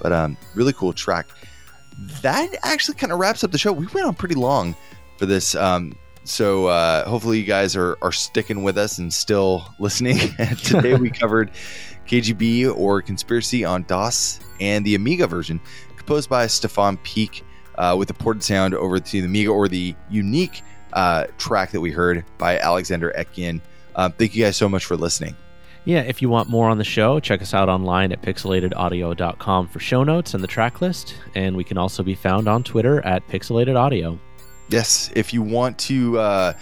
But 0.00 0.12
um 0.12 0.36
really 0.54 0.72
cool 0.72 0.92
track 0.92 1.26
that 2.22 2.48
actually 2.62 2.94
kind 2.94 3.12
of 3.12 3.18
wraps 3.18 3.44
up 3.44 3.50
the 3.50 3.58
show 3.58 3.72
we 3.72 3.86
went 3.88 4.06
on 4.06 4.14
pretty 4.14 4.34
long 4.34 4.74
for 5.18 5.26
this 5.26 5.54
um 5.54 5.92
so 6.24 6.66
uh, 6.66 7.08
hopefully 7.08 7.38
you 7.38 7.44
guys 7.44 7.74
are, 7.74 7.98
are 8.00 8.12
sticking 8.12 8.62
with 8.62 8.78
us 8.78 8.98
and 8.98 9.12
still 9.12 9.66
listening. 9.80 10.18
Today 10.62 10.94
we 10.94 11.10
covered 11.10 11.50
KGB 12.06 12.74
or 12.76 13.02
Conspiracy 13.02 13.64
on 13.64 13.82
DOS 13.84 14.40
and 14.60 14.84
the 14.84 14.94
Amiga 14.94 15.26
version, 15.26 15.60
composed 15.96 16.30
by 16.30 16.46
Stefan 16.46 16.96
Picq, 16.98 17.42
uh, 17.76 17.96
with 17.98 18.08
the 18.08 18.14
ported 18.14 18.42
sound 18.42 18.74
over 18.74 19.00
to 19.00 19.20
the 19.20 19.26
Amiga 19.26 19.50
or 19.50 19.66
the 19.66 19.96
unique 20.10 20.62
uh, 20.92 21.26
track 21.38 21.70
that 21.72 21.80
we 21.80 21.90
heard 21.90 22.24
by 22.38 22.58
Alexander 22.58 23.12
Ekian. 23.18 23.60
Uh, 23.96 24.08
thank 24.08 24.34
you 24.34 24.44
guys 24.44 24.56
so 24.56 24.68
much 24.68 24.84
for 24.84 24.96
listening. 24.96 25.34
Yeah, 25.84 26.02
if 26.02 26.22
you 26.22 26.28
want 26.28 26.48
more 26.48 26.70
on 26.70 26.78
the 26.78 26.84
show, 26.84 27.18
check 27.18 27.42
us 27.42 27.54
out 27.54 27.68
online 27.68 28.12
at 28.12 28.22
pixelatedaudio.com 28.22 29.68
for 29.68 29.80
show 29.80 30.04
notes 30.04 30.34
and 30.34 30.42
the 30.42 30.48
track 30.48 30.80
list. 30.80 31.16
And 31.34 31.56
we 31.56 31.64
can 31.64 31.76
also 31.76 32.04
be 32.04 32.14
found 32.14 32.48
on 32.48 32.62
Twitter 32.62 33.04
at 33.04 33.26
pixelatedaudio. 33.26 34.18
Yes, 34.68 35.10
if 35.16 35.34
you 35.34 35.42
want 35.42 35.78
to 35.80 36.18
uh, 36.18 36.52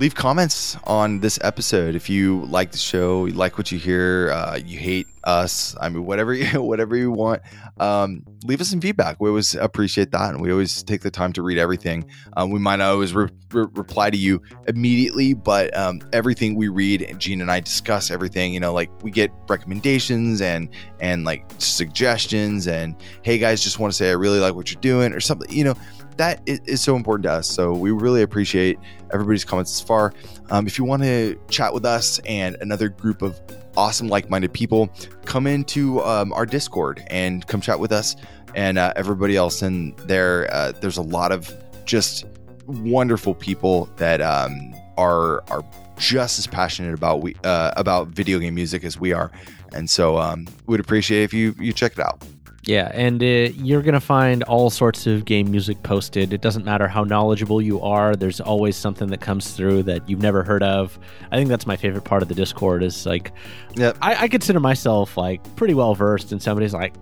leave 0.00 0.14
comments 0.14 0.78
on 0.84 1.20
this 1.20 1.38
episode, 1.42 1.94
if 1.94 2.08
you 2.08 2.46
like 2.46 2.72
the 2.72 2.78
show, 2.78 3.26
you 3.26 3.34
like 3.34 3.58
what 3.58 3.70
you 3.70 3.78
hear, 3.78 4.30
uh, 4.30 4.56
you 4.56 4.78
hate 4.78 5.06
us, 5.24 5.76
I 5.78 5.90
mean, 5.90 6.06
whatever 6.06 6.32
you 6.32 6.62
whatever 6.62 6.96
you 6.96 7.10
want, 7.10 7.42
um, 7.78 8.24
leave 8.44 8.62
us 8.62 8.70
some 8.70 8.80
feedback. 8.80 9.20
We 9.20 9.28
always 9.28 9.54
appreciate 9.54 10.10
that, 10.12 10.30
and 10.30 10.40
we 10.40 10.50
always 10.50 10.82
take 10.82 11.02
the 11.02 11.10
time 11.10 11.34
to 11.34 11.42
read 11.42 11.58
everything. 11.58 12.10
Um, 12.34 12.50
we 12.50 12.58
might 12.58 12.76
not 12.76 12.92
always 12.92 13.14
re- 13.14 13.28
re- 13.52 13.66
reply 13.74 14.08
to 14.08 14.16
you 14.16 14.40
immediately, 14.66 15.34
but 15.34 15.76
um, 15.76 16.00
everything 16.14 16.54
we 16.54 16.68
read, 16.68 17.02
and 17.02 17.18
Gene 17.18 17.42
and 17.42 17.50
I 17.50 17.60
discuss 17.60 18.10
everything. 18.10 18.54
You 18.54 18.60
know, 18.60 18.72
like 18.72 18.90
we 19.02 19.10
get 19.10 19.30
recommendations 19.50 20.40
and 20.40 20.70
and 21.00 21.24
like 21.26 21.44
suggestions, 21.58 22.66
and 22.66 22.96
hey 23.20 23.36
guys, 23.36 23.62
just 23.62 23.78
want 23.78 23.92
to 23.92 23.96
say 23.96 24.08
I 24.08 24.14
really 24.14 24.40
like 24.40 24.54
what 24.54 24.72
you're 24.72 24.80
doing, 24.80 25.12
or 25.12 25.20
something. 25.20 25.52
You 25.52 25.64
know 25.64 25.74
that 26.16 26.40
is, 26.46 26.80
so 26.80 26.96
important 26.96 27.24
to 27.24 27.32
us. 27.32 27.48
So 27.48 27.72
we 27.72 27.90
really 27.90 28.22
appreciate 28.22 28.78
everybody's 29.12 29.44
comments 29.44 29.72
this 29.72 29.86
far. 29.86 30.12
Um, 30.50 30.66
if 30.66 30.78
you 30.78 30.84
want 30.84 31.02
to 31.02 31.38
chat 31.48 31.72
with 31.72 31.84
us 31.84 32.18
and 32.20 32.56
another 32.60 32.88
group 32.88 33.22
of 33.22 33.40
awesome, 33.76 34.08
like-minded 34.08 34.52
people, 34.52 34.90
come 35.24 35.46
into 35.46 36.00
um, 36.02 36.32
our 36.32 36.46
Discord 36.46 37.02
and 37.08 37.46
come 37.46 37.60
chat 37.60 37.78
with 37.78 37.92
us 37.92 38.16
and 38.54 38.78
uh, 38.78 38.92
everybody 38.96 39.36
else 39.36 39.62
in 39.62 39.94
there. 40.06 40.52
Uh, 40.52 40.72
there's 40.72 40.96
a 40.96 41.02
lot 41.02 41.32
of 41.32 41.52
just 41.84 42.24
wonderful 42.66 43.34
people 43.34 43.88
that 43.96 44.20
um, 44.20 44.74
are 44.96 45.42
are 45.50 45.64
just 45.98 46.38
as 46.38 46.46
passionate 46.46 46.94
about 46.94 47.20
we 47.22 47.34
uh, 47.44 47.72
about 47.76 48.08
video 48.08 48.38
game 48.38 48.54
music 48.54 48.84
as 48.84 48.98
we 48.98 49.12
are, 49.12 49.30
and 49.72 49.88
so 49.88 50.18
um, 50.18 50.46
we'd 50.66 50.80
appreciate 50.80 51.22
if 51.22 51.32
you 51.32 51.54
you 51.58 51.72
check 51.72 51.92
it 51.92 52.00
out. 52.00 52.24
Yeah, 52.66 52.90
and 52.92 53.22
uh, 53.22 53.26
you're 53.54 53.80
going 53.80 53.94
to 53.94 54.00
find 54.00 54.42
all 54.42 54.68
sorts 54.68 55.06
of 55.06 55.24
game 55.24 55.50
music 55.50 55.82
posted. 55.82 56.34
It 56.34 56.42
doesn't 56.42 56.64
matter 56.64 56.88
how 56.88 57.04
knowledgeable 57.04 57.62
you 57.62 57.80
are, 57.80 58.14
there's 58.14 58.40
always 58.40 58.76
something 58.76 59.08
that 59.08 59.22
comes 59.22 59.52
through 59.52 59.84
that 59.84 60.06
you've 60.08 60.20
never 60.20 60.42
heard 60.42 60.62
of. 60.62 60.98
I 61.32 61.36
think 61.36 61.48
that's 61.48 61.66
my 61.66 61.76
favorite 61.76 62.04
part 62.04 62.22
of 62.22 62.28
the 62.28 62.34
Discord 62.34 62.82
is 62.82 63.06
like, 63.06 63.32
Yep. 63.76 63.96
I, 64.02 64.24
I 64.24 64.28
consider 64.28 64.60
myself 64.60 65.16
like 65.16 65.42
pretty 65.56 65.72
well 65.74 65.94
versed, 65.94 66.32
and 66.32 66.42
somebody's 66.42 66.74
like, 66.74 66.92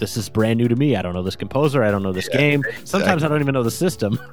this 0.00 0.16
is 0.16 0.28
brand 0.28 0.58
new 0.58 0.66
to 0.66 0.74
me. 0.74 0.96
I 0.96 1.02
don't 1.02 1.14
know 1.14 1.22
this 1.22 1.36
composer. 1.36 1.84
I 1.84 1.90
don't 1.90 2.02
know 2.02 2.12
this 2.12 2.28
Yeah, 2.32 2.38
game. 2.38 2.64
Sometimes 2.84 3.22
I 3.22 3.28
don't 3.28 3.40
even 3.40 3.54
know 3.54 3.62
the 3.62 3.70
system. 3.70 4.18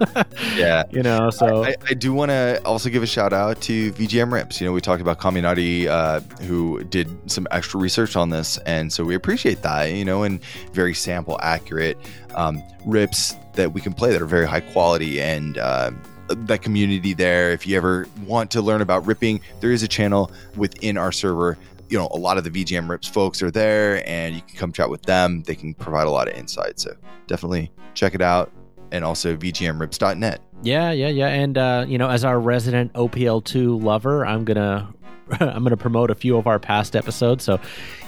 Yeah. 0.56 0.84
you 0.91 1.03
know, 1.03 1.30
so 1.30 1.65
I, 1.65 1.76
I 1.89 1.94
do 1.94 2.14
want 2.14 2.30
to 2.31 2.61
also 2.64 2.89
give 2.89 3.03
a 3.03 3.07
shout 3.07 3.34
out 3.34 3.60
to 3.61 3.91
VGM 3.94 4.31
Rips. 4.31 4.60
You 4.60 4.68
know, 4.68 4.73
we 4.73 4.81
talked 4.81 5.02
about 5.02 5.19
Kaminati, 5.19 5.88
uh, 5.88 6.22
who 6.45 6.84
did 6.85 7.07
some 7.30 7.48
extra 7.52 7.80
research 7.80 8.15
on 8.15 8.30
this, 8.30 8.57
and 8.60 8.91
so 8.91 9.03
we 9.03 9.14
appreciate 9.14 9.61
that. 9.61 9.85
You 9.91 10.06
know, 10.06 10.23
and 10.23 10.41
very 10.72 10.94
sample 10.94 11.38
accurate 11.41 11.98
um, 12.34 12.64
rips 12.85 13.35
that 13.53 13.73
we 13.73 13.81
can 13.81 13.94
play 13.94 14.11
that 14.11 14.22
are 14.22 14.26
very 14.26 14.48
high 14.48 14.61
quality 14.61 15.22
and. 15.22 15.57
Uh, 15.57 15.91
that 16.30 16.61
community 16.61 17.14
there. 17.14 17.52
If 17.52 17.65
you 17.65 17.77
ever 17.77 18.06
want 18.26 18.52
to 18.52 18.61
learn 18.61 18.81
about 18.81 19.06
ripping, 19.07 19.39
there 19.61 19.72
is 19.72 19.81
a 19.81 19.88
channel 19.88 20.30
within 20.57 20.98
our 20.98 21.14
server. 21.14 21.57
You 21.89 21.97
know, 21.97 22.09
a 22.11 22.18
lot 22.18 22.38
of 22.38 22.43
the 22.43 22.49
VGM 22.49 22.89
Rips 22.89 23.07
folks 23.07 23.41
are 23.41 23.51
there, 23.51 24.07
and 24.07 24.35
you 24.35 24.41
can 24.41 24.57
come 24.57 24.72
chat 24.72 24.89
with 24.89 25.03
them. 25.03 25.43
They 25.43 25.55
can 25.55 25.73
provide 25.73 26.07
a 26.07 26.11
lot 26.11 26.27
of 26.27 26.35
insight. 26.35 26.80
So 26.80 26.95
definitely 27.27 27.72
check 27.93 28.14
it 28.14 28.22
out, 28.22 28.51
and 28.91 29.05
also 29.05 29.35
VGMRips.net. 29.35 30.41
Yeah, 30.64 30.91
yeah, 30.91 31.09
yeah. 31.09 31.27
And 31.27 31.57
uh, 31.57 31.85
you 31.88 31.97
know, 31.97 32.09
as 32.09 32.26
our 32.26 32.39
resident 32.39 32.93
OPL2 32.93 33.81
lover, 33.81 34.26
I'm 34.26 34.43
gonna 34.43 34.93
I'm 35.39 35.64
gonna 35.64 35.77
promote 35.77 36.09
a 36.09 36.15
few 36.15 36.38
of 36.38 36.47
our 36.47 36.59
past 36.59 36.95
episodes. 36.95 37.43
So 37.43 37.59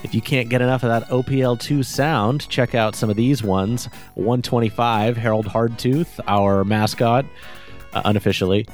if 0.03 0.13
you 0.13 0.21
can't 0.21 0.49
get 0.49 0.61
enough 0.61 0.83
of 0.83 0.89
that 0.89 1.09
OPL2 1.09 1.85
sound, 1.85 2.47
check 2.49 2.75
out 2.75 2.95
some 2.95 3.09
of 3.09 3.15
these 3.15 3.43
ones. 3.43 3.85
125, 4.15 5.17
Harold 5.17 5.45
Hardtooth, 5.45 6.19
our 6.27 6.63
mascot. 6.63 7.25
Uh, 7.93 8.01
unofficially. 8.05 8.67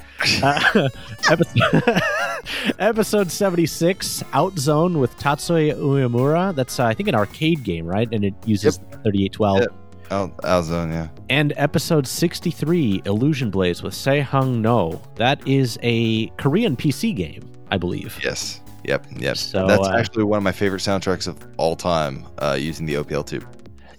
Uh, 0.43 0.89
episode, 1.29 2.01
episode 2.79 3.31
76, 3.31 4.23
Outzone 4.33 4.99
with 4.99 5.17
Tatsuya 5.17 5.75
Uemura. 5.77 6.53
That's, 6.53 6.79
uh, 6.79 6.85
I 6.85 6.93
think, 6.93 7.07
an 7.07 7.15
arcade 7.15 7.63
game, 7.63 7.85
right? 7.85 8.09
And 8.11 8.25
it 8.25 8.33
uses 8.45 8.77
3812. 8.77 9.59
Yep. 9.61 9.73
Out, 10.11 10.37
Outzone, 10.39 10.91
yeah. 10.91 11.07
And 11.29 11.53
episode 11.55 12.05
63, 12.05 13.03
Illusion 13.05 13.49
Blaze 13.49 13.81
with 13.81 13.93
Seihung 13.93 14.59
No. 14.59 15.01
That 15.15 15.45
is 15.47 15.79
a 15.81 16.27
Korean 16.37 16.75
PC 16.75 17.15
game, 17.15 17.49
I 17.71 17.77
believe. 17.77 18.19
Yes. 18.23 18.61
Yep. 18.83 19.07
Yep. 19.17 19.37
So, 19.37 19.65
That's 19.65 19.87
uh, 19.87 19.95
actually 19.95 20.25
one 20.25 20.37
of 20.37 20.43
my 20.43 20.51
favorite 20.51 20.81
soundtracks 20.81 21.27
of 21.27 21.37
all 21.57 21.75
time 21.75 22.25
uh, 22.39 22.57
using 22.59 22.85
the 22.85 22.95
OPL 22.95 23.25
two. 23.25 23.41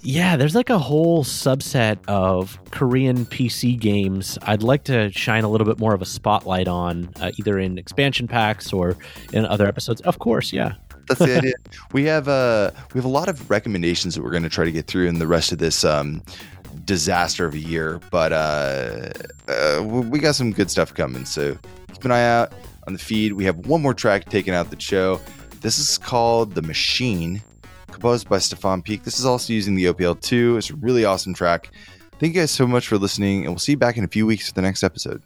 Yeah, 0.06 0.36
there's 0.36 0.54
like 0.54 0.70
a 0.70 0.78
whole 0.78 1.24
subset 1.24 1.98
of 2.06 2.60
Korean 2.70 3.26
PC 3.26 3.76
games 3.76 4.38
I'd 4.42 4.62
like 4.62 4.84
to 4.84 5.10
shine 5.10 5.42
a 5.42 5.48
little 5.48 5.66
bit 5.66 5.80
more 5.80 5.94
of 5.94 6.00
a 6.00 6.04
spotlight 6.04 6.68
on, 6.68 7.12
uh, 7.20 7.32
either 7.38 7.58
in 7.58 7.76
expansion 7.76 8.28
packs 8.28 8.72
or 8.72 8.96
in 9.32 9.44
other 9.44 9.66
episodes. 9.66 10.00
Of 10.02 10.20
course, 10.20 10.52
yeah. 10.52 10.74
That's 11.08 11.18
the 11.18 11.38
idea. 11.38 11.54
We 11.92 12.04
have 12.04 12.28
uh 12.28 12.70
we 12.94 12.98
have 12.98 13.04
a 13.04 13.08
lot 13.08 13.28
of 13.28 13.50
recommendations 13.50 14.14
that 14.14 14.22
we're 14.22 14.30
going 14.30 14.44
to 14.44 14.48
try 14.48 14.64
to 14.64 14.70
get 14.70 14.86
through 14.86 15.08
in 15.08 15.18
the 15.18 15.26
rest 15.26 15.50
of 15.50 15.58
this 15.58 15.82
um 15.82 16.22
disaster 16.84 17.44
of 17.44 17.54
a 17.54 17.58
year, 17.58 18.00
but 18.12 18.32
uh, 18.32 19.10
uh 19.48 19.82
we 19.82 20.20
got 20.20 20.36
some 20.36 20.52
good 20.52 20.70
stuff 20.70 20.94
coming. 20.94 21.24
So 21.24 21.58
keep 21.92 22.04
an 22.04 22.12
eye 22.12 22.22
out 22.22 22.52
on 22.86 22.92
the 22.92 23.00
feed. 23.00 23.32
We 23.32 23.44
have 23.44 23.66
one 23.66 23.82
more 23.82 23.92
track 23.92 24.26
taken 24.26 24.54
out 24.54 24.70
the 24.70 24.78
show. 24.78 25.20
This 25.62 25.78
is 25.78 25.98
called 25.98 26.54
The 26.54 26.62
Machine, 26.62 27.42
composed 27.96 28.28
by 28.28 28.36
Stefan 28.36 28.82
Picq. 28.82 29.02
This 29.04 29.18
is 29.18 29.24
also 29.24 29.54
using 29.54 29.74
the 29.74 29.86
OPL2. 29.86 30.58
It's 30.58 30.68
a 30.68 30.76
really 30.76 31.06
awesome 31.06 31.32
track. 31.32 31.70
Thank 32.18 32.34
you 32.34 32.42
guys 32.42 32.50
so 32.50 32.66
much 32.66 32.88
for 32.88 32.98
listening, 32.98 33.44
and 33.44 33.48
we'll 33.48 33.58
see 33.58 33.72
you 33.72 33.78
back 33.78 33.96
in 33.96 34.04
a 34.04 34.08
few 34.08 34.26
weeks 34.26 34.48
for 34.48 34.54
the 34.54 34.60
next 34.62 34.82
episode. 34.82 35.22